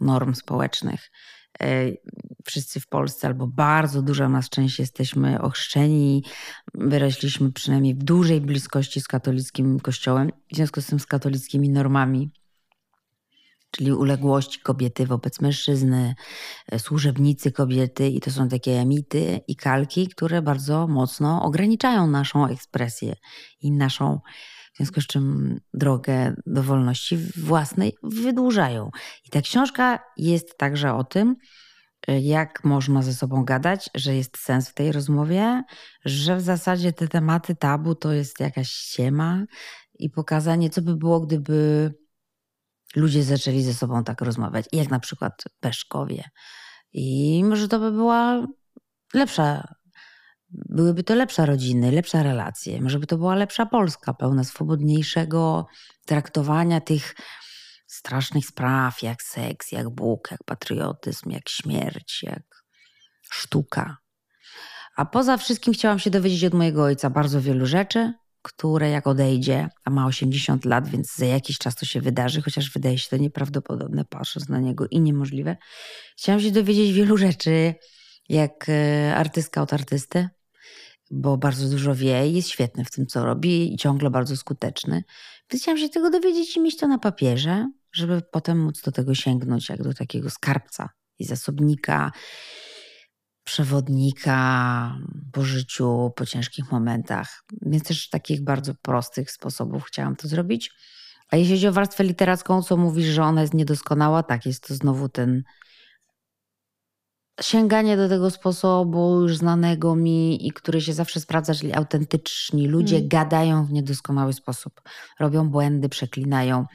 norm 0.01 0.35
społecznych. 0.35 1.11
Wszyscy 2.47 2.79
w 2.79 2.87
Polsce, 2.87 3.27
albo 3.27 3.47
bardzo 3.47 4.01
duża 4.01 4.29
nas 4.29 4.49
część 4.49 4.79
jesteśmy 4.79 5.41
ochrzczeni, 5.41 6.23
wyrośliśmy 6.73 7.51
przynajmniej 7.51 7.95
w 7.95 8.03
dużej 8.03 8.41
bliskości 8.41 9.01
z 9.01 9.07
katolickim 9.07 9.79
kościołem, 9.79 10.31
w 10.51 10.55
związku 10.55 10.81
z 10.81 10.85
tym 10.85 10.99
z 10.99 11.05
katolickimi 11.05 11.69
normami 11.69 12.31
czyli 13.71 13.93
uległości 13.93 14.59
kobiety 14.59 15.05
wobec 15.05 15.41
mężczyzny, 15.41 16.15
e, 16.71 16.79
służebnicy 16.79 17.51
kobiety 17.51 18.07
i 18.07 18.19
to 18.19 18.31
są 18.31 18.49
takie 18.49 18.85
mity 18.85 19.39
i 19.47 19.55
kalki, 19.55 20.07
które 20.07 20.41
bardzo 20.41 20.87
mocno 20.87 21.43
ograniczają 21.43 22.07
naszą 22.07 22.47
ekspresję 22.47 23.15
i 23.61 23.71
naszą, 23.71 24.19
w 24.73 24.77
związku 24.77 25.01
z 25.01 25.07
czym 25.07 25.59
drogę 25.73 26.35
do 26.45 26.63
wolności 26.63 27.17
własnej 27.37 27.93
wydłużają. 28.03 28.91
I 29.25 29.29
ta 29.29 29.41
książka 29.41 29.99
jest 30.17 30.57
także 30.57 30.93
o 30.93 31.03
tym, 31.03 31.35
jak 32.07 32.63
można 32.63 33.01
ze 33.01 33.13
sobą 33.13 33.45
gadać, 33.45 33.89
że 33.95 34.15
jest 34.15 34.37
sens 34.37 34.69
w 34.69 34.73
tej 34.73 34.91
rozmowie, 34.91 35.63
że 36.05 36.37
w 36.37 36.41
zasadzie 36.41 36.93
te 36.93 37.07
tematy 37.07 37.55
tabu 37.55 37.95
to 37.95 38.13
jest 38.13 38.39
jakaś 38.39 38.69
ściema 38.69 39.43
i 39.99 40.09
pokazanie, 40.09 40.69
co 40.69 40.81
by 40.81 40.95
było, 40.95 41.19
gdyby 41.19 41.93
ludzie 42.95 43.23
zaczęli 43.23 43.63
ze 43.63 43.73
sobą 43.73 44.03
tak 44.03 44.21
rozmawiać, 44.21 44.65
jak 44.71 44.89
na 44.89 44.99
przykład 44.99 45.43
Peszkowie. 45.59 46.23
I 46.93 47.43
może 47.43 47.67
to 47.67 47.79
by 47.79 47.91
była 47.91 48.47
lepsza, 49.13 49.73
byłyby 50.49 51.03
to 51.03 51.15
lepsze 51.15 51.45
rodziny, 51.45 51.91
lepsze 51.91 52.23
relacje, 52.23 52.81
może 52.81 52.99
by 52.99 53.07
to 53.07 53.17
była 53.17 53.35
lepsza 53.35 53.65
Polska, 53.65 54.13
pełna 54.13 54.43
swobodniejszego 54.43 55.65
traktowania 56.05 56.81
tych 56.81 57.15
strasznych 57.97 58.45
spraw, 58.45 59.03
jak 59.03 59.23
seks, 59.23 59.71
jak 59.71 59.89
Bóg, 59.89 60.31
jak 60.31 60.43
patriotyzm, 60.43 61.29
jak 61.29 61.49
śmierć, 61.49 62.23
jak 62.23 62.43
sztuka. 63.29 63.97
A 64.95 65.05
poza 65.05 65.37
wszystkim 65.37 65.73
chciałam 65.73 65.99
się 65.99 66.09
dowiedzieć 66.09 66.43
od 66.43 66.53
mojego 66.53 66.83
ojca 66.83 67.09
bardzo 67.09 67.41
wielu 67.41 67.65
rzeczy, 67.65 68.13
które 68.41 68.89
jak 68.89 69.07
odejdzie, 69.07 69.69
a 69.85 69.89
ma 69.89 70.05
80 70.05 70.65
lat, 70.65 70.87
więc 70.87 71.15
za 71.15 71.25
jakiś 71.25 71.57
czas 71.57 71.75
to 71.75 71.85
się 71.85 72.01
wydarzy, 72.01 72.41
chociaż 72.41 72.71
wydaje 72.71 72.97
się 72.97 73.09
to 73.09 73.17
nieprawdopodobne, 73.17 74.05
patrząc 74.05 74.49
na 74.49 74.59
niego 74.59 74.87
i 74.87 75.01
niemożliwe. 75.01 75.57
Chciałam 76.17 76.41
się 76.41 76.51
dowiedzieć 76.51 76.93
wielu 76.93 77.17
rzeczy, 77.17 77.75
jak 78.29 78.69
e, 78.69 79.15
artystka 79.15 79.61
od 79.61 79.73
artysty, 79.73 80.29
bo 81.11 81.37
bardzo 81.37 81.69
dużo 81.69 81.95
wie 81.95 82.27
i 82.27 82.33
jest 82.33 82.49
świetny 82.49 82.85
w 82.85 82.91
tym, 82.91 83.07
co 83.07 83.25
robi 83.25 83.73
i 83.73 83.77
ciągle 83.77 84.09
bardzo 84.09 84.37
skuteczny. 84.37 85.03
Więc 85.51 85.63
chciałam 85.63 85.79
się 85.79 85.89
tego 85.89 86.09
dowiedzieć 86.09 86.57
i 86.57 86.59
mieć 86.59 86.77
to 86.77 86.87
na 86.87 86.97
papierze. 86.97 87.71
Żeby 87.91 88.21
potem 88.31 88.59
móc 88.59 88.81
do 88.81 88.91
tego 88.91 89.15
sięgnąć 89.15 89.69
jak 89.69 89.83
do 89.83 89.93
takiego 89.93 90.29
skarbca 90.29 90.89
i 91.19 91.25
zasobnika, 91.25 92.11
przewodnika 93.43 94.97
po 95.31 95.43
życiu, 95.43 96.11
po 96.15 96.25
ciężkich 96.25 96.71
momentach. 96.71 97.43
Więc 97.61 97.83
też 97.83 98.09
takich 98.09 98.43
bardzo 98.43 98.73
prostych 98.81 99.31
sposobów 99.31 99.83
chciałam 99.83 100.15
to 100.15 100.27
zrobić. 100.27 100.71
A 101.31 101.37
jeśli 101.37 101.55
chodzi 101.55 101.67
o 101.67 101.71
warstwę 101.71 102.03
literacką, 102.03 102.63
co 102.63 102.77
mówisz, 102.77 103.05
że 103.05 103.23
ona 103.23 103.41
jest 103.41 103.53
niedoskonała, 103.53 104.23
tak, 104.23 104.45
jest 104.45 104.67
to 104.67 104.75
znowu 104.75 105.09
ten 105.09 105.43
sięganie 107.41 107.97
do 107.97 108.09
tego 108.09 108.31
sposobu 108.31 109.21
już 109.21 109.37
znanego 109.37 109.95
mi 109.95 110.47
i 110.47 110.51
który 110.51 110.81
się 110.81 110.93
zawsze 110.93 111.19
sprawdza, 111.19 111.53
czyli 111.53 111.73
autentyczni 111.73 112.67
ludzie 112.67 112.95
mm. 112.95 113.07
gadają 113.07 113.65
w 113.65 113.71
niedoskonały 113.71 114.33
sposób. 114.33 114.81
Robią 115.19 115.49
błędy, 115.49 115.89
przeklinają, 115.89 116.65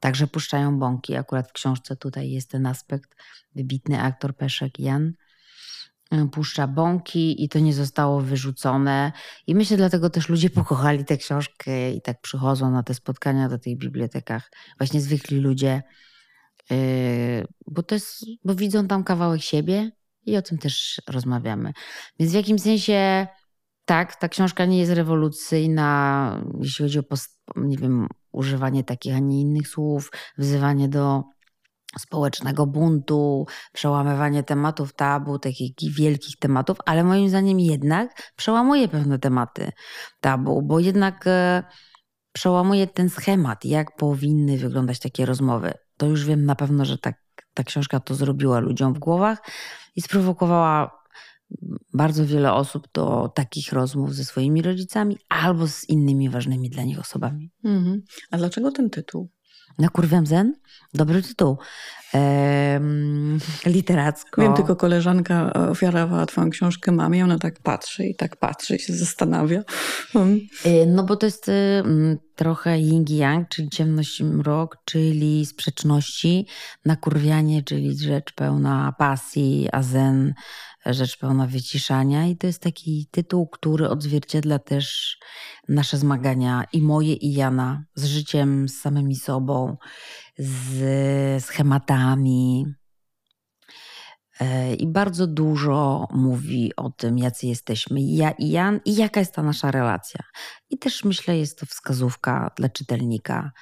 także 0.00 0.26
puszczają 0.26 0.78
bąki. 0.78 1.16
Akurat 1.16 1.48
w 1.48 1.52
książce 1.52 1.96
tutaj 1.96 2.30
jest 2.30 2.50
ten 2.50 2.66
aspekt. 2.66 3.16
Wybitny 3.54 4.02
aktor 4.02 4.36
Peszek 4.36 4.78
Jan 4.78 5.12
y, 6.14 6.28
puszcza 6.32 6.66
bąki 6.66 7.44
i 7.44 7.48
to 7.48 7.58
nie 7.58 7.74
zostało 7.74 8.20
wyrzucone. 8.20 9.12
I 9.46 9.54
myślę, 9.54 9.76
dlatego 9.76 10.10
też 10.10 10.28
ludzie 10.28 10.50
pokochali 10.50 11.04
tę 11.04 11.16
książkę 11.16 11.92
i 11.92 12.02
tak 12.02 12.20
przychodzą 12.20 12.70
na 12.70 12.82
te 12.82 12.94
spotkania 12.94 13.48
do 13.48 13.58
tych 13.58 13.78
bibliotekach. 13.78 14.50
Właśnie 14.78 15.00
zwykli 15.00 15.40
ludzie, 15.40 15.82
yy, 16.70 16.76
bo, 17.66 17.82
to 17.82 17.94
jest, 17.94 18.24
bo 18.44 18.54
widzą 18.54 18.88
tam 18.88 19.04
kawałek 19.04 19.42
siebie, 19.42 19.90
i 20.26 20.36
o 20.36 20.42
tym 20.42 20.58
też 20.58 21.02
rozmawiamy. 21.08 21.72
Więc 22.18 22.32
w 22.32 22.34
jakimś 22.34 22.62
sensie 22.62 23.26
tak, 23.84 24.16
ta 24.16 24.28
książka 24.28 24.64
nie 24.64 24.78
jest 24.78 24.92
rewolucyjna, 24.92 26.44
jeśli 26.60 26.84
chodzi 26.84 26.98
o 26.98 27.02
nie 27.56 27.76
wiem, 27.76 28.08
używanie 28.32 28.84
takich, 28.84 29.14
a 29.14 29.18
nie 29.18 29.40
innych 29.40 29.68
słów, 29.68 30.10
wzywanie 30.38 30.88
do 30.88 31.22
społecznego 31.98 32.66
buntu, 32.66 33.46
przełamywanie 33.72 34.42
tematów 34.42 34.94
tabu, 34.94 35.38
takich 35.38 35.94
wielkich 35.94 36.36
tematów, 36.38 36.76
ale 36.86 37.04
moim 37.04 37.28
zdaniem 37.28 37.60
jednak 37.60 38.32
przełamuje 38.36 38.88
pewne 38.88 39.18
tematy 39.18 39.70
tabu, 40.20 40.62
bo 40.62 40.80
jednak 40.80 41.26
e, 41.26 41.62
przełamuje 42.32 42.86
ten 42.86 43.10
schemat, 43.10 43.64
jak 43.64 43.96
powinny 43.96 44.58
wyglądać 44.58 44.98
takie 44.98 45.26
rozmowy. 45.26 45.72
To 45.96 46.06
już 46.06 46.24
wiem 46.24 46.44
na 46.44 46.54
pewno, 46.54 46.84
że 46.84 46.98
tak, 46.98 47.14
ta 47.54 47.64
książka 47.64 48.00
to 48.00 48.14
zrobiła 48.14 48.60
ludziom 48.60 48.94
w 48.94 48.98
głowach, 48.98 49.42
i 49.96 50.02
sprowokowała 50.02 51.02
bardzo 51.94 52.26
wiele 52.26 52.52
osób 52.52 52.88
do 52.94 53.32
takich 53.34 53.72
rozmów 53.72 54.14
ze 54.14 54.24
swoimi 54.24 54.62
rodzicami 54.62 55.18
albo 55.28 55.66
z 55.68 55.88
innymi 55.88 56.30
ważnymi 56.30 56.70
dla 56.70 56.82
nich 56.82 57.00
osobami. 57.00 57.50
Mhm. 57.64 58.02
A 58.30 58.36
dlaczego 58.36 58.70
ten 58.70 58.90
tytuł? 58.90 59.30
Na 59.78 59.88
kurwem 59.88 60.26
zen? 60.26 60.54
Dobry 60.94 61.22
tytuł. 61.22 61.56
Ehm, 62.14 63.38
literacko. 63.66 64.42
Wiem, 64.42 64.54
tylko 64.54 64.76
koleżanka 64.76 65.52
ofiarowała 65.52 66.26
twoją 66.26 66.50
książkę 66.50 66.92
mamie, 66.92 67.24
ona 67.24 67.38
tak 67.38 67.60
patrzy 67.62 68.04
i 68.04 68.14
tak 68.14 68.36
patrzy 68.36 68.76
i 68.76 68.78
się 68.78 68.92
zastanawia. 68.92 69.62
Hmm. 70.12 70.40
No 70.86 71.02
bo 71.02 71.16
to 71.16 71.26
jest 71.26 71.48
y, 71.48 71.52
trochę 72.36 72.78
yin 72.78 73.04
yang, 73.08 73.48
czyli 73.48 73.68
ciemność 73.70 74.20
i 74.20 74.24
mrok, 74.24 74.78
czyli 74.84 75.46
sprzeczności, 75.46 76.46
nakurwianie, 76.84 77.62
czyli 77.62 77.98
rzecz 77.98 78.32
pełna 78.32 78.94
pasji, 78.98 79.68
a 79.72 79.82
zen 79.82 80.34
rzecz 80.86 81.18
pełna 81.18 81.46
wyciszania 81.46 82.26
i 82.26 82.36
to 82.36 82.46
jest 82.46 82.62
taki 82.62 83.08
tytuł, 83.10 83.48
który 83.48 83.88
odzwierciedla 83.88 84.58
też 84.58 85.18
nasze 85.68 85.98
zmagania 85.98 86.64
i 86.72 86.82
moje 86.82 87.14
i 87.14 87.32
Jana 87.32 87.84
z 87.94 88.04
życiem, 88.04 88.68
z 88.68 88.80
samymi 88.80 89.16
sobą, 89.16 89.76
z 90.38 91.44
schematami. 91.44 92.66
E, 94.40 94.74
I 94.74 94.86
bardzo 94.86 95.26
dużo 95.26 96.08
mówi 96.10 96.72
o 96.76 96.90
tym, 96.90 97.18
jacy 97.18 97.46
jesteśmy, 97.46 98.02
ja 98.02 98.30
i 98.30 98.50
Jan, 98.50 98.80
i 98.84 98.96
jaka 98.96 99.20
jest 99.20 99.34
ta 99.34 99.42
nasza 99.42 99.70
relacja. 99.70 100.20
I 100.70 100.78
też 100.78 101.04
myślę, 101.04 101.38
jest 101.38 101.58
to 101.58 101.66
wskazówka 101.66 102.50
dla 102.56 102.68
czytelnika, 102.68 103.52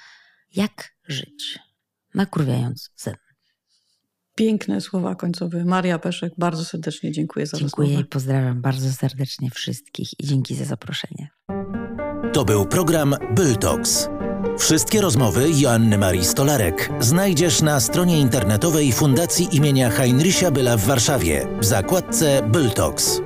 jak 0.55 0.95
żyć, 1.07 1.59
nakurwiając 2.13 2.91
zen. 2.95 3.30
Piękne 4.41 4.81
słowa 4.81 5.15
końcowe. 5.15 5.65
Maria 5.65 5.99
Peszek, 5.99 6.33
bardzo 6.37 6.65
serdecznie 6.65 7.11
dziękuję 7.11 7.47
za 7.47 7.57
Dziękuję 7.57 7.87
rozmowę. 7.87 8.05
i 8.05 8.09
pozdrawiam 8.09 8.61
bardzo 8.61 8.93
serdecznie 8.93 9.49
wszystkich 9.49 10.19
i 10.19 10.27
dzięki 10.27 10.55
za 10.55 10.65
zaproszenie. 10.65 11.29
To 12.33 12.45
był 12.45 12.65
program 12.65 13.15
Byltox. 13.35 14.09
Wszystkie 14.59 15.01
rozmowy 15.01 15.49
Joanny 15.59 15.97
Marii 15.97 16.25
Stolarek 16.25 16.89
znajdziesz 16.99 17.61
na 17.61 17.79
stronie 17.79 18.19
internetowej 18.19 18.91
Fundacji 18.91 19.55
imienia 19.55 19.89
Heinricha 19.89 20.51
Byla 20.51 20.77
w 20.77 20.85
Warszawie 20.85 21.47
w 21.59 21.65
zakładce 21.65 22.49
Byltox. 22.51 23.21